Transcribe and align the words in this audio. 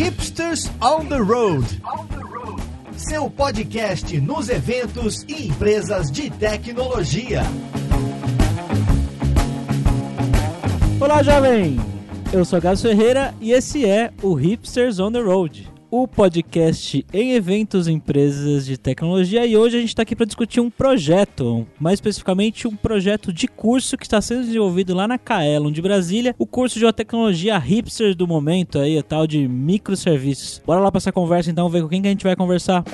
Hipsters 0.00 0.70
on 0.80 1.08
the 1.08 1.18
Road. 1.18 1.62
Seu 2.96 3.28
podcast 3.28 4.18
nos 4.18 4.48
eventos 4.48 5.26
e 5.28 5.48
empresas 5.48 6.10
de 6.10 6.30
tecnologia. 6.30 7.42
Olá, 10.98 11.22
jovem! 11.22 11.76
Eu 12.32 12.46
sou 12.46 12.62
Gás 12.62 12.80
Ferreira 12.80 13.34
e 13.42 13.52
esse 13.52 13.84
é 13.84 14.10
o 14.22 14.32
Hipsters 14.32 14.98
on 14.98 15.12
the 15.12 15.20
Road 15.20 15.70
o 15.90 16.06
podcast 16.06 17.04
em 17.12 17.32
eventos 17.32 17.88
e 17.88 17.92
empresas 17.92 18.64
de 18.64 18.78
tecnologia 18.78 19.44
e 19.44 19.56
hoje 19.56 19.76
a 19.76 19.80
gente 19.80 19.88
está 19.88 20.02
aqui 20.02 20.14
para 20.14 20.26
discutir 20.26 20.60
um 20.60 20.70
projeto, 20.70 21.66
mais 21.80 21.94
especificamente 21.94 22.68
um 22.68 22.76
projeto 22.76 23.32
de 23.32 23.48
curso 23.48 23.96
que 23.96 24.04
está 24.04 24.20
sendo 24.20 24.44
desenvolvido 24.44 24.94
lá 24.94 25.08
na 25.08 25.18
Kaelon 25.18 25.72
de 25.72 25.82
Brasília, 25.82 26.34
o 26.38 26.46
curso 26.46 26.78
de 26.78 26.84
uma 26.84 26.92
tecnologia 26.92 27.58
hipster 27.58 28.14
do 28.14 28.26
momento 28.26 28.78
aí, 28.78 28.96
a 28.96 29.02
tal 29.02 29.26
de 29.26 29.48
microserviços. 29.48 30.62
Bora 30.64 30.80
lá 30.80 30.92
para 30.92 30.98
essa 30.98 31.12
conversa 31.12 31.50
então, 31.50 31.68
ver 31.68 31.82
com 31.82 31.88
quem 31.88 32.00
que 32.00 32.08
a 32.08 32.10
gente 32.10 32.24
vai 32.24 32.36
conversar. 32.36 32.84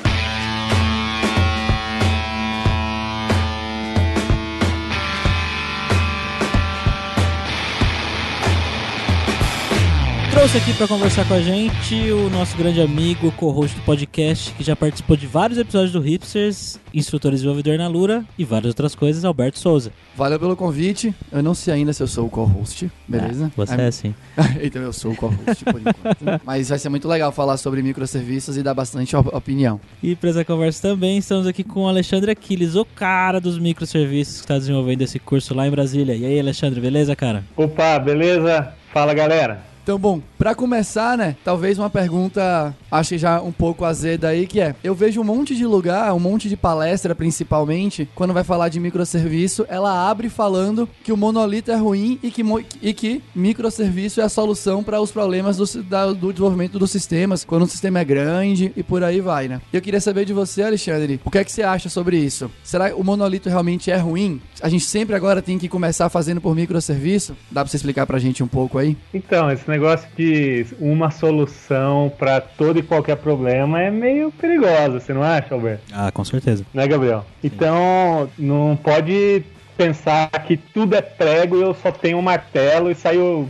Trouxe 10.37 10.59
aqui 10.59 10.75
para 10.75 10.87
conversar 10.87 11.27
com 11.27 11.33
a 11.33 11.41
gente 11.41 11.95
o 12.11 12.29
nosso 12.29 12.59
grande 12.59 12.79
amigo, 12.79 13.33
co-host 13.33 13.75
do 13.75 13.83
podcast, 13.85 14.53
que 14.53 14.63
já 14.63 14.77
participou 14.77 15.17
de 15.17 15.27
vários 15.27 15.59
episódios 15.59 15.93
do 15.93 15.99
Hipsters, 15.99 16.79
instrutor 16.93 17.33
e 17.33 17.37
desenvolvedor 17.37 17.79
na 17.79 17.89
Lura 17.89 18.23
e 18.39 18.45
várias 18.45 18.69
outras 18.69 18.95
coisas, 18.95 19.25
Alberto 19.25 19.59
Souza. 19.59 19.91
Valeu 20.15 20.39
pelo 20.39 20.55
convite. 20.55 21.15
Eu 21.33 21.43
não 21.43 21.55
sei 21.55 21.73
ainda 21.73 21.91
se 21.95 22.03
eu 22.03 22.07
sou 22.07 22.27
o 22.27 22.29
co-host, 22.29 22.93
beleza? 23.09 23.47
Ah, 23.47 23.53
você 23.57 23.81
é, 23.81 23.87
é 23.87 23.91
sim. 23.91 24.15
então 24.63 24.83
eu 24.83 24.93
sou 24.93 25.13
o 25.13 25.17
co-host 25.17 25.65
por 25.65 25.81
enquanto. 25.81 26.41
Mas 26.45 26.69
vai 26.69 26.79
ser 26.79 26.91
muito 26.91 27.09
legal 27.09 27.33
falar 27.33 27.57
sobre 27.57 27.81
microserviços 27.81 28.59
e 28.59 28.63
dar 28.63 28.75
bastante 28.75 29.17
op 29.17 29.35
opinião. 29.35 29.81
E 30.03 30.15
para 30.15 30.29
essa 30.29 30.45
conversa 30.45 30.91
também 30.91 31.17
estamos 31.17 31.47
aqui 31.47 31.65
com 31.65 31.85
o 31.85 31.89
Alexandre 31.89 32.31
Aquiles, 32.31 32.75
o 32.75 32.85
cara 32.85 33.41
dos 33.41 33.59
microserviços 33.59 34.35
que 34.37 34.41
está 34.43 34.59
desenvolvendo 34.59 35.01
esse 35.01 35.19
curso 35.19 35.55
lá 35.55 35.67
em 35.67 35.71
Brasília. 35.71 36.15
E 36.15 36.27
aí, 36.27 36.39
Alexandre, 36.39 36.79
beleza, 36.79 37.17
cara? 37.17 37.43
Opa, 37.57 37.99
beleza? 37.99 38.75
Fala, 38.93 39.15
galera. 39.15 39.76
Então, 39.87 40.01
bom, 40.01 40.21
para 40.37 40.53
começar, 40.53 41.17
né, 41.17 41.37
talvez 41.45 41.79
uma 41.79 41.89
pergunta, 41.89 42.75
acho 42.91 43.11
que 43.11 43.19
já 43.19 43.41
um 43.41 43.53
pouco 43.53 43.85
azeda 43.85 44.27
aí, 44.27 44.45
que 44.45 44.61
é, 44.61 44.75
eu 44.83 44.97
vejo 44.97 45.21
um 45.21 45.25
monte 45.25 45.55
de 45.55 45.65
lugar, 45.65 46.13
um 46.13 46.19
monte 46.19 46.49
de 46.49 46.57
palestra 46.57 47.15
principalmente, 47.15 48.09
quando 48.13 48.35
vai 48.35 48.43
falar 48.43 48.69
de 48.69 48.81
microserviço, 48.81 49.65
ela 49.69 50.11
abre 50.11 50.29
falando 50.29 50.89
que 51.05 51.13
o 51.13 51.17
monolito 51.17 51.71
é 51.71 51.77
ruim 51.77 52.19
e 52.21 52.33
que, 52.33 52.43
e 52.83 52.93
que 52.93 53.23
microserviço 53.33 54.21
é 54.21 54.25
a 54.25 54.29
solução 54.29 54.83
para 54.83 55.01
os 55.01 55.13
problemas 55.13 55.57
do, 55.57 55.83
da, 55.85 56.07
do 56.07 56.33
desenvolvimento 56.33 56.81
dos 56.81 56.91
sistemas, 56.91 57.45
quando 57.45 57.63
o 57.63 57.69
sistema 57.69 58.01
é 58.01 58.05
grande 58.05 58.73
e 58.75 58.83
por 58.83 59.05
aí 59.05 59.21
vai, 59.21 59.47
né? 59.47 59.61
Eu 59.73 59.81
queria 59.81 60.01
saber 60.01 60.25
de 60.25 60.33
você, 60.33 60.65
Alexandre, 60.65 61.21
o 61.25 61.31
que 61.31 61.39
é 61.39 61.45
que 61.45 61.53
você 61.53 61.63
acha 61.63 61.89
sobre 61.89 62.19
isso? 62.19 62.51
Será 62.65 62.91
que 62.91 62.97
o 62.97 63.05
monolito 63.05 63.49
realmente 63.49 63.89
é 63.89 63.97
ruim? 63.97 64.41
A 64.61 64.69
gente 64.69 64.85
sempre 64.85 65.15
agora 65.15 65.41
tem 65.41 65.59
que 65.59 65.69
começar 65.69 66.09
fazendo 66.09 66.41
por 66.41 66.57
microserviço? 66.57 67.37
Dá 67.53 67.61
para 67.61 67.71
você 67.71 67.77
explicar 67.77 68.05
pra 68.05 68.19
gente 68.19 68.43
um 68.43 68.49
pouco 68.49 68.79
aí? 68.79 68.97
Então, 69.15 69.49
esse 69.49 69.76
negócio 69.77 70.09
de 70.17 70.67
uma 70.81 71.11
solução 71.11 72.11
para 72.19 72.41
todo 72.41 72.79
e 72.79 72.83
qualquer 72.83 73.17
problema 73.17 73.81
é 73.81 73.91
meio 73.91 74.33
perigoso, 74.33 75.01
você 75.01 75.13
não 75.13 75.23
acha, 75.23 75.55
Alberto? 75.55 75.83
Ah, 75.93 76.11
com 76.11 76.25
certeza. 76.25 76.65
Né, 76.73 76.87
Gabriel? 76.89 77.25
Sim. 77.41 77.49
Então, 77.49 78.29
não 78.39 78.77
pode 78.77 79.45
pensar 79.77 80.31
que 80.47 80.57
tudo 80.57 80.97
é 80.97 81.03
prego 81.03 81.59
e 81.59 81.63
eu 81.63 81.75
só 81.75 81.93
tenho 81.93 82.17
um 82.17 82.23
martelo 82.23 82.91
e 82.91 82.95
saio 82.95 83.47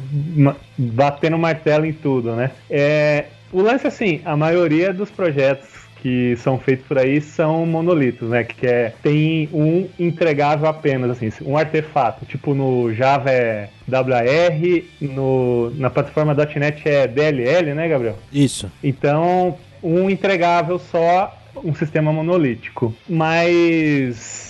batendo 0.77 1.38
martelo 1.38 1.86
em 1.86 1.92
tudo, 1.92 2.34
né? 2.34 2.50
É, 2.68 3.27
o 3.52 3.62
lance, 3.62 3.86
assim, 3.86 4.20
a 4.24 4.36
maioria 4.36 4.92
dos 4.92 5.08
projetos 5.08 5.86
que 6.02 6.36
são 6.36 6.58
feitos 6.58 6.86
por 6.86 6.98
aí 6.98 7.20
são 7.20 7.66
monolitos, 7.66 8.28
né? 8.28 8.44
Que 8.44 8.66
é, 8.66 8.92
tem 9.02 9.48
um 9.52 9.89
entregável 9.98 10.68
apenas, 10.68 11.11
assim, 11.11 11.30
um 11.45 11.57
artefato. 11.57 12.24
Tipo 12.27 12.55
no 12.55 12.92
Java 12.95 13.30
é 13.30 13.68
WR, 13.89 14.84
no, 15.01 15.70
na 15.77 15.90
plataforma 15.90 16.34
.NET 16.34 16.89
é 16.89 17.07
DLL, 17.07 17.74
né, 17.74 17.89
Gabriel? 17.89 18.18
Isso. 18.33 18.70
Então, 18.83 19.57
um 19.83 20.08
entregável 20.11 20.79
só, 20.79 21.36
um 21.64 21.74
sistema 21.74 22.13
monolítico. 22.13 22.95
Mas 23.08 24.45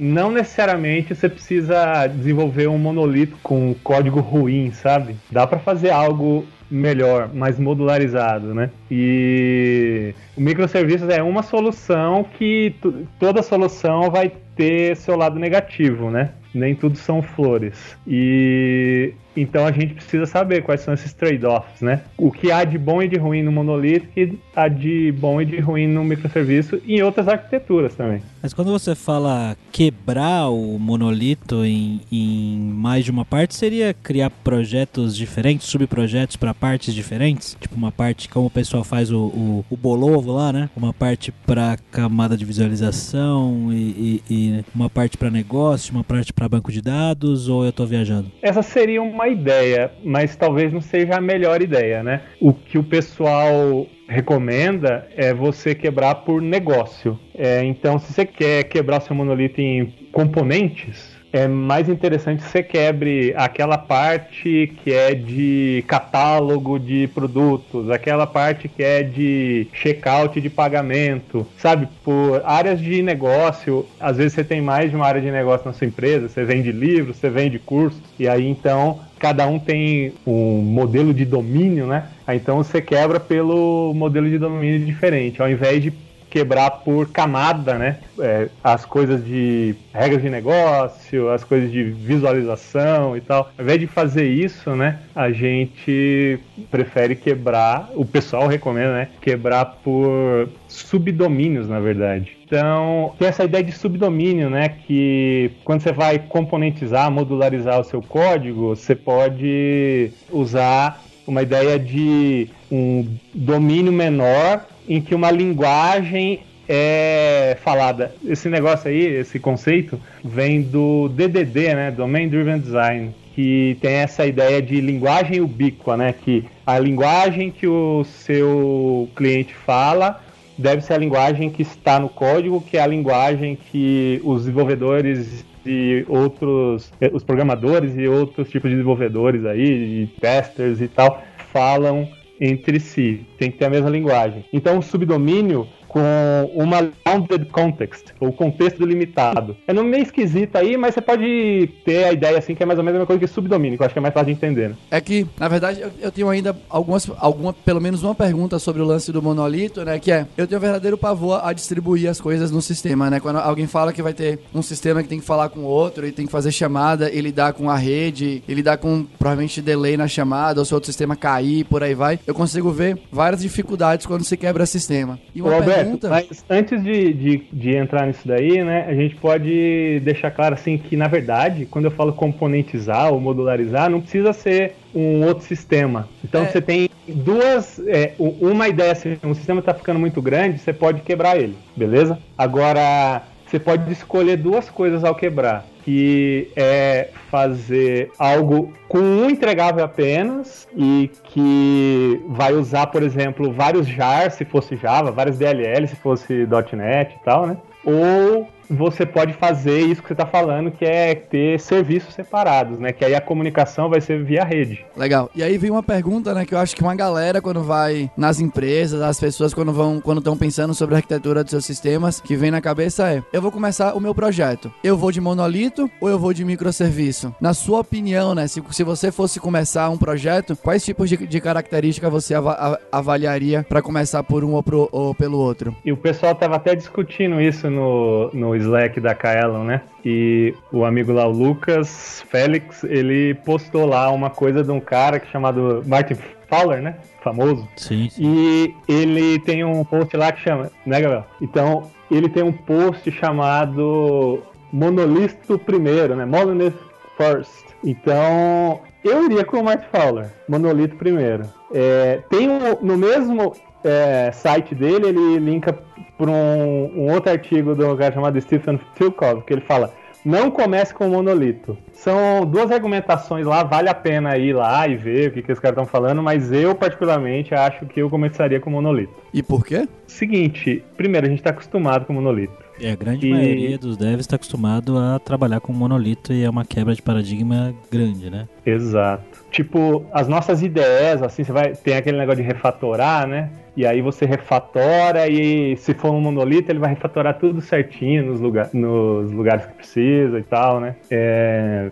não 0.00 0.30
necessariamente 0.30 1.14
você 1.14 1.28
precisa 1.28 2.06
desenvolver 2.06 2.66
um 2.66 2.78
monolito 2.78 3.36
com 3.42 3.74
código 3.84 4.20
ruim, 4.20 4.72
sabe? 4.72 5.14
Dá 5.30 5.46
para 5.46 5.58
fazer 5.58 5.90
algo 5.90 6.46
melhor, 6.70 7.32
mais 7.34 7.58
modularizado, 7.58 8.54
né? 8.54 8.70
E 8.90 10.14
o 10.36 10.40
microserviços 10.40 11.08
é 11.08 11.22
uma 11.22 11.42
solução 11.42 12.24
que 12.24 12.74
toda 13.18 13.42
solução 13.42 14.10
vai 14.10 14.32
ter 14.56 14.96
seu 14.96 15.16
lado 15.16 15.38
negativo, 15.38 16.10
né? 16.10 16.30
Nem 16.54 16.74
tudo 16.74 16.96
são 16.96 17.20
flores. 17.20 17.96
E 18.06 19.12
então 19.36 19.66
a 19.66 19.72
gente 19.72 19.94
precisa 19.94 20.26
saber 20.26 20.62
quais 20.62 20.80
são 20.80 20.94
esses 20.94 21.12
trade-offs, 21.12 21.80
né? 21.80 22.02
O 22.16 22.30
que 22.30 22.50
há 22.50 22.64
de 22.64 22.78
bom 22.78 23.02
e 23.02 23.08
de 23.08 23.16
ruim 23.16 23.42
no 23.42 23.52
monolito 23.52 24.06
e 24.16 24.38
há 24.54 24.68
de 24.68 25.12
bom 25.12 25.40
e 25.40 25.44
de 25.44 25.58
ruim 25.60 25.86
no 25.86 26.04
microserviço 26.04 26.80
e 26.84 26.96
em 26.96 27.02
outras 27.02 27.28
arquiteturas 27.28 27.94
também. 27.94 28.22
Mas 28.42 28.54
quando 28.54 28.70
você 28.70 28.94
fala 28.94 29.56
quebrar 29.70 30.48
o 30.48 30.78
monolito 30.78 31.64
em, 31.64 32.00
em 32.10 32.58
mais 32.58 33.04
de 33.04 33.10
uma 33.10 33.24
parte, 33.24 33.54
seria 33.54 33.94
criar 33.94 34.30
projetos 34.30 35.16
diferentes, 35.16 35.66
subprojetos 35.68 36.36
para 36.36 36.54
partes 36.54 36.94
diferentes? 36.94 37.56
Tipo 37.60 37.76
uma 37.76 37.92
parte 37.92 38.28
como 38.28 38.46
o 38.46 38.50
pessoal 38.50 38.82
faz 38.82 39.10
o, 39.10 39.26
o, 39.26 39.64
o 39.70 39.76
bolovo 39.76 40.32
lá, 40.32 40.52
né? 40.52 40.70
Uma 40.76 40.92
parte 40.92 41.32
para 41.46 41.76
camada 41.90 42.36
de 42.36 42.44
visualização 42.44 43.68
e, 43.72 44.22
e, 44.28 44.34
e 44.34 44.64
uma 44.74 44.88
parte 44.88 45.16
para 45.16 45.30
negócio, 45.30 45.94
uma 45.94 46.04
parte 46.04 46.32
para 46.32 46.48
banco 46.48 46.72
de 46.72 46.80
dados, 46.80 47.48
ou 47.48 47.64
eu 47.64 47.70
estou 47.70 47.86
viajando? 47.86 48.30
Essa 48.42 48.62
seria 48.62 49.02
uma 49.02 49.28
ideia, 49.30 49.90
mas 50.02 50.36
talvez 50.36 50.72
não 50.72 50.80
seja 50.80 51.16
a 51.16 51.20
melhor 51.20 51.62
ideia, 51.62 52.02
né? 52.02 52.22
O 52.40 52.52
que 52.52 52.78
o 52.78 52.84
pessoal 52.84 53.86
recomenda 54.08 55.08
é 55.16 55.32
você 55.32 55.74
quebrar 55.74 56.16
por 56.16 56.42
negócio. 56.42 57.18
É, 57.34 57.64
então, 57.64 57.98
se 57.98 58.12
você 58.12 58.26
quer 58.26 58.64
quebrar 58.64 59.00
seu 59.00 59.14
monolito 59.14 59.60
em 59.60 59.86
componentes, 60.12 61.19
é 61.32 61.46
mais 61.46 61.88
interessante 61.88 62.42
você 62.42 62.62
quebre 62.62 63.32
aquela 63.36 63.78
parte 63.78 64.72
que 64.82 64.92
é 64.92 65.14
de 65.14 65.84
catálogo 65.86 66.78
de 66.78 67.08
produtos, 67.08 67.90
aquela 67.90 68.26
parte 68.26 68.68
que 68.68 68.82
é 68.82 69.02
de 69.02 69.66
checkout 69.72 70.40
de 70.40 70.50
pagamento, 70.50 71.46
sabe? 71.56 71.88
Por 72.02 72.42
áreas 72.44 72.80
de 72.80 73.02
negócio, 73.02 73.86
às 73.98 74.16
vezes 74.16 74.32
você 74.32 74.44
tem 74.44 74.60
mais 74.60 74.90
de 74.90 74.96
uma 74.96 75.06
área 75.06 75.20
de 75.20 75.30
negócio 75.30 75.66
na 75.66 75.72
sua 75.72 75.86
empresa, 75.86 76.28
você 76.28 76.44
vende 76.44 76.72
livros, 76.72 77.16
você 77.16 77.30
vende 77.30 77.58
cursos, 77.58 78.02
e 78.18 78.28
aí 78.28 78.46
então 78.46 79.00
cada 79.18 79.46
um 79.46 79.58
tem 79.58 80.14
um 80.26 80.62
modelo 80.62 81.12
de 81.12 81.24
domínio, 81.24 81.86
né? 81.86 82.08
Então 82.28 82.56
você 82.56 82.80
quebra 82.80 83.20
pelo 83.20 83.92
modelo 83.94 84.28
de 84.28 84.38
domínio 84.38 84.84
diferente, 84.86 85.42
ao 85.42 85.50
invés 85.50 85.82
de 85.82 85.92
quebrar 86.30 86.70
por 86.70 87.08
camada, 87.10 87.76
né? 87.76 87.98
É, 88.18 88.48
as 88.62 88.84
coisas 88.84 89.24
de 89.24 89.74
regras 89.92 90.22
de 90.22 90.30
negócio, 90.30 91.28
as 91.30 91.42
coisas 91.42 91.70
de 91.70 91.82
visualização 91.82 93.16
e 93.16 93.20
tal. 93.20 93.50
Ao 93.58 93.64
invés 93.64 93.80
de 93.80 93.86
fazer 93.86 94.28
isso, 94.28 94.74
né? 94.76 95.00
A 95.14 95.32
gente 95.32 96.38
prefere 96.70 97.16
quebrar, 97.16 97.90
o 97.94 98.04
pessoal 98.04 98.46
recomenda, 98.46 98.92
né? 98.92 99.08
Quebrar 99.20 99.64
por 99.82 100.48
subdomínios, 100.68 101.68
na 101.68 101.80
verdade. 101.80 102.38
Então, 102.46 103.12
tem 103.18 103.28
essa 103.28 103.44
ideia 103.44 103.62
de 103.62 103.72
subdomínio, 103.72 104.48
né? 104.48 104.68
Que 104.86 105.50
quando 105.64 105.80
você 105.80 105.92
vai 105.92 106.18
componentizar, 106.18 107.10
modularizar 107.10 107.80
o 107.80 107.84
seu 107.84 108.00
código, 108.00 108.74
você 108.74 108.94
pode 108.94 110.12
usar 110.30 111.02
uma 111.26 111.42
ideia 111.42 111.78
de 111.78 112.48
um 112.70 113.06
domínio 113.34 113.92
menor 113.92 114.66
em 114.88 115.00
que 115.00 115.14
uma 115.14 115.30
linguagem 115.30 116.40
é 116.68 117.56
falada. 117.62 118.14
Esse 118.24 118.48
negócio 118.48 118.88
aí, 118.88 119.04
esse 119.04 119.40
conceito, 119.40 120.00
vem 120.24 120.62
do 120.62 121.08
DDD, 121.08 121.74
né? 121.74 121.90
Domain 121.90 122.28
Driven 122.28 122.60
Design, 122.60 123.12
que 123.34 123.76
tem 123.80 123.94
essa 123.94 124.24
ideia 124.24 124.62
de 124.62 124.80
linguagem 124.80 125.40
ubíqua, 125.40 125.96
né? 125.96 126.12
Que 126.12 126.44
a 126.64 126.78
linguagem 126.78 127.50
que 127.50 127.66
o 127.66 128.04
seu 128.04 129.08
cliente 129.16 129.52
fala 129.52 130.22
deve 130.56 130.82
ser 130.82 130.92
a 130.92 130.98
linguagem 130.98 131.50
que 131.50 131.62
está 131.62 131.98
no 131.98 132.08
código, 132.08 132.60
que 132.60 132.76
é 132.76 132.82
a 132.82 132.86
linguagem 132.86 133.58
que 133.70 134.20
os 134.22 134.42
desenvolvedores 134.42 135.44
e 135.66 136.04
outros, 136.08 136.92
os 137.12 137.24
programadores 137.24 137.96
e 137.96 138.06
outros 138.06 138.48
tipos 138.48 138.70
de 138.70 138.76
desenvolvedores 138.76 139.44
aí, 139.44 140.08
testers 140.20 140.80
e 140.80 140.86
tal, 140.86 141.22
falam 141.52 142.08
entre 142.40 142.80
si, 142.80 143.26
tem 143.38 143.50
que 143.50 143.58
ter 143.58 143.66
a 143.66 143.70
mesma 143.70 143.90
linguagem. 143.90 144.44
Então 144.52 144.78
o 144.78 144.82
subdomínio 144.82 145.68
com 145.90 146.50
uma 146.54 146.88
bounded 147.04 147.46
context, 147.46 148.14
ou 148.20 148.32
contexto 148.32 148.84
limitado. 148.84 149.56
É 149.66 149.72
nome 149.72 149.90
meio 149.90 150.04
esquisito 150.04 150.56
aí, 150.56 150.76
mas 150.76 150.94
você 150.94 151.00
pode 151.00 151.68
ter 151.84 152.04
a 152.04 152.12
ideia 152.12 152.38
assim 152.38 152.54
que 152.54 152.62
é 152.62 152.66
mais 152.66 152.78
ou 152.78 152.84
menos 152.84 152.96
a 152.96 152.98
mesma 153.00 153.06
coisa 153.06 153.20
que 153.20 153.26
subdomínio, 153.26 153.76
que 153.76 153.82
eu 153.82 153.86
acho 153.86 153.92
que 153.92 153.98
é 153.98 154.02
mais 154.02 154.14
fácil 154.14 154.26
de 154.26 154.32
entender. 154.32 154.68
Né? 154.70 154.76
É 154.90 155.00
que, 155.00 155.26
na 155.38 155.48
verdade, 155.48 155.80
eu, 155.80 155.90
eu, 156.00 156.12
tenho 156.12 156.28
ainda 156.28 156.56
algumas, 156.68 157.10
alguma, 157.18 157.52
pelo 157.52 157.80
menos 157.80 158.04
uma 158.04 158.14
pergunta 158.14 158.58
sobre 158.60 158.80
o 158.80 158.84
lance 158.84 159.10
do 159.10 159.20
monolito, 159.20 159.84
né? 159.84 159.98
Que 159.98 160.12
é, 160.12 160.26
eu 160.36 160.46
tenho 160.46 160.58
um 160.58 160.62
verdadeiro 160.62 160.96
pavor 160.96 161.40
a 161.44 161.52
distribuir 161.52 162.08
as 162.08 162.20
coisas 162.20 162.52
no 162.52 162.62
sistema, 162.62 163.10
né? 163.10 163.18
Quando 163.18 163.38
alguém 163.38 163.66
fala 163.66 163.92
que 163.92 164.02
vai 164.02 164.14
ter 164.14 164.38
um 164.54 164.62
sistema 164.62 165.02
que 165.02 165.08
tem 165.08 165.18
que 165.18 165.26
falar 165.26 165.48
com 165.48 165.60
outro 165.62 166.06
e 166.06 166.12
tem 166.12 166.26
que 166.26 166.32
fazer 166.32 166.52
chamada 166.52 167.10
e 167.10 167.20
lidar 167.20 167.52
com 167.52 167.68
a 167.68 167.76
rede, 167.76 168.44
e 168.46 168.54
lidar 168.54 168.78
com 168.78 169.04
provavelmente 169.18 169.60
delay 169.60 169.96
na 169.96 170.06
chamada, 170.06 170.60
ou 170.60 170.64
se 170.64 170.72
o 170.72 170.76
outro 170.76 170.86
sistema 170.86 171.16
cair, 171.16 171.64
por 171.64 171.82
aí 171.82 171.94
vai, 171.94 172.20
eu 172.26 172.34
consigo 172.34 172.70
ver 172.70 172.96
várias 173.10 173.42
dificuldades 173.42 174.06
quando 174.06 174.22
se 174.22 174.36
quebra 174.36 174.64
sistema. 174.66 175.18
E 175.34 175.42
uma 175.42 175.54
Roberto, 175.54 175.79
pergunta... 175.84 176.08
mas 176.08 176.44
antes 176.48 176.82
de, 176.82 177.12
de, 177.12 177.42
de 177.52 177.76
entrar 177.76 178.06
nisso 178.06 178.26
daí, 178.26 178.62
né, 178.62 178.86
a 178.88 178.94
gente 178.94 179.16
pode 179.16 180.00
deixar 180.00 180.30
claro 180.30 180.54
assim 180.54 180.78
que, 180.78 180.96
na 180.96 181.08
verdade, 181.08 181.66
quando 181.66 181.86
eu 181.86 181.90
falo 181.90 182.12
componentizar 182.12 183.12
ou 183.12 183.20
modularizar, 183.20 183.90
não 183.90 184.00
precisa 184.00 184.32
ser 184.32 184.74
um 184.94 185.24
outro 185.24 185.44
sistema. 185.44 186.08
Então 186.24 186.42
é. 186.42 186.46
você 186.46 186.60
tem 186.60 186.88
duas. 187.06 187.80
É, 187.86 188.12
uma 188.18 188.68
ideia, 188.68 188.94
se 188.94 189.18
um 189.24 189.34
sistema 189.34 189.60
está 189.60 189.74
ficando 189.74 189.98
muito 189.98 190.20
grande, 190.20 190.58
você 190.58 190.72
pode 190.72 191.02
quebrar 191.02 191.36
ele, 191.36 191.56
beleza? 191.76 192.18
Agora, 192.36 193.22
você 193.50 193.58
pode 193.58 193.90
escolher 193.92 194.36
duas 194.36 194.70
coisas 194.70 195.02
ao 195.02 195.14
quebrar 195.14 195.64
que 195.82 196.52
é 196.54 197.08
fazer 197.30 198.12
algo 198.18 198.72
com 198.86 198.98
um 198.98 199.28
entregável 199.30 199.84
apenas 199.84 200.68
e 200.76 201.10
que 201.24 202.22
vai 202.28 202.52
usar, 202.52 202.86
por 202.88 203.02
exemplo, 203.02 203.50
vários 203.52 203.88
JAR 203.88 204.30
se 204.30 204.44
fosse 204.44 204.76
Java, 204.76 205.10
vários 205.10 205.38
DLL 205.38 205.88
se 205.88 205.96
fosse 205.96 206.46
.NET 206.74 207.16
e 207.16 207.24
tal, 207.24 207.46
né? 207.46 207.56
Ou 207.84 208.46
você 208.70 209.04
pode 209.04 209.32
fazer 209.34 209.80
isso 209.80 210.00
que 210.00 210.08
você 210.08 210.14
está 210.14 210.26
falando, 210.26 210.70
que 210.70 210.84
é 210.84 211.14
ter 211.14 211.58
serviços 211.58 212.14
separados, 212.14 212.78
né? 212.78 212.92
Que 212.92 213.04
aí 213.04 213.14
a 213.14 213.20
comunicação 213.20 213.88
vai 213.88 214.00
ser 214.00 214.22
via 214.22 214.44
rede. 214.44 214.84
Legal. 214.96 215.30
E 215.34 215.42
aí 215.42 215.58
vem 215.58 215.70
uma 215.70 215.82
pergunta, 215.82 216.32
né? 216.32 216.44
Que 216.46 216.54
eu 216.54 216.58
acho 216.58 216.76
que 216.76 216.82
uma 216.82 216.94
galera, 216.94 217.42
quando 217.42 217.62
vai 217.62 218.10
nas 218.16 218.40
empresas, 218.40 219.02
as 219.02 219.18
pessoas, 219.18 219.52
quando 219.52 219.72
vão, 219.72 220.00
quando 220.00 220.18
estão 220.18 220.36
pensando 220.36 220.74
sobre 220.74 220.94
a 220.94 220.98
arquitetura 220.98 221.42
dos 221.42 221.50
seus 221.50 221.64
sistemas, 221.64 222.20
que 222.20 222.36
vem 222.36 222.50
na 222.50 222.60
cabeça 222.60 223.10
é: 223.10 223.22
eu 223.32 223.42
vou 223.42 223.50
começar 223.50 223.94
o 223.94 224.00
meu 224.00 224.14
projeto. 224.14 224.72
Eu 224.84 224.96
vou 224.96 225.10
de 225.10 225.20
monolito 225.20 225.90
ou 226.00 226.08
eu 226.08 226.18
vou 226.18 226.32
de 226.32 226.44
microserviço? 226.44 227.34
Na 227.40 227.52
sua 227.52 227.80
opinião, 227.80 228.34
né? 228.34 228.46
Se, 228.46 228.62
se 228.70 228.84
você 228.84 229.10
fosse 229.10 229.40
começar 229.40 229.90
um 229.90 229.98
projeto, 229.98 230.56
quais 230.56 230.84
tipos 230.84 231.08
de, 231.08 231.16
de 231.16 231.40
característica 231.40 232.08
você 232.08 232.34
av 232.34 232.50
avaliaria 232.92 233.64
para 233.68 233.82
começar 233.82 234.22
por 234.22 234.44
um 234.44 234.52
ou, 234.52 234.62
pro, 234.62 234.88
ou, 234.92 235.14
pelo 235.14 235.38
outro? 235.38 235.74
E 235.84 235.92
o 235.92 235.96
pessoal 235.96 236.34
tava 236.34 236.56
até 236.56 236.74
discutindo 236.74 237.40
isso 237.40 237.70
no, 237.70 238.30
no 238.32 238.54
Slack 238.60 239.00
da 239.00 239.14
Kaelon, 239.14 239.64
né? 239.64 239.82
E 240.04 240.54
o 240.72 240.84
amigo 240.84 241.12
lá, 241.12 241.26
o 241.26 241.32
Lucas 241.32 242.24
Félix, 242.28 242.84
ele 242.84 243.34
postou 243.34 243.86
lá 243.86 244.10
uma 244.10 244.30
coisa 244.30 244.62
de 244.62 244.70
um 244.70 244.80
cara 244.80 245.18
que 245.18 245.26
é 245.28 245.30
chamado 245.30 245.82
Martin 245.86 246.16
Fowler, 246.48 246.82
né? 246.82 246.96
Famoso. 247.22 247.68
Sim, 247.76 248.08
sim. 248.08 248.22
E 248.24 248.74
ele 248.88 249.38
tem 249.40 249.64
um 249.64 249.84
post 249.84 250.16
lá 250.16 250.32
que 250.32 250.40
chama, 250.40 250.70
né, 250.86 251.00
Gabriel? 251.00 251.26
Então, 251.40 251.90
ele 252.10 252.28
tem 252.28 252.42
um 252.42 252.52
post 252.52 253.10
chamado 253.12 254.42
Monolito 254.72 255.58
Primeiro, 255.58 256.16
né? 256.16 256.24
Monolith 256.24 256.74
First. 257.16 257.70
Então, 257.84 258.80
eu 259.04 259.24
iria 259.24 259.44
com 259.44 259.58
o 259.58 259.64
Martin 259.64 259.86
Fowler, 259.92 260.30
Monolito 260.48 260.96
Primeiro. 260.96 261.44
É, 261.72 262.20
tem 262.28 262.48
um, 262.48 262.76
no 262.82 262.96
mesmo 262.96 263.54
é, 263.84 264.30
site 264.32 264.74
dele, 264.74 265.08
ele 265.08 265.38
linka 265.38 265.78
por 266.16 266.28
um, 266.28 266.32
um, 266.32 267.12
outro 267.12 267.30
artigo 267.30 267.74
de 267.74 267.82
um 267.82 267.96
cara 267.96 268.12
chamado 268.12 268.40
Stephen 268.40 268.78
Tilkov, 268.94 269.42
que 269.42 269.52
ele 269.52 269.62
fala: 269.62 269.92
não 270.24 270.50
comece 270.50 270.92
com 270.92 271.08
monolito. 271.08 271.76
São 271.92 272.44
duas 272.46 272.70
argumentações 272.70 273.46
lá, 273.46 273.62
vale 273.62 273.88
a 273.88 273.94
pena 273.94 274.36
ir 274.36 274.54
lá 274.54 274.86
e 274.86 274.96
ver 274.96 275.28
o 275.28 275.32
que, 275.32 275.42
que 275.42 275.52
os 275.52 275.58
caras 275.58 275.78
estão 275.78 275.86
falando, 275.86 276.22
mas 276.22 276.52
eu, 276.52 276.74
particularmente, 276.74 277.54
acho 277.54 277.86
que 277.86 278.00
eu 278.00 278.10
começaria 278.10 278.60
com 278.60 278.70
monolito. 278.70 279.14
E 279.32 279.42
por 279.42 279.64
quê? 279.64 279.88
Seguinte, 280.06 280.82
primeiro, 280.96 281.26
a 281.26 281.30
gente 281.30 281.38
está 281.38 281.50
acostumado 281.50 282.04
com 282.04 282.12
monolito. 282.12 282.70
É, 282.80 282.92
a 282.92 282.96
grande 282.96 283.26
e... 283.26 283.30
maioria 283.30 283.78
dos 283.78 283.96
devs 283.96 284.20
está 284.20 284.36
acostumado 284.36 284.96
a 284.98 285.18
trabalhar 285.18 285.60
com 285.60 285.72
monolito 285.72 286.32
e 286.32 286.42
é 286.42 286.48
uma 286.48 286.64
quebra 286.64 286.94
de 286.94 287.02
paradigma 287.02 287.74
grande, 287.90 288.30
né? 288.30 288.48
Exato. 288.64 289.44
Tipo, 289.50 290.06
as 290.12 290.28
nossas 290.28 290.62
ideias, 290.62 291.22
assim, 291.22 291.44
você 291.44 291.52
vai. 291.52 291.74
Tem 291.74 291.96
aquele 291.96 292.16
negócio 292.16 292.42
de 292.42 292.48
refatorar, 292.48 293.26
né? 293.26 293.50
E 293.76 293.86
aí 293.86 294.00
você 294.02 294.24
refatora 294.24 295.28
e 295.28 295.76
se 295.76 295.94
for 295.94 296.10
um 296.10 296.20
monolito, 296.20 296.70
ele 296.70 296.78
vai 296.78 296.90
refatorar 296.90 297.38
tudo 297.38 297.60
certinho 297.60 298.26
nos, 298.26 298.40
lugar, 298.40 298.70
nos 298.72 299.30
lugares 299.32 299.66
que 299.66 299.74
precisa 299.74 300.38
e 300.38 300.42
tal, 300.42 300.80
né? 300.80 300.96
É, 301.10 301.90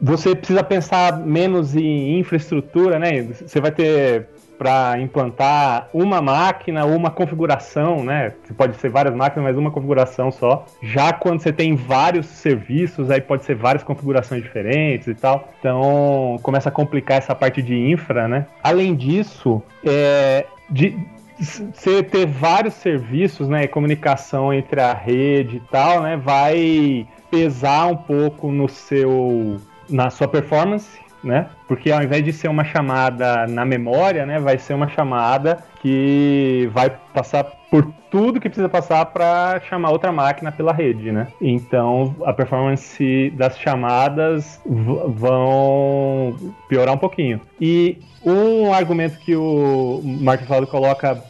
você 0.00 0.34
precisa 0.34 0.64
pensar 0.64 1.18
menos 1.18 1.76
em 1.76 2.18
infraestrutura, 2.18 2.98
né? 2.98 3.22
Você 3.22 3.60
vai 3.60 3.70
ter 3.70 4.28
para 4.58 5.00
implantar 5.00 5.88
uma 5.92 6.22
máquina 6.22 6.86
uma 6.86 7.10
configuração, 7.10 8.04
né? 8.04 8.32
Pode 8.56 8.76
ser 8.76 8.88
várias 8.88 9.14
máquinas, 9.14 9.44
mas 9.44 9.56
uma 9.56 9.70
configuração 9.70 10.30
só. 10.30 10.64
Já 10.82 11.12
quando 11.12 11.40
você 11.40 11.52
tem 11.52 11.74
vários 11.74 12.26
serviços, 12.26 13.10
aí 13.10 13.20
pode 13.20 13.44
ser 13.44 13.54
várias 13.54 13.82
configurações 13.82 14.42
diferentes 14.42 15.08
e 15.08 15.14
tal. 15.14 15.52
Então 15.58 16.38
começa 16.42 16.68
a 16.68 16.72
complicar 16.72 17.18
essa 17.18 17.34
parte 17.34 17.62
de 17.62 17.76
infra, 17.76 18.28
né? 18.28 18.46
Além 18.62 18.94
disso, 18.94 19.62
é, 19.84 20.46
de 20.74 20.98
você 21.38 22.02
ter 22.02 22.26
vários 22.26 22.74
serviços, 22.74 23.48
né, 23.48 23.66
comunicação 23.68 24.52
entre 24.52 24.80
a 24.80 24.92
rede 24.92 25.56
e 25.58 25.60
tal, 25.60 26.02
né, 26.02 26.16
vai 26.16 27.06
pesar 27.30 27.86
um 27.86 27.96
pouco 27.96 28.50
no 28.50 28.68
seu 28.68 29.60
na 29.88 30.08
sua 30.10 30.26
performance, 30.26 30.98
né? 31.24 31.46
Porque 31.66 31.90
ao 31.90 32.02
invés 32.02 32.24
de 32.24 32.32
ser 32.32 32.48
uma 32.48 32.64
chamada 32.64 33.46
na 33.46 33.64
memória, 33.64 34.26
né, 34.26 34.38
vai 34.38 34.58
ser 34.58 34.74
uma 34.74 34.88
chamada 34.88 35.58
que 35.80 36.68
vai 36.72 36.90
passar 37.12 37.44
por 37.70 37.92
tudo 38.10 38.40
que 38.40 38.48
precisa 38.48 38.68
passar 38.68 39.06
para 39.06 39.60
chamar 39.68 39.90
outra 39.90 40.12
máquina 40.12 40.52
pela 40.52 40.72
rede, 40.72 41.10
né? 41.10 41.26
Então 41.40 42.14
a 42.24 42.32
performance 42.32 43.32
das 43.36 43.58
chamadas 43.58 44.60
vão 44.64 46.36
piorar 46.68 46.94
um 46.94 46.98
pouquinho. 46.98 47.40
E 47.60 47.98
um 48.24 48.72
argumento 48.72 49.18
que 49.18 49.34
o 49.34 50.00
Martin 50.04 50.44
Fowler 50.44 50.68
coloca 50.68 51.20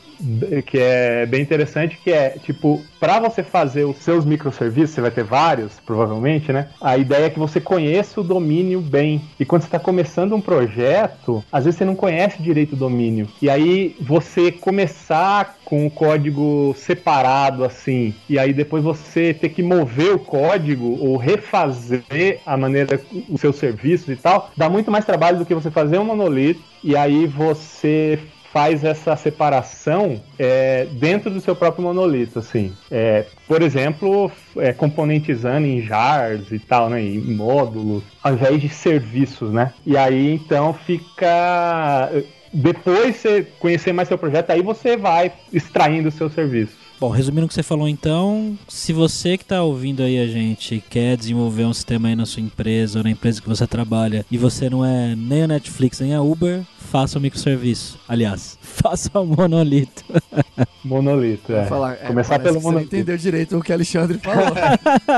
que 0.67 0.79
é 0.79 1.27
bem 1.27 1.43
interessante, 1.43 1.99
que 2.03 2.11
é, 2.11 2.39
tipo, 2.39 2.85
para 2.99 3.21
você 3.21 3.43
fazer 3.43 3.85
os 3.85 3.99
seus 3.99 4.25
microserviços, 4.25 4.95
você 4.95 5.01
vai 5.01 5.11
ter 5.11 5.25
vários, 5.25 5.79
provavelmente, 5.81 6.53
né? 6.53 6.71
A 6.81 6.97
ideia 6.97 7.27
é 7.27 7.31
que 7.31 7.39
você 7.39 7.61
conheça 7.61 8.21
o 8.21 8.25
domínio 8.25 8.81
bem. 8.81 9.21
E 9.39 9.45
quando 9.45 9.63
você 9.63 9.69
está 9.69 9.79
começando 9.79 10.35
um 10.35 10.41
projeto, 10.41 11.45
às 11.53 11.65
vezes 11.65 11.79
você 11.79 11.85
não 11.85 11.95
conhece 11.95 12.43
direito 12.43 12.73
o 12.73 12.77
domínio. 12.77 13.29
E 13.43 13.51
aí 13.51 13.97
você 14.01 14.51
começar 14.51 15.59
com 15.65 15.87
o 15.87 15.91
código 15.91 16.75
separado 16.77 17.65
assim, 17.65 18.15
e 18.29 18.39
aí 18.39 18.53
depois 18.53 18.85
você 18.85 19.33
ter 19.35 19.49
que 19.49 19.63
mover 19.63 20.15
o 20.15 20.19
código 20.19 20.99
ou 21.01 21.17
refazer 21.17 22.41
a 22.45 22.57
maneira 22.57 23.01
os 23.29 23.41
seus 23.41 23.57
serviços 23.57 24.09
e 24.09 24.17
tal, 24.17 24.51
dá 24.57 24.69
muito 24.69 24.91
mais 24.91 25.05
trabalho 25.05 25.39
do 25.39 25.47
que 25.47 25.55
você 25.55 25.71
fazer 25.71 25.99
um 25.99 26.05
monolito 26.05 26.63
e 26.83 26.95
aí 26.97 27.27
você 27.27 28.19
faz 28.55 28.85
essa 28.85 29.17
separação 29.17 30.23
é, 30.39 30.87
dentro 30.93 31.29
do 31.29 31.41
seu 31.41 31.57
próprio 31.57 31.83
monolito, 31.83 32.39
assim. 32.39 32.73
É, 32.89 33.27
por 33.49 33.61
exemplo, 33.63 34.31
é, 34.57 34.73
componentizando 34.73 35.67
em 35.67 35.83
jars 35.83 36.53
e 36.53 36.61
tal, 36.61 36.89
né, 36.89 37.03
em 37.03 37.35
módulos, 37.35 38.05
ao 38.23 38.35
invés 38.35 38.61
de 38.61 38.69
serviços, 38.69 39.53
né? 39.53 39.75
E 39.85 39.97
aí 39.97 40.35
então 40.35 40.73
fica 40.73 42.13
depois 42.53 43.17
você 43.17 43.45
conhecer 43.59 43.93
mais 43.93 44.07
seu 44.07 44.17
projeto, 44.17 44.51
aí 44.51 44.63
você 44.63 44.97
vai 44.97 45.33
extraindo 45.53 46.09
os 46.09 46.15
seus 46.15 46.33
serviços. 46.33 46.77
Bom, 47.01 47.11
resumindo 47.11 47.47
o 47.47 47.49
que 47.49 47.55
você 47.55 47.63
falou 47.63 47.89
então, 47.89 48.57
se 48.69 48.93
você 48.93 49.37
que 49.37 49.43
está 49.43 49.63
ouvindo 49.63 50.03
aí 50.03 50.19
a 50.19 50.29
gente 50.29 50.83
quer 50.89 51.17
desenvolver 51.17 51.65
um 51.65 51.75
sistema 51.75 52.09
aí 52.09 52.15
na 52.15 52.25
sua 52.25 52.41
empresa 52.41 53.01
ou 53.01 53.03
na 53.03 53.11
empresa 53.11 53.43
que 53.43 53.49
você 53.49 53.67
trabalha 53.67 54.25
e 54.31 54.39
você 54.39 54.71
não 54.71 54.85
é 54.85 55.17
nem 55.17 55.43
a 55.43 55.49
Netflix 55.49 55.99
nem 55.99 56.15
a 56.15 56.23
Uber, 56.23 56.63
faça 56.95 57.19
o 57.19 57.21
um 57.21 57.23
microserviço. 57.23 57.99
Aliás, 58.09 58.57
faça 58.63 59.11
o 59.19 59.23
um 59.23 59.27
monolito. 59.27 60.05
monolito, 60.85 61.53
é. 61.53 61.67
Falar, 61.67 61.95
é 61.95 62.07
Começar 62.07 62.39
pelo 62.39 62.61
monolito. 62.61 62.91
Você 62.91 62.97
entendeu 62.99 63.17
direito 63.17 63.59
o 63.59 63.63
que 63.63 63.73
o 63.73 63.75
Alexandre 63.75 64.17
falou. 64.19 64.55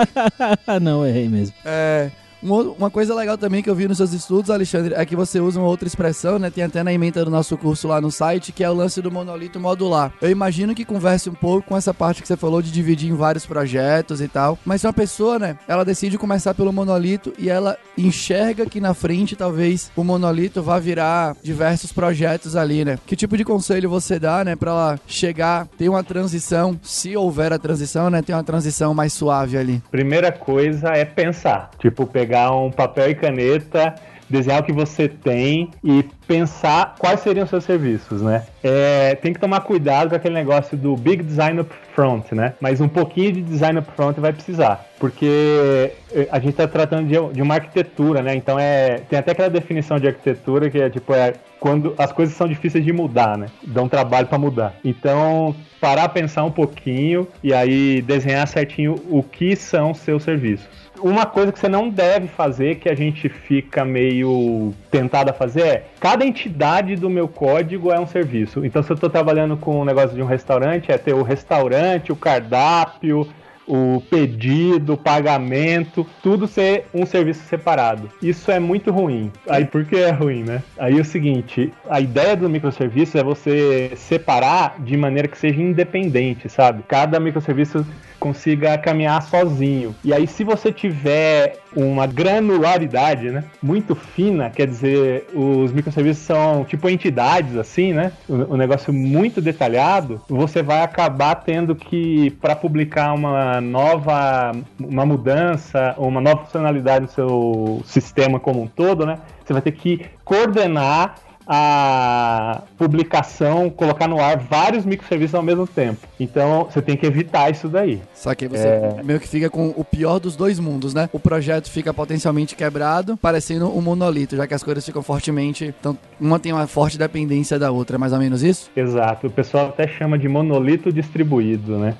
não, 0.80 1.06
errei 1.06 1.28
mesmo. 1.28 1.54
É 1.66 2.10
Uma 2.46 2.90
coisa 2.90 3.12
legal 3.12 3.36
também 3.36 3.60
que 3.60 3.68
eu 3.68 3.74
vi 3.74 3.88
nos 3.88 3.96
seus 3.96 4.12
estudos, 4.12 4.50
Alexandre, 4.50 4.94
é 4.94 5.04
que 5.04 5.16
você 5.16 5.40
usa 5.40 5.58
uma 5.58 5.68
outra 5.68 5.88
expressão, 5.88 6.38
né? 6.38 6.48
Tem 6.48 6.62
até 6.62 6.82
na 6.82 6.92
emenda 6.92 7.24
do 7.24 7.30
nosso 7.30 7.56
curso 7.58 7.88
lá 7.88 8.00
no 8.00 8.10
site, 8.10 8.52
que 8.52 8.62
é 8.62 8.70
o 8.70 8.74
lance 8.74 9.02
do 9.02 9.10
monolito 9.10 9.58
modular. 9.58 10.12
Eu 10.22 10.30
imagino 10.30 10.72
que 10.72 10.84
converse 10.84 11.28
um 11.28 11.34
pouco 11.34 11.68
com 11.68 11.76
essa 11.76 11.92
parte 11.92 12.22
que 12.22 12.28
você 12.28 12.36
falou 12.36 12.62
de 12.62 12.70
dividir 12.70 13.10
em 13.10 13.16
vários 13.16 13.44
projetos 13.44 14.20
e 14.20 14.28
tal. 14.28 14.56
Mas 14.64 14.80
se 14.80 14.86
uma 14.86 14.92
pessoa, 14.92 15.40
né, 15.40 15.58
ela 15.66 15.84
decide 15.84 16.16
começar 16.16 16.54
pelo 16.54 16.72
monolito 16.72 17.32
e 17.36 17.50
ela 17.50 17.76
enxerga 17.98 18.64
que 18.66 18.80
na 18.80 18.94
frente 18.94 19.34
talvez 19.34 19.90
o 19.96 20.04
monolito 20.04 20.62
vá 20.62 20.78
virar 20.78 21.34
diversos 21.42 21.92
projetos 21.92 22.54
ali, 22.54 22.84
né? 22.84 22.96
Que 23.06 23.16
tipo 23.16 23.36
de 23.36 23.44
conselho 23.44 23.90
você 23.90 24.20
dá, 24.20 24.44
né, 24.44 24.54
para 24.54 24.70
ela 24.70 25.00
chegar, 25.06 25.66
ter 25.76 25.88
uma 25.88 26.04
transição, 26.04 26.78
se 26.80 27.16
houver 27.16 27.52
a 27.52 27.58
transição, 27.58 28.08
né, 28.08 28.22
ter 28.22 28.34
uma 28.34 28.44
transição 28.44 28.94
mais 28.94 29.12
suave 29.12 29.58
ali? 29.58 29.82
Primeira 29.90 30.30
coisa 30.30 30.90
é 30.90 31.04
pensar, 31.04 31.70
tipo 31.78 32.06
pegar 32.06 32.35
um 32.50 32.70
papel 32.70 33.10
e 33.10 33.14
caneta 33.14 33.94
desenhar 34.28 34.60
o 34.60 34.64
que 34.64 34.72
você 34.72 35.08
tem 35.08 35.70
e 35.82 36.04
pensar 36.26 36.94
quais 36.98 37.20
seriam 37.20 37.44
os 37.44 37.50
seus 37.50 37.64
serviços, 37.64 38.20
né? 38.22 38.44
É, 38.62 39.14
tem 39.14 39.32
que 39.32 39.38
tomar 39.38 39.60
cuidado 39.60 40.10
com 40.10 40.16
aquele 40.16 40.34
negócio 40.34 40.76
do 40.76 40.96
big 40.96 41.22
design 41.22 41.60
up 41.60 41.72
front, 41.94 42.32
né? 42.32 42.54
Mas 42.60 42.80
um 42.80 42.88
pouquinho 42.88 43.32
de 43.32 43.42
design 43.42 43.78
up 43.78 43.90
front 43.94 44.16
vai 44.18 44.32
precisar, 44.32 44.84
porque 44.98 45.92
eh, 46.12 46.28
a 46.30 46.38
gente 46.38 46.50
está 46.50 46.66
tratando 46.66 47.06
de, 47.06 47.34
de, 47.34 47.42
uma 47.42 47.54
arquitetura, 47.54 48.22
né? 48.22 48.34
Então 48.34 48.58
é 48.58 49.00
tem 49.08 49.18
até 49.18 49.32
aquela 49.32 49.48
definição 49.48 49.98
de 49.98 50.08
arquitetura 50.08 50.68
que 50.68 50.78
é 50.78 50.90
tipo 50.90 51.14
é 51.14 51.34
quando 51.60 51.94
as 51.96 52.12
coisas 52.12 52.34
são 52.34 52.46
difíceis 52.48 52.84
de 52.84 52.92
mudar, 52.92 53.38
né? 53.38 53.46
Dão 53.62 53.88
trabalho 53.88 54.26
para 54.26 54.38
mudar. 54.38 54.74
Então 54.84 55.54
parar, 55.80 56.08
pensar 56.08 56.44
um 56.44 56.50
pouquinho 56.50 57.28
e 57.42 57.54
aí 57.54 58.02
desenhar 58.02 58.46
certinho 58.48 58.96
o 59.08 59.22
que 59.22 59.54
são 59.54 59.94
seus 59.94 60.24
serviços 60.24 60.85
uma 61.00 61.26
coisa 61.26 61.52
que 61.52 61.58
você 61.58 61.68
não 61.68 61.88
deve 61.88 62.28
fazer, 62.28 62.76
que 62.76 62.88
a 62.88 62.94
gente 62.94 63.28
fica 63.28 63.84
meio 63.84 64.74
tentado 64.90 65.30
a 65.30 65.32
fazer, 65.32 65.62
é 65.62 65.84
cada 66.00 66.24
entidade 66.24 66.96
do 66.96 67.10
meu 67.10 67.28
código 67.28 67.92
é 67.92 67.98
um 67.98 68.06
serviço. 68.06 68.64
Então, 68.64 68.82
se 68.82 68.90
eu 68.90 68.94
estou 68.94 69.10
trabalhando 69.10 69.56
com 69.56 69.80
um 69.80 69.84
negócio 69.84 70.14
de 70.14 70.22
um 70.22 70.26
restaurante, 70.26 70.92
é 70.92 70.98
ter 70.98 71.14
o 71.14 71.22
restaurante, 71.22 72.12
o 72.12 72.16
cardápio, 72.16 73.28
o 73.66 74.00
pedido, 74.08 74.94
o 74.94 74.96
pagamento, 74.96 76.06
tudo 76.22 76.46
ser 76.46 76.86
um 76.94 77.04
serviço 77.04 77.44
separado. 77.46 78.08
Isso 78.22 78.50
é 78.50 78.60
muito 78.60 78.92
ruim. 78.92 79.32
Aí 79.48 79.64
por 79.64 79.84
que 79.84 79.96
é 79.96 80.10
ruim, 80.10 80.44
né? 80.44 80.62
Aí 80.78 80.96
é 80.96 81.00
o 81.00 81.04
seguinte, 81.04 81.72
a 81.90 82.00
ideia 82.00 82.36
do 82.36 82.48
microserviço 82.48 83.18
é 83.18 83.24
você 83.24 83.92
separar 83.96 84.76
de 84.78 84.96
maneira 84.96 85.26
que 85.26 85.36
seja 85.36 85.60
independente, 85.60 86.48
sabe? 86.48 86.84
Cada 86.86 87.18
microserviço 87.18 87.84
consiga 88.26 88.76
caminhar 88.76 89.22
sozinho. 89.22 89.94
E 90.04 90.12
aí, 90.12 90.26
se 90.26 90.42
você 90.42 90.72
tiver 90.72 91.58
uma 91.76 92.06
granularidade, 92.06 93.30
né, 93.30 93.44
muito 93.62 93.94
fina, 93.94 94.50
quer 94.50 94.66
dizer, 94.66 95.28
os 95.32 95.70
microserviços 95.72 96.24
são 96.24 96.64
tipo 96.64 96.88
entidades, 96.88 97.56
assim, 97.56 97.92
né, 97.92 98.10
um 98.28 98.56
negócio 98.56 98.92
muito 98.92 99.40
detalhado, 99.40 100.20
você 100.28 100.62
vai 100.62 100.82
acabar 100.82 101.36
tendo 101.36 101.76
que, 101.76 102.30
para 102.40 102.56
publicar 102.56 103.12
uma 103.12 103.60
nova, 103.60 104.52
uma 104.80 105.06
mudança, 105.06 105.94
uma 105.98 106.20
nova 106.20 106.44
funcionalidade 106.44 107.02
no 107.02 107.10
seu 107.10 107.82
sistema 107.84 108.40
como 108.40 108.62
um 108.62 108.66
todo, 108.66 109.06
né, 109.06 109.18
você 109.44 109.52
vai 109.52 109.62
ter 109.62 109.72
que 109.72 110.04
coordenar 110.24 111.14
a 111.46 112.62
publicação, 112.76 113.70
colocar 113.70 114.08
no 114.08 114.20
ar 114.20 114.36
vários 114.38 114.84
microserviços 114.84 115.34
ao 115.34 115.42
mesmo 115.42 115.66
tempo. 115.66 116.06
Então 116.18 116.64
você 116.64 116.82
tem 116.82 116.96
que 116.96 117.06
evitar 117.06 117.50
isso 117.50 117.68
daí. 117.68 118.02
Só 118.14 118.34
que 118.34 118.48
você 118.48 118.66
é... 118.66 119.00
meio 119.04 119.20
que 119.20 119.28
fica 119.28 119.48
com 119.48 119.72
o 119.76 119.84
pior 119.84 120.18
dos 120.18 120.34
dois 120.34 120.58
mundos, 120.58 120.92
né? 120.92 121.08
O 121.12 121.20
projeto 121.20 121.70
fica 121.70 121.94
potencialmente 121.94 122.56
quebrado, 122.56 123.16
parecendo 123.16 123.68
um 123.76 123.80
monolito, 123.80 124.36
já 124.36 124.46
que 124.46 124.54
as 124.54 124.62
coisas 124.62 124.84
ficam 124.84 125.02
fortemente. 125.02 125.72
Então, 125.78 125.96
uma 126.20 126.38
tem 126.40 126.52
uma 126.52 126.66
forte 126.66 126.98
dependência 126.98 127.58
da 127.58 127.70
outra, 127.70 127.96
é 127.96 127.98
mais 127.98 128.12
ou 128.12 128.18
menos 128.18 128.42
isso? 128.42 128.70
Exato. 128.74 129.28
O 129.28 129.30
pessoal 129.30 129.68
até 129.68 129.86
chama 129.86 130.18
de 130.18 130.28
monolito 130.28 130.92
distribuído, 130.92 131.78
né? 131.78 131.94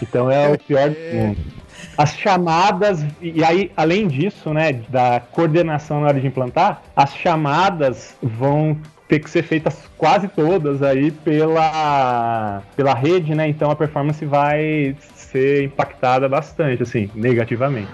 Então 0.00 0.30
é 0.30 0.52
o 0.52 0.58
pior 0.58 0.90
do 0.90 1.16
mundo 1.16 1.61
as 1.96 2.16
chamadas, 2.16 3.04
e 3.20 3.44
aí, 3.44 3.70
além 3.76 4.08
disso, 4.08 4.52
né, 4.52 4.72
da 4.88 5.20
coordenação 5.20 6.00
na 6.00 6.08
hora 6.08 6.20
de 6.20 6.26
implantar, 6.26 6.82
as 6.96 7.14
chamadas 7.14 8.16
vão 8.22 8.76
ter 9.08 9.18
que 9.18 9.28
ser 9.28 9.42
feitas 9.42 9.78
quase 9.98 10.26
todas 10.28 10.82
aí 10.82 11.10
pela, 11.10 12.62
pela 12.74 12.94
rede, 12.94 13.34
né? 13.34 13.46
Então 13.46 13.70
a 13.70 13.76
performance 13.76 14.24
vai 14.24 14.96
ser 15.14 15.64
impactada 15.64 16.28
bastante, 16.28 16.82
assim, 16.82 17.10
negativamente. 17.14 17.90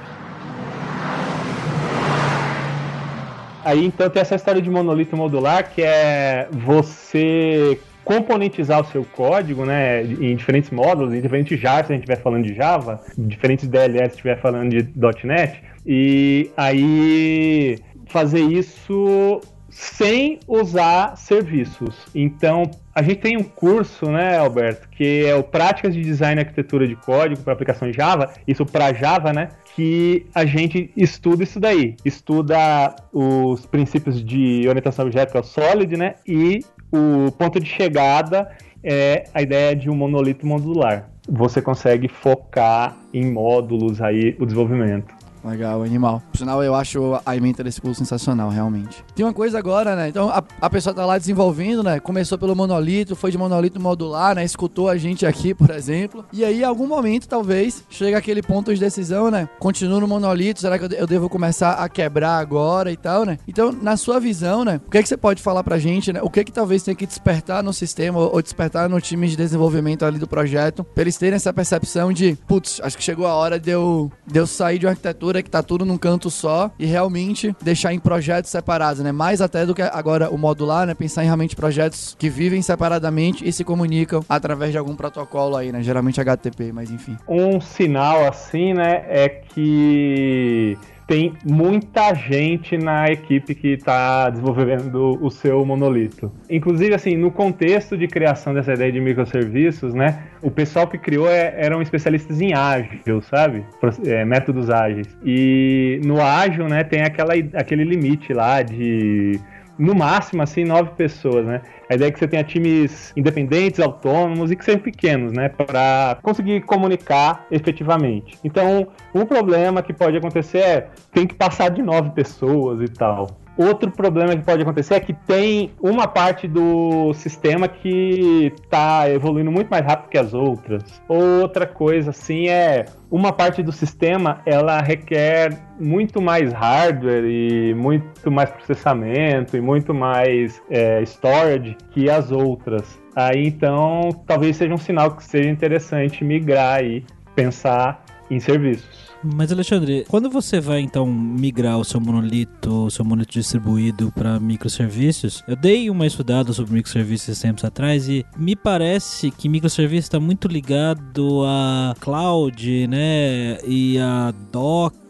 Aí 3.65 3.85
então 3.85 4.09
tem 4.09 4.23
essa 4.23 4.37
história 4.37 4.63
de 4.63 4.71
monolito 4.71 5.17
modular 5.17 5.71
que 5.71 5.83
é 5.83 6.49
você 6.53 7.79
componentizar 8.09 8.81
o 8.81 8.85
seu 8.85 9.05
código, 9.05 9.67
né, 9.67 10.03
em 10.03 10.35
diferentes 10.35 10.71
módulos, 10.71 11.13
em 11.13 11.21
diferentes 11.21 11.61
Java, 11.61 11.87
se 11.87 11.93
a 11.93 11.95
gente 11.95 12.05
estiver 12.05 12.23
falando 12.23 12.45
de 12.45 12.55
Java, 12.55 13.03
diferentes 13.19 13.69
DLS 13.69 14.05
se 14.05 14.11
estiver 14.13 14.41
falando 14.41 14.71
de 14.71 14.89
.NET, 15.27 15.63
e 15.87 16.51
aí 16.57 17.79
fazer 18.07 18.41
isso 18.41 19.43
sem 19.69 20.41
usar 20.49 21.19
serviços. 21.19 22.07
Então, 22.15 22.71
a 22.95 23.03
gente 23.03 23.17
tem 23.17 23.37
um 23.37 23.45
curso, 23.45 24.11
né, 24.11 24.39
Alberto, 24.39 24.89
que 24.89 25.27
é 25.27 25.35
o 25.35 25.43
Práticas 25.43 25.93
de 25.93 26.01
Design 26.01 26.41
e 26.41 26.45
Arquitetura 26.45 26.89
de 26.89 26.97
Código 26.97 27.43
para 27.43 27.53
aplicação 27.53 27.93
Java, 27.93 28.33
isso 28.47 28.65
para 28.65 28.91
Java, 28.95 29.35
né, 29.35 29.51
que 29.77 30.25
a 30.35 30.47
gente 30.47 30.91
estuda 30.97 31.45
isso 31.45 31.61
daí. 31.61 31.95
Estuda 32.07 32.97
os 33.13 33.67
princípios 33.67 34.25
de 34.25 34.67
orientação 34.67 35.05
objeto, 35.05 35.31
que 35.31 35.37
é 35.37 35.41
o 35.41 35.45
SOLID, 35.45 35.99
né, 35.99 36.15
e 36.27 36.61
o 36.93 37.31
ponto 37.33 37.61
de 37.61 37.67
chegada 37.67 38.51
é 38.83 39.25
a 39.35 39.43
ideia 39.43 39.75
de 39.75 39.91
um 39.91 39.95
monolito 39.95 40.47
modular. 40.47 41.11
Você 41.29 41.61
consegue 41.61 42.09
focar 42.09 42.97
em 43.13 43.31
módulos 43.31 44.01
aí 44.01 44.37
o 44.39 44.47
desenvolvimento. 44.47 45.18
Legal, 45.45 45.83
animal. 45.83 46.23
Por 46.31 46.39
sinal, 46.39 46.63
eu 46.63 46.75
acho 46.75 47.21
a 47.25 47.37
emenda 47.37 47.63
desse 47.63 47.81
curso 47.81 47.99
sensacional, 47.99 48.51
realmente. 48.51 49.05
Tem 49.15 49.25
uma 49.25 49.33
coisa 49.33 49.59
agora, 49.59 49.95
né? 49.95 50.09
Então, 50.09 50.29
a, 50.29 50.43
a 50.61 50.71
pessoa 50.71 50.95
tá 50.95 51.05
lá 51.07 51.19
desenvolvendo, 51.19 51.83
né? 51.83 52.01
Começou 52.01 52.39
pelo 52.39 52.55
monolito, 52.55 53.17
foi 53.17 53.31
de 53.31 53.39
monolito 53.39 53.81
modular, 53.81 54.35
né? 54.35 54.45
Escutou 54.45 54.89
a 54.89 54.97
gente 54.97 55.25
aqui, 55.25 55.55
por 55.55 55.71
exemplo. 55.71 56.25
E 56.33 56.45
aí, 56.45 56.61
em 56.61 56.65
algum 56.65 56.87
momento, 56.87 57.29
talvez, 57.29 57.85
chega 57.89 58.19
aquele 58.19 58.43
ponto 58.43 58.73
de 58.73 58.81
decisão, 58.81 59.31
né? 59.31 59.49
Continuo 59.59 60.01
no 60.01 60.09
monolito, 60.09 60.61
será 60.61 60.79
que 60.79 60.85
eu, 60.85 60.99
eu 60.99 61.07
devo 61.07 61.29
começar 61.29 61.73
a 61.73 61.89
quebrar 61.89 62.39
agora 62.39 62.91
e 62.91 62.97
tal, 62.97 63.25
né? 63.25 63.39
Então, 63.47 63.73
na 63.73 63.97
sua 63.97 64.19
visão, 64.19 64.65
né? 64.65 64.81
O 64.87 64.91
que 64.91 64.99
é 64.99 65.03
que 65.03 65.09
você 65.09 65.17
pode 65.17 65.43
falar 65.43 65.63
pra 65.63 65.79
gente, 65.79 66.13
né? 66.13 66.21
O 66.23 66.31
que 66.31 66.41
é 66.41 66.45
que 66.45 66.53
talvez 66.53 66.83
tenha 66.83 66.95
que 66.95 67.07
despertar 67.07 67.63
no 67.63 67.73
sistema 67.73 68.19
ou, 68.19 68.35
ou 68.35 68.43
despertar 68.43 68.89
no 68.89 69.01
time 69.01 69.29
de 69.29 69.37
desenvolvimento 69.37 70.05
ali 70.05 70.19
do 70.19 70.27
projeto, 70.27 70.85
pra 70.85 71.03
eles 71.03 71.17
terem 71.17 71.37
essa 71.37 71.53
percepção 71.53 72.13
de, 72.13 72.37
putz, 72.47 72.81
acho 72.83 72.97
que 72.97 73.03
chegou 73.03 73.27
a 73.27 73.35
hora 73.35 73.59
de 73.59 73.71
eu, 73.71 74.11
de 74.27 74.39
eu 74.39 74.47
sair 74.47 74.79
de 74.79 74.87
uma 74.87 74.91
arquitetura 74.91 75.28
que 75.43 75.51
tá 75.51 75.63
tudo 75.63 75.85
num 75.85 75.99
canto 75.99 76.31
só 76.31 76.71
e 76.79 76.87
realmente 76.87 77.55
deixar 77.63 77.93
em 77.93 77.99
projetos 77.99 78.51
separados, 78.51 79.03
né? 79.03 79.13
Mais 79.13 79.41
até 79.41 79.67
do 79.67 79.75
que 79.75 79.83
agora 79.83 80.31
o 80.31 80.39
modular, 80.39 80.87
né? 80.87 80.95
Pensar 80.95 81.23
em 81.23 81.27
realmente 81.27 81.55
projetos 81.55 82.17
que 82.19 82.29
vivem 82.29 82.63
separadamente 82.63 83.47
e 83.47 83.53
se 83.53 83.65
comunicam 83.65 84.25
através 84.29 84.73
de 84.73 84.79
algum 84.79 84.95
protocolo 84.95 85.57
aí, 85.57 85.71
né? 85.71 85.83
Geralmente 85.83 86.21
HTTP, 86.21 86.73
mas 86.73 86.91
enfim. 86.91 87.17
Um 87.29 87.61
sinal 87.61 88.27
assim, 88.27 88.73
né, 88.73 89.05
é 89.09 89.29
que 89.29 90.77
tem 91.09 91.33
muita 91.43 92.15
gente 92.15 92.77
na 92.77 93.11
equipe 93.11 93.55
que 93.55 93.69
está 93.69 94.29
desenvolvendo 94.29 95.19
o 95.23 95.31
seu 95.31 95.65
monolito. 95.65 96.31
Inclusive, 96.51 96.95
assim, 96.95 97.17
no 97.17 97.31
contexto 97.31 97.97
de 97.97 98.07
criação 98.07 98.53
dessa 98.53 98.75
ideia 98.75 98.93
de 98.93 99.01
microserviços, 99.01 99.95
né, 99.95 100.23
o 100.43 100.51
pessoal 100.51 100.87
que 100.87 100.99
criou 100.99 101.27
é, 101.27 101.55
eram 101.57 101.81
especialistas 101.81 102.43
em 102.43 102.53
ágil, 102.53 103.23
sabe? 103.23 103.65
É, 104.07 104.23
métodos 104.27 104.69
ágeis. 104.69 105.09
E 105.25 105.99
no 106.05 106.21
ágil, 106.21 106.69
né, 106.69 106.85
tem 106.85 107.01
aquela, 107.01 107.33
aquele 107.55 107.85
limite 107.85 108.35
lá 108.35 108.61
de 108.61 109.41
no 109.79 109.95
máximo, 109.95 110.43
assim, 110.43 110.65
nove 110.65 110.91
pessoas, 110.97 111.47
né? 111.47 111.63
A 111.89 111.95
ideia 111.95 112.09
é 112.09 112.11
que 112.11 112.19
você 112.19 112.27
tenha 112.27 112.43
times 112.43 113.13
independentes, 113.17 113.81
autônomos 113.81 114.51
e 114.51 114.57
que 114.57 114.65
sejam 114.65 114.81
pequenos, 114.81 115.33
né? 115.33 115.49
Para 115.49 116.19
conseguir 116.23 116.63
comunicar 116.63 117.47
efetivamente. 117.51 118.39
Então, 118.43 118.89
um 119.15 119.25
problema 119.25 119.83
que 119.83 119.93
pode 119.93 120.17
acontecer 120.17 120.59
é 120.59 120.89
tem 121.13 121.27
que 121.27 121.35
passar 121.35 121.71
de 121.71 121.83
nove 121.83 122.11
pessoas 122.11 122.81
e 122.83 122.89
tal. 122.89 123.29
Outro 123.59 123.91
problema 123.91 124.37
que 124.37 124.45
pode 124.45 124.63
acontecer 124.63 124.95
é 124.95 125.01
que 125.01 125.13
tem 125.13 125.73
uma 125.83 126.07
parte 126.07 126.47
do 126.47 127.13
sistema 127.13 127.67
que 127.67 128.53
está 128.63 129.11
evoluindo 129.11 129.51
muito 129.51 129.69
mais 129.69 129.85
rápido 129.85 130.11
que 130.11 130.17
as 130.17 130.33
outras. 130.33 131.03
Outra 131.09 131.67
coisa, 131.67 132.11
assim, 132.11 132.47
é 132.47 132.85
uma 133.11 133.33
parte 133.33 133.61
do 133.61 133.73
sistema 133.73 134.41
ela 134.47 134.81
requer 134.81 135.59
muito 135.81 136.23
mais 136.23 136.53
hardware 136.53 137.25
e 137.25 137.75
muito 137.75 138.31
mais 138.31 138.49
processamento 138.49 139.57
e 139.57 139.61
muito 139.61 139.93
mais 139.93 140.63
é, 140.71 141.03
storage 141.03 141.77
que 141.91 142.09
as 142.09 142.31
outras. 142.31 142.97
Aí 143.17 143.49
então 143.49 144.11
talvez 144.25 144.57
seja 144.57 144.73
um 144.73 144.79
sinal 144.79 145.17
que 145.17 145.25
seja 145.25 145.51
interessante 145.51 146.23
migrar 146.23 146.85
e 146.85 147.05
pensar 147.35 148.05
em 148.31 148.39
serviços. 148.39 149.08
Mas 149.23 149.51
Alexandre, 149.51 150.05
quando 150.09 150.31
você 150.31 150.61
vai 150.61 150.81
então 150.81 151.07
migrar 151.07 151.79
o 151.79 151.85
seu 151.85 152.01
monolito, 152.01 152.87
o 152.87 152.91
seu 152.91 153.05
monolito 153.05 153.33
distribuído 153.33 154.13
para 154.13 154.39
microserviços, 154.39 155.43
eu 155.49 155.57
dei 155.57 155.91
uma 155.91 156.07
estudada 156.07 156.53
sobre 156.53 156.75
microserviços 156.75 157.39
tempos 157.41 157.65
atrás 157.65 158.09
e 158.09 158.25
me 158.37 158.55
parece 158.55 159.31
que 159.31 159.49
microserviço 159.49 160.07
está 160.07 160.21
muito 160.21 160.47
ligado 160.47 161.43
a 161.45 161.95
cloud, 162.01 162.87
né, 162.87 163.59
e 163.67 163.99
a 163.99 164.33
Docker. 164.53 165.08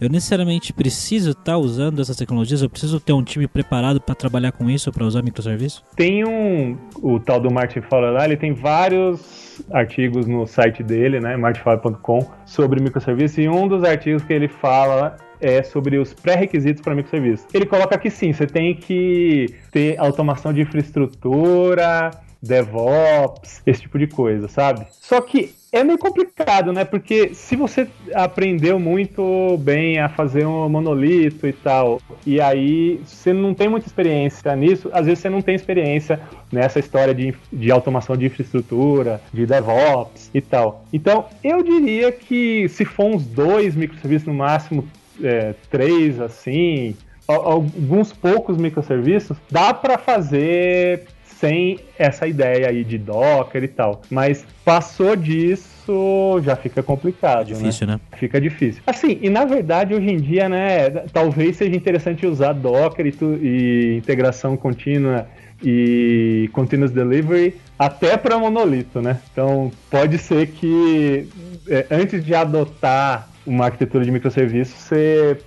Eu 0.00 0.08
necessariamente 0.08 0.72
preciso 0.72 1.30
estar 1.30 1.44
tá 1.44 1.58
usando 1.58 2.00
essas 2.00 2.16
tecnologias, 2.16 2.62
eu 2.62 2.70
preciso 2.70 3.00
ter 3.00 3.12
um 3.12 3.22
time 3.22 3.46
preparado 3.46 4.00
para 4.00 4.14
trabalhar 4.14 4.52
com 4.52 4.68
isso, 4.68 4.92
para 4.92 5.04
usar 5.04 5.22
microserviço? 5.22 5.82
Tem 5.94 6.24
um, 6.24 6.76
o 7.02 7.18
tal 7.18 7.40
do 7.40 7.50
Martin 7.50 7.80
Fowler 7.80 8.12
lá, 8.12 8.24
ele 8.24 8.36
tem 8.36 8.52
vários 8.52 9.62
artigos 9.70 10.26
no 10.26 10.46
site 10.46 10.82
dele, 10.82 11.20
né, 11.20 11.36
martinfowler.com, 11.36 12.26
sobre 12.44 12.82
microserviços 12.82 13.38
e 13.38 13.48
um 13.48 13.66
dos 13.66 13.84
artigos 13.84 14.22
que 14.22 14.32
ele 14.32 14.48
fala 14.48 15.16
é 15.40 15.62
sobre 15.62 15.98
os 15.98 16.14
pré-requisitos 16.14 16.82
para 16.82 16.94
microserviços. 16.94 17.46
Ele 17.52 17.66
coloca 17.66 17.98
que 17.98 18.10
sim, 18.10 18.32
você 18.32 18.46
tem 18.46 18.74
que 18.74 19.54
ter 19.70 19.98
automação 19.98 20.52
de 20.52 20.62
infraestrutura, 20.62 22.10
DevOps, 22.42 23.62
esse 23.66 23.82
tipo 23.82 23.98
de 23.98 24.06
coisa, 24.06 24.48
sabe? 24.48 24.86
Só 24.90 25.20
que 25.20 25.54
é 25.78 25.84
meio 25.84 25.98
complicado, 25.98 26.72
né? 26.72 26.84
Porque 26.84 27.34
se 27.34 27.56
você 27.56 27.88
aprendeu 28.14 28.78
muito 28.78 29.56
bem 29.58 29.98
a 29.98 30.08
fazer 30.08 30.46
um 30.46 30.68
monolito 30.68 31.46
e 31.46 31.52
tal, 31.52 32.00
e 32.26 32.40
aí 32.40 33.00
você 33.04 33.32
não 33.32 33.54
tem 33.54 33.68
muita 33.68 33.86
experiência 33.86 34.54
nisso, 34.56 34.90
às 34.92 35.06
vezes 35.06 35.20
você 35.20 35.28
não 35.28 35.42
tem 35.42 35.54
experiência 35.54 36.20
nessa 36.50 36.78
história 36.78 37.14
de, 37.14 37.34
de 37.52 37.70
automação 37.70 38.16
de 38.16 38.26
infraestrutura, 38.26 39.20
de 39.32 39.46
DevOps 39.46 40.30
e 40.32 40.40
tal. 40.40 40.84
Então, 40.92 41.26
eu 41.42 41.62
diria 41.62 42.12
que 42.12 42.68
se 42.68 42.84
for 42.84 43.06
uns 43.06 43.26
dois 43.26 43.74
microserviços 43.74 44.26
no 44.26 44.34
máximo, 44.34 44.88
é, 45.22 45.54
três 45.70 46.20
assim, 46.20 46.94
alguns 47.26 48.12
poucos 48.12 48.56
microserviços, 48.56 49.36
dá 49.50 49.74
para 49.74 49.98
fazer 49.98 51.06
sem 51.38 51.78
essa 51.98 52.26
ideia 52.26 52.68
aí 52.68 52.82
de 52.82 52.96
Docker 52.96 53.62
e 53.62 53.68
tal. 53.68 54.02
Mas 54.10 54.44
passou 54.64 55.14
disso, 55.14 56.40
já 56.42 56.56
fica 56.56 56.82
complicado, 56.82 57.48
né? 57.48 57.54
difícil, 57.54 57.86
né? 57.86 57.94
né? 57.94 58.00
Fica 58.18 58.40
difícil. 58.40 58.82
Assim, 58.86 59.18
e 59.20 59.28
na 59.28 59.44
verdade, 59.44 59.94
hoje 59.94 60.10
em 60.10 60.16
dia, 60.16 60.48
né, 60.48 60.88
talvez 61.12 61.56
seja 61.56 61.76
interessante 61.76 62.26
usar 62.26 62.52
Docker 62.52 63.06
e, 63.06 63.12
tu, 63.12 63.38
e 63.42 63.96
integração 63.96 64.56
contínua 64.56 65.26
e 65.62 66.48
continuous 66.52 66.92
delivery 66.92 67.54
até 67.78 68.16
para 68.16 68.38
monolito, 68.38 69.00
né? 69.00 69.18
Então, 69.32 69.70
pode 69.90 70.18
ser 70.18 70.48
que 70.48 71.28
é, 71.68 71.86
antes 71.90 72.24
de 72.24 72.34
adotar 72.34 73.28
uma 73.46 73.66
arquitetura 73.66 74.04
de 74.04 74.10
microserviços, 74.10 74.74
você 74.74 75.38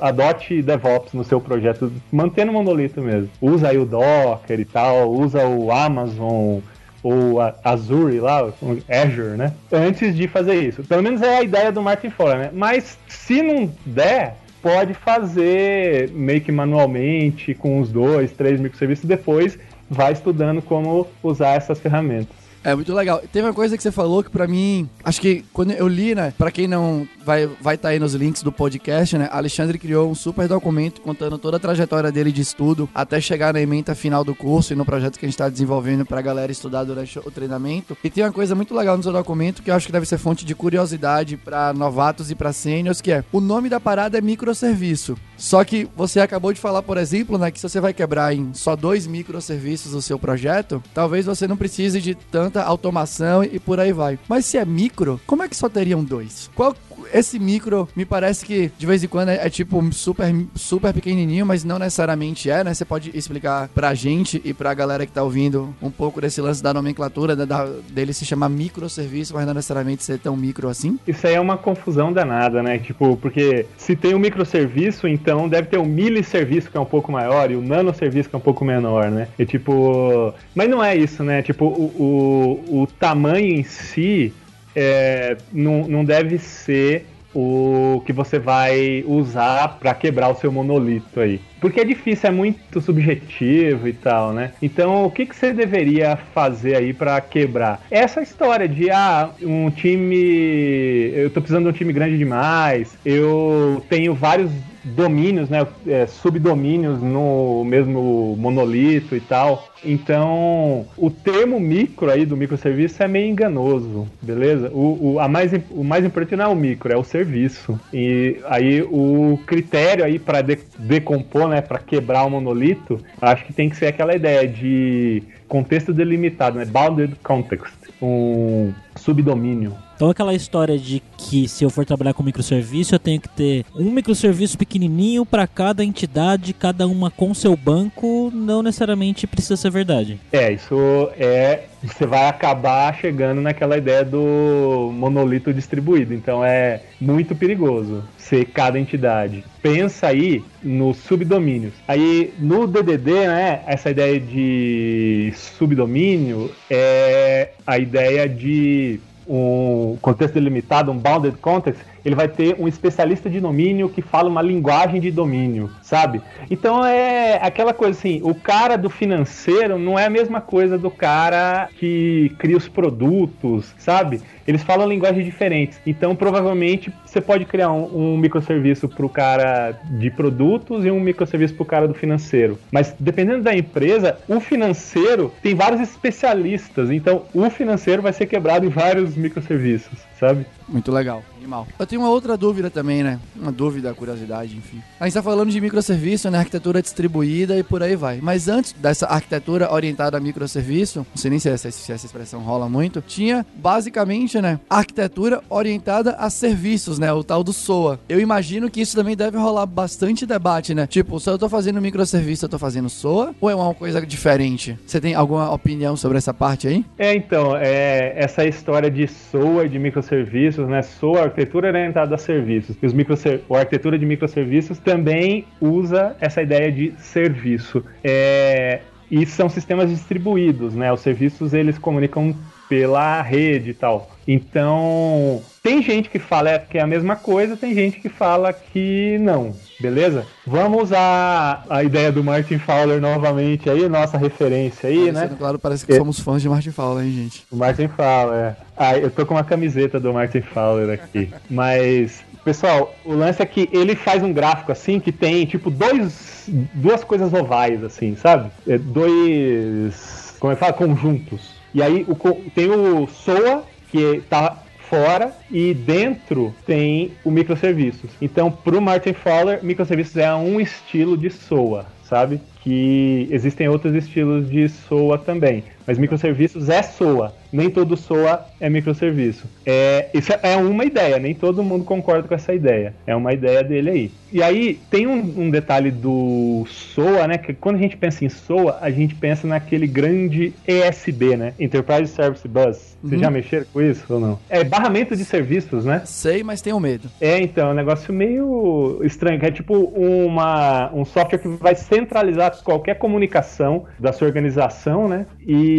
adote 0.00 0.60
DevOps 0.60 1.12
no 1.12 1.24
seu 1.24 1.40
projeto, 1.40 1.92
mantendo 2.10 2.50
o 2.50 2.54
monolito 2.54 3.00
mesmo. 3.00 3.30
Usa 3.40 3.68
aí 3.68 3.78
o 3.78 3.84
Docker 3.84 4.58
e 4.58 4.64
tal, 4.64 5.10
usa 5.12 5.46
o 5.46 5.70
Amazon 5.70 6.58
ou 7.02 7.40
a 7.40 7.54
Azure 7.62 8.18
lá, 8.18 8.50
Azure, 8.88 9.36
né? 9.36 9.52
Antes 9.70 10.16
de 10.16 10.26
fazer 10.26 10.54
isso. 10.54 10.82
Pelo 10.82 11.02
menos 11.02 11.20
é 11.22 11.38
a 11.38 11.42
ideia 11.42 11.70
do 11.70 11.82
Martin 11.82 12.10
Fowler, 12.10 12.38
né? 12.38 12.50
Mas 12.52 12.98
se 13.06 13.42
não 13.42 13.70
der, 13.84 14.36
pode 14.62 14.94
fazer 14.94 16.10
meio 16.10 16.40
que 16.40 16.50
manualmente 16.50 17.54
com 17.54 17.78
uns 17.78 17.92
dois, 17.92 18.32
três 18.32 18.58
microserviços 18.58 19.04
depois 19.04 19.58
vai 19.90 20.14
estudando 20.14 20.62
como 20.62 21.06
usar 21.22 21.56
essas 21.56 21.78
ferramentas. 21.78 22.43
É 22.64 22.74
muito 22.74 22.94
legal. 22.94 23.22
Teve 23.30 23.46
uma 23.46 23.52
coisa 23.52 23.76
que 23.76 23.82
você 23.82 23.92
falou 23.92 24.24
que 24.24 24.30
para 24.30 24.46
mim, 24.46 24.88
acho 25.04 25.20
que 25.20 25.44
quando 25.52 25.72
eu 25.72 25.86
li, 25.86 26.14
né, 26.14 26.32
para 26.36 26.50
quem 26.50 26.66
não 26.66 27.06
vai 27.24 27.46
vai 27.60 27.76
tá 27.76 27.90
aí 27.90 27.98
nos 27.98 28.14
links 28.14 28.42
do 28.42 28.50
podcast, 28.50 29.18
né, 29.18 29.28
Alexandre 29.30 29.78
criou 29.78 30.10
um 30.10 30.14
super 30.14 30.48
documento 30.48 31.02
contando 31.02 31.36
toda 31.36 31.58
a 31.58 31.60
trajetória 31.60 32.10
dele 32.10 32.32
de 32.32 32.40
estudo 32.40 32.88
até 32.94 33.20
chegar 33.20 33.52
na 33.52 33.60
ementa 33.60 33.94
final 33.94 34.24
do 34.24 34.34
curso 34.34 34.72
e 34.72 34.76
no 34.76 34.84
projeto 34.84 35.18
que 35.18 35.26
a 35.26 35.28
gente 35.28 35.34
está 35.34 35.50
desenvolvendo 35.50 36.06
para 36.06 36.20
a 36.20 36.22
galera 36.22 36.50
estudar 36.50 36.84
durante 36.84 37.18
o 37.18 37.30
treinamento. 37.30 37.96
E 38.02 38.08
tem 38.08 38.24
uma 38.24 38.32
coisa 38.32 38.54
muito 38.54 38.74
legal 38.74 38.96
no 38.96 39.02
seu 39.02 39.12
documento 39.12 39.62
que 39.62 39.70
eu 39.70 39.74
acho 39.74 39.86
que 39.86 39.92
deve 39.92 40.06
ser 40.06 40.16
fonte 40.16 40.46
de 40.46 40.54
curiosidade 40.54 41.36
para 41.36 41.74
novatos 41.74 42.30
e 42.30 42.34
para 42.34 42.50
sêniors, 42.52 43.02
que 43.02 43.12
é 43.12 43.22
o 43.30 43.40
nome 43.40 43.68
da 43.68 43.78
parada 43.78 44.16
é 44.16 44.22
microserviço. 44.22 45.16
Só 45.36 45.64
que 45.64 45.88
você 45.96 46.20
acabou 46.20 46.52
de 46.52 46.60
falar, 46.60 46.82
por 46.82 46.96
exemplo, 46.96 47.38
né, 47.38 47.50
que 47.50 47.58
se 47.58 47.68
você 47.68 47.80
vai 47.80 47.92
quebrar 47.92 48.34
em 48.34 48.52
só 48.54 48.76
dois 48.76 49.06
microserviços 49.06 49.94
o 49.94 50.02
seu 50.02 50.18
projeto, 50.18 50.82
talvez 50.92 51.26
você 51.26 51.46
não 51.46 51.56
precise 51.56 52.00
de 52.00 52.14
tanta 52.14 52.62
automação 52.62 53.42
e 53.44 53.58
por 53.58 53.80
aí 53.80 53.92
vai. 53.92 54.18
Mas 54.28 54.46
se 54.46 54.56
é 54.56 54.64
micro, 54.64 55.20
como 55.26 55.42
é 55.42 55.48
que 55.48 55.56
só 55.56 55.68
teriam 55.68 56.02
dois? 56.02 56.50
Qual 56.54 56.74
esse 57.12 57.38
micro 57.38 57.88
me 57.94 58.04
parece 58.04 58.44
que 58.44 58.70
de 58.76 58.86
vez 58.86 59.02
em 59.02 59.08
quando 59.08 59.30
é, 59.30 59.46
é, 59.46 59.50
tipo 59.50 59.82
super, 59.92 60.26
super 60.54 60.92
pequenininho, 60.92 61.46
mas 61.46 61.64
não 61.64 61.78
necessariamente 61.78 62.50
é, 62.50 62.64
né? 62.64 62.74
Você 62.74 62.84
pode 62.84 63.10
explicar 63.16 63.68
pra 63.68 63.94
gente 63.94 64.40
e 64.44 64.52
pra 64.52 64.74
galera 64.74 65.06
que 65.06 65.12
tá 65.12 65.22
ouvindo 65.22 65.74
um 65.80 65.90
pouco 65.90 66.20
desse 66.20 66.40
lance 66.40 66.62
da 66.62 66.74
nomenclatura, 66.74 67.36
da, 67.36 67.44
da, 67.44 67.66
dele 67.90 68.12
se 68.12 68.24
chamar 68.24 68.48
microserviço, 68.48 69.34
mas 69.34 69.46
não 69.46 69.54
necessariamente 69.54 70.04
ser 70.04 70.18
tão 70.18 70.36
micro 70.36 70.68
assim? 70.68 70.98
Isso 71.06 71.26
aí 71.26 71.34
é 71.34 71.40
uma 71.40 71.56
confusão 71.56 72.12
danada, 72.12 72.62
né? 72.62 72.78
Tipo, 72.78 73.16
porque 73.16 73.66
se 73.76 73.96
tem 73.96 74.14
um 74.14 74.18
microserviço, 74.18 75.06
então 75.06 75.48
deve 75.48 75.68
ter 75.68 75.78
um 75.78 75.84
miliserviço 75.84 76.70
que 76.70 76.76
é 76.76 76.80
um 76.80 76.84
pouco 76.84 77.12
maior 77.12 77.50
e 77.50 77.56
o 77.56 77.62
nanoserviço 77.62 78.28
que 78.28 78.34
é 78.34 78.38
um 78.38 78.42
pouco 78.42 78.64
menor, 78.64 79.10
né? 79.10 79.28
E 79.38 79.44
tipo. 79.44 80.32
Mas 80.54 80.68
não 80.68 80.82
é 80.82 80.96
isso, 80.96 81.22
né? 81.22 81.42
Tipo, 81.42 81.66
o, 81.66 82.60
o, 82.70 82.82
o 82.82 82.86
tamanho 82.86 83.54
em 83.54 83.62
si 83.62 84.32
é, 84.74 85.36
não, 85.52 85.86
não 85.86 86.04
deve 86.04 86.38
ser 86.38 87.06
o 87.34 88.00
que 88.06 88.12
você 88.12 88.38
vai 88.38 89.04
usar 89.06 89.76
para 89.80 89.92
quebrar 89.92 90.28
o 90.28 90.36
seu 90.36 90.52
monolito 90.52 91.18
aí. 91.18 91.40
Porque 91.60 91.80
é 91.80 91.84
difícil, 91.84 92.28
é 92.28 92.32
muito 92.32 92.80
subjetivo 92.80 93.88
e 93.88 93.92
tal, 93.92 94.32
né? 94.32 94.52
Então, 94.62 95.04
o 95.04 95.10
que, 95.10 95.26
que 95.26 95.34
você 95.34 95.52
deveria 95.52 96.16
fazer 96.32 96.76
aí 96.76 96.92
para 96.92 97.20
quebrar? 97.20 97.82
Essa 97.90 98.22
história 98.22 98.68
de, 98.68 98.90
ah, 98.90 99.30
um 99.42 99.70
time. 99.70 101.10
Eu 101.14 101.30
tô 101.30 101.40
precisando 101.40 101.64
de 101.64 101.70
um 101.70 101.72
time 101.72 101.92
grande 101.92 102.16
demais, 102.16 102.96
eu 103.04 103.84
tenho 103.88 104.14
vários 104.14 104.50
domínios, 104.84 105.48
né, 105.48 105.66
é, 105.86 106.06
subdomínios 106.06 107.00
no 107.00 107.64
mesmo 107.64 108.36
monolito 108.38 109.16
e 109.16 109.20
tal. 109.20 109.68
Então, 109.84 110.86
o 110.96 111.10
termo 111.10 111.58
micro 111.58 112.10
aí 112.10 112.24
do 112.24 112.36
microserviço 112.36 113.02
é 113.02 113.08
meio 113.08 113.28
enganoso, 113.28 114.06
beleza? 114.22 114.70
O, 114.72 115.14
o, 115.14 115.20
a 115.20 115.28
mais, 115.28 115.52
o 115.70 115.84
mais 115.84 116.04
importante 116.04 116.36
não 116.36 116.44
é 116.44 116.48
o 116.48 116.54
micro, 116.54 116.92
é 116.92 116.96
o 116.96 117.04
serviço. 117.04 117.78
E 117.92 118.38
aí 118.46 118.82
o 118.82 119.38
critério 119.46 120.04
aí 120.04 120.18
para 120.18 120.42
de, 120.42 120.58
decompor, 120.78 121.48
né, 121.48 121.60
para 121.60 121.78
quebrar 121.78 122.24
o 122.24 122.30
monolito, 122.30 123.00
acho 123.20 123.44
que 123.44 123.52
tem 123.52 123.68
que 123.68 123.76
ser 123.76 123.86
aquela 123.86 124.14
ideia 124.14 124.46
de 124.46 125.22
contexto 125.48 125.92
delimitado, 125.92 126.58
né, 126.58 126.64
bounded 126.64 127.14
context, 127.22 127.74
um 128.00 128.72
subdomínio. 128.96 129.74
Então 129.94 130.10
aquela 130.10 130.34
história 130.34 130.78
de 130.78 131.02
que 131.16 131.48
se 131.48 131.64
eu 131.64 131.70
for 131.70 131.84
trabalhar 131.84 132.14
com 132.14 132.22
microserviço, 132.22 132.94
eu 132.94 132.98
tenho 132.98 133.20
que 133.20 133.28
ter 133.28 133.64
um 133.74 133.90
microserviço 133.90 134.58
pequenininho 134.58 135.24
para 135.24 135.46
cada 135.46 135.84
entidade, 135.84 136.52
cada 136.52 136.86
uma 136.86 137.10
com 137.10 137.32
seu 137.32 137.56
banco, 137.56 138.30
não 138.34 138.62
necessariamente 138.62 139.26
precisa 139.26 139.56
ser 139.56 139.70
verdade. 139.70 140.20
É, 140.32 140.52
isso 140.52 141.10
é 141.16 141.64
você 141.82 142.06
vai 142.06 142.28
acabar 142.28 142.94
chegando 142.94 143.40
naquela 143.40 143.76
ideia 143.76 144.04
do 144.04 144.90
monolito 144.92 145.52
distribuído. 145.52 146.14
Então 146.14 146.44
é 146.44 146.80
muito 147.00 147.34
perigoso 147.34 148.02
ser 148.16 148.46
cada 148.46 148.78
entidade. 148.78 149.44
Pensa 149.62 150.08
aí 150.08 150.42
nos 150.62 150.96
subdomínios. 150.96 151.74
Aí 151.86 152.32
no 152.38 152.66
DDD, 152.66 153.10
né, 153.28 153.60
essa 153.66 153.90
ideia 153.90 154.18
de 154.18 155.32
subdomínio 155.36 156.50
é 156.70 157.50
a 157.66 157.78
ideia 157.78 158.28
de 158.28 159.00
um 159.26 159.96
contexto 160.00 160.34
delimitado, 160.34 160.90
um 160.90 160.98
bounded 160.98 161.36
context, 161.38 161.82
ele 162.04 162.14
vai 162.14 162.28
ter 162.28 162.56
um 162.58 162.68
especialista 162.68 163.30
de 163.30 163.40
domínio 163.40 163.88
que 163.88 164.02
fala 164.02 164.28
uma 164.28 164.42
linguagem 164.42 165.00
de 165.00 165.10
domínio, 165.10 165.70
sabe? 165.82 166.20
Então 166.50 166.84
é 166.84 167.38
aquela 167.42 167.72
coisa 167.72 167.98
assim, 167.98 168.20
o 168.22 168.34
cara 168.34 168.76
do 168.76 168.90
financeiro 168.90 169.78
não 169.78 169.98
é 169.98 170.06
a 170.06 170.10
mesma 170.10 170.40
coisa 170.40 170.76
do 170.76 170.90
cara 170.90 171.68
que 171.78 172.32
cria 172.38 172.56
os 172.56 172.68
produtos, 172.68 173.74
sabe? 173.78 174.20
Eles 174.46 174.62
falam 174.62 174.88
linguagens 174.88 175.24
diferentes. 175.24 175.80
Então 175.86 176.14
provavelmente 176.14 176.92
você 177.04 177.20
pode 177.20 177.44
criar 177.44 177.72
um, 177.72 178.14
um 178.14 178.16
microserviço 178.16 178.88
para 178.88 179.06
o 179.06 179.08
cara 179.08 179.72
de 179.84 180.10
produtos 180.10 180.84
e 180.84 180.90
um 180.90 181.00
microserviço 181.00 181.54
para 181.54 181.62
o 181.62 181.66
cara 181.66 181.88
do 181.88 181.94
financeiro. 181.94 182.58
Mas 182.70 182.94
dependendo 182.98 183.42
da 183.42 183.56
empresa, 183.56 184.18
o 184.28 184.40
financeiro 184.40 185.32
tem 185.42 185.54
vários 185.54 185.80
especialistas. 185.80 186.90
Então 186.90 187.22
o 187.32 187.48
financeiro 187.50 188.02
vai 188.02 188.12
ser 188.12 188.26
quebrado 188.26 188.66
em 188.66 188.70
vários 188.70 189.16
microserviços. 189.16 189.98
sabe? 190.18 190.46
Muito 190.68 190.90
legal, 190.90 191.22
animal. 191.36 191.66
Eu 191.78 191.86
tenho 191.86 192.00
uma 192.00 192.10
outra 192.10 192.36
dúvida 192.36 192.70
também, 192.70 193.02
né? 193.02 193.20
Uma 193.36 193.52
dúvida, 193.52 193.92
curiosidade, 193.92 194.56
enfim. 194.56 194.80
A 194.98 195.04
gente 195.04 195.14
tá 195.14 195.22
falando 195.22 195.50
de 195.50 195.60
microserviço, 195.60 196.30
né? 196.30 196.38
Arquitetura 196.38 196.80
distribuída 196.80 197.56
e 197.58 197.62
por 197.62 197.82
aí 197.82 197.94
vai. 197.94 198.20
Mas 198.22 198.48
antes 198.48 198.72
dessa 198.72 199.06
arquitetura 199.06 199.72
orientada 199.72 200.16
a 200.16 200.20
microserviço, 200.20 201.00
não 201.00 201.16
sei 201.16 201.30
nem 201.30 201.38
se 201.38 201.48
essa, 201.48 201.70
se 201.70 201.92
essa 201.92 202.06
expressão 202.06 202.40
rola 202.40 202.68
muito, 202.68 203.02
tinha 203.02 203.44
basicamente, 203.56 204.33
né? 204.40 204.60
Arquitetura 204.68 205.42
orientada 205.48 206.12
a 206.12 206.30
serviços, 206.30 206.98
né? 206.98 207.12
O 207.12 207.22
tal 207.22 207.42
do 207.42 207.52
SOA. 207.52 208.00
Eu 208.08 208.20
imagino 208.20 208.70
que 208.70 208.80
isso 208.80 208.96
também 208.96 209.16
deve 209.16 209.36
rolar 209.36 209.66
bastante 209.66 210.26
debate, 210.26 210.74
né? 210.74 210.86
Tipo, 210.86 211.18
se 211.20 211.30
eu 211.30 211.38
tô 211.38 211.48
fazendo 211.48 211.80
microserviço, 211.80 212.44
eu 212.44 212.48
tô 212.48 212.58
fazendo 212.58 212.88
SOA? 212.88 213.34
Ou 213.40 213.50
é 213.50 213.54
uma 213.54 213.74
coisa 213.74 214.04
diferente? 214.04 214.78
Você 214.86 215.00
tem 215.00 215.14
alguma 215.14 215.52
opinião 215.52 215.96
sobre 215.96 216.18
essa 216.18 216.32
parte 216.32 216.68
aí? 216.68 216.84
É, 216.98 217.14
então, 217.14 217.56
é, 217.56 218.14
essa 218.16 218.44
história 218.44 218.90
de 218.90 219.06
SOA, 219.06 219.68
de 219.68 219.78
microserviços, 219.78 220.34
serviços, 220.54 220.68
né? 220.68 220.82
SOA, 220.82 221.22
arquitetura 221.24 221.68
orientada 221.68 222.14
a 222.14 222.18
serviços. 222.18 222.76
E 222.80 222.86
os 222.86 222.92
microser... 222.92 223.40
a 223.50 223.58
arquitetura 223.58 223.98
de 223.98 224.06
microserviços 224.06 224.78
também 224.78 225.46
usa 225.60 226.16
essa 226.20 226.42
ideia 226.42 226.70
de 226.70 226.94
serviço. 226.98 227.84
É... 228.02 228.80
E 229.10 229.26
são 229.26 229.48
sistemas 229.48 229.90
distribuídos, 229.90 230.74
né? 230.74 230.92
Os 230.92 231.00
serviços 231.00 231.52
eles 231.52 231.78
comunicam 231.78 232.34
pela 232.68 233.22
rede 233.22 233.70
e 233.70 233.74
tal. 233.74 234.10
Então, 234.26 235.42
tem 235.62 235.82
gente 235.82 236.08
que 236.08 236.18
fala 236.18 236.50
é, 236.50 236.58
que 236.58 236.78
é 236.78 236.80
a 236.80 236.86
mesma 236.86 237.14
coisa, 237.14 237.56
tem 237.56 237.74
gente 237.74 238.00
que 238.00 238.08
fala 238.08 238.52
que 238.52 239.18
não, 239.20 239.54
beleza? 239.80 240.26
Vamos 240.46 240.84
usar 240.84 241.64
a 241.68 241.82
ideia 241.82 242.10
do 242.10 242.24
Martin 242.24 242.58
Fowler 242.58 243.00
novamente 243.00 243.68
aí, 243.68 243.86
nossa 243.88 244.16
referência 244.16 244.88
aí, 244.88 245.12
né? 245.12 245.30
Claro, 245.36 245.58
parece 245.58 245.84
que 245.84 245.92
é. 245.92 245.96
somos 245.96 246.18
fãs 246.20 246.40
de 246.40 246.48
Martin 246.48 246.70
Fowler, 246.70 247.04
hein, 247.04 247.12
gente? 247.12 247.44
O 247.50 247.56
Martin 247.56 247.88
Fowler, 247.88 248.38
é. 248.38 248.56
Ah, 248.76 248.96
eu 248.96 249.10
tô 249.10 249.26
com 249.26 249.34
uma 249.34 249.44
camiseta 249.44 250.00
do 250.00 250.12
Martin 250.12 250.40
Fowler 250.40 250.90
aqui. 250.90 251.30
Mas, 251.50 252.24
pessoal, 252.44 252.94
o 253.04 253.14
lance 253.14 253.42
é 253.42 253.46
que 253.46 253.68
ele 253.72 253.94
faz 253.94 254.22
um 254.22 254.32
gráfico 254.32 254.72
assim 254.72 254.98
que 254.98 255.12
tem, 255.12 255.44
tipo, 255.44 255.70
dois, 255.70 256.48
duas 256.74 257.04
coisas 257.04 257.32
ovais, 257.32 257.84
assim, 257.84 258.16
sabe? 258.16 258.50
É, 258.66 258.78
dois, 258.78 260.34
como 260.40 260.52
é 260.52 260.56
que 260.56 260.60
fala? 260.60 260.72
Conjuntos. 260.72 261.63
E 261.74 261.82
aí 261.82 262.06
o, 262.08 262.14
tem 262.54 262.70
o 262.70 263.06
SOA, 263.08 263.64
que 263.90 263.98
está 263.98 264.62
fora, 264.88 265.34
e 265.50 265.74
dentro 265.74 266.54
tem 266.64 267.12
o 267.24 267.30
microserviços. 267.30 268.10
Então, 268.22 268.50
para 268.50 268.78
o 268.78 268.80
Martin 268.80 269.12
Fowler, 269.12 269.58
microserviços 269.64 270.16
é 270.16 270.32
um 270.34 270.60
estilo 270.60 271.18
de 271.18 271.30
SOA, 271.30 271.86
sabe? 272.04 272.40
Que 272.62 273.26
existem 273.30 273.68
outros 273.68 273.94
estilos 273.94 274.48
de 274.48 274.68
SOA 274.68 275.18
também. 275.18 275.64
Mas 275.86 275.98
microserviços 275.98 276.68
é 276.68 276.82
SOA. 276.82 277.32
Nem 277.52 277.70
todo 277.70 277.96
SOA 277.96 278.46
é 278.58 278.68
microserviço. 278.68 279.46
É, 279.64 280.08
isso 280.12 280.32
é 280.42 280.56
uma 280.56 280.84
ideia, 280.84 281.18
nem 281.18 281.34
todo 281.34 281.62
mundo 281.62 281.84
concorda 281.84 282.26
com 282.26 282.34
essa 282.34 282.52
ideia. 282.52 282.94
É 283.06 283.14
uma 283.14 283.32
ideia 283.32 283.62
dele 283.62 283.90
aí. 283.90 284.10
E 284.32 284.42
aí 284.42 284.80
tem 284.90 285.06
um, 285.06 285.20
um, 285.42 285.50
detalhe 285.50 285.92
do 285.92 286.64
SOA, 286.68 287.28
né? 287.28 287.38
Que 287.38 287.54
quando 287.54 287.76
a 287.76 287.78
gente 287.78 287.96
pensa 287.96 288.24
em 288.24 288.28
SOA, 288.28 288.78
a 288.80 288.90
gente 288.90 289.14
pensa 289.14 289.46
naquele 289.46 289.86
grande 289.86 290.52
ESB, 290.66 291.36
né? 291.36 291.54
Enterprise 291.60 292.12
Service 292.12 292.48
Bus. 292.48 292.96
Vocês 293.00 293.12
uhum. 293.12 293.18
já 293.18 293.30
mexeram 293.30 293.66
com 293.72 293.80
isso 293.80 294.04
ou 294.08 294.18
não? 294.18 294.38
É 294.48 294.64
barramento 294.64 295.14
de 295.14 295.24
serviços, 295.24 295.84
né? 295.84 296.02
Sei, 296.04 296.42
mas 296.42 296.60
tenho 296.60 296.80
medo. 296.80 297.08
É, 297.20 297.38
então, 297.38 297.68
é 297.68 297.70
um 297.70 297.74
negócio 297.74 298.12
meio 298.12 299.00
estranho, 299.04 299.38
que 299.38 299.46
é 299.46 299.52
tipo 299.52 299.74
uma, 299.74 300.90
um 300.92 301.04
software 301.04 301.38
que 301.38 301.46
vai 301.46 301.76
centralizar 301.76 302.60
qualquer 302.64 302.98
comunicação 302.98 303.84
da 304.00 304.12
sua 304.12 304.26
organização, 304.26 305.06
né? 305.06 305.26
E 305.46 305.73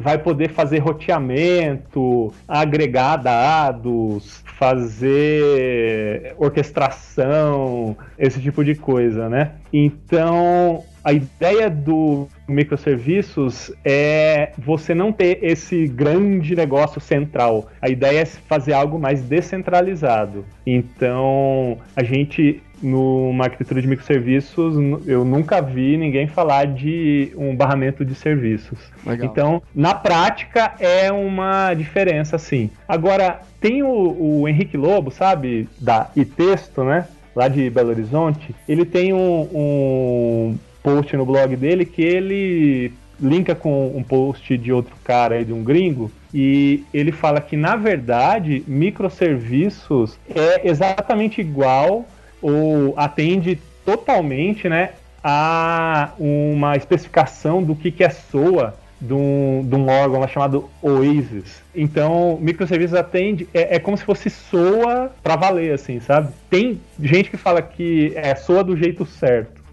vai 0.00 0.18
poder 0.18 0.50
fazer 0.50 0.78
roteamento, 0.78 2.32
agregar 2.46 3.16
dados, 3.16 4.42
fazer 4.58 6.34
orquestração, 6.38 7.96
esse 8.18 8.40
tipo 8.40 8.64
de 8.64 8.74
coisa, 8.74 9.28
né? 9.28 9.52
Então, 9.72 10.84
a 11.04 11.12
ideia 11.12 11.68
do 11.68 12.26
microserviços 12.48 13.70
é 13.84 14.52
você 14.56 14.94
não 14.94 15.12
ter 15.12 15.38
esse 15.42 15.86
grande 15.86 16.56
negócio 16.56 17.00
central. 17.00 17.68
A 17.80 17.90
ideia 17.90 18.20
é 18.22 18.24
fazer 18.24 18.72
algo 18.72 18.98
mais 18.98 19.20
descentralizado. 19.22 20.46
Então, 20.66 21.76
a 21.94 22.02
gente 22.02 22.62
numa 22.82 23.44
arquitetura 23.44 23.80
de 23.80 23.88
microserviços, 23.88 24.74
eu 25.06 25.24
nunca 25.24 25.62
vi 25.62 25.96
ninguém 25.96 26.26
falar 26.26 26.66
de 26.66 27.32
um 27.34 27.56
barramento 27.56 28.04
de 28.04 28.14
serviços. 28.14 28.78
Legal. 29.06 29.26
Então, 29.26 29.62
na 29.74 29.94
prática, 29.94 30.74
é 30.78 31.10
uma 31.10 31.72
diferença, 31.72 32.36
sim. 32.36 32.70
Agora, 32.86 33.40
tem 33.58 33.82
o, 33.82 34.42
o 34.42 34.48
Henrique 34.48 34.76
Lobo, 34.76 35.10
sabe, 35.10 35.66
da 35.80 36.10
iTexto, 36.14 36.84
né? 36.84 37.06
Lá 37.34 37.48
de 37.48 37.68
Belo 37.70 37.88
Horizonte, 37.88 38.54
ele 38.68 38.84
tem 38.84 39.12
um, 39.12 39.48
um 39.52 40.58
post 40.84 41.16
no 41.16 41.24
blog 41.24 41.56
dele 41.56 41.86
que 41.86 42.02
ele 42.02 42.92
linka 43.18 43.54
com 43.54 43.96
um 43.96 44.02
post 44.02 44.56
de 44.58 44.72
outro 44.72 44.94
cara 45.02 45.36
aí, 45.36 45.44
de 45.44 45.52
um 45.52 45.64
gringo, 45.64 46.10
e 46.32 46.84
ele 46.92 47.10
fala 47.10 47.40
que, 47.40 47.56
na 47.56 47.74
verdade, 47.74 48.62
microserviços 48.66 50.18
é 50.28 50.68
exatamente 50.68 51.40
igual 51.40 52.04
ou 52.42 52.92
atende 52.96 53.58
totalmente 53.84 54.68
né, 54.68 54.90
a 55.22 56.10
uma 56.18 56.76
especificação 56.76 57.62
do 57.62 57.74
que, 57.74 57.90
que 57.90 58.04
é 58.04 58.10
SOA 58.10 58.74
de 59.00 59.12
um, 59.12 59.64
de 59.64 59.74
um 59.74 59.88
órgão 59.88 60.20
lá 60.20 60.26
chamado 60.26 60.68
OASIS. 60.82 61.62
Então, 61.74 62.38
microserviços 62.40 62.96
atende, 62.96 63.48
é, 63.52 63.76
é 63.76 63.78
como 63.78 63.96
se 63.96 64.04
fosse 64.04 64.28
SOA 64.28 65.12
para 65.22 65.36
valer, 65.36 65.72
assim, 65.72 66.00
sabe? 66.00 66.32
Tem 66.50 66.80
gente 67.00 67.30
que 67.30 67.36
fala 67.36 67.62
que 67.62 68.12
é 68.16 68.34
SOA 68.34 68.64
do 68.64 68.76
jeito 68.76 69.06
certo. 69.06 69.63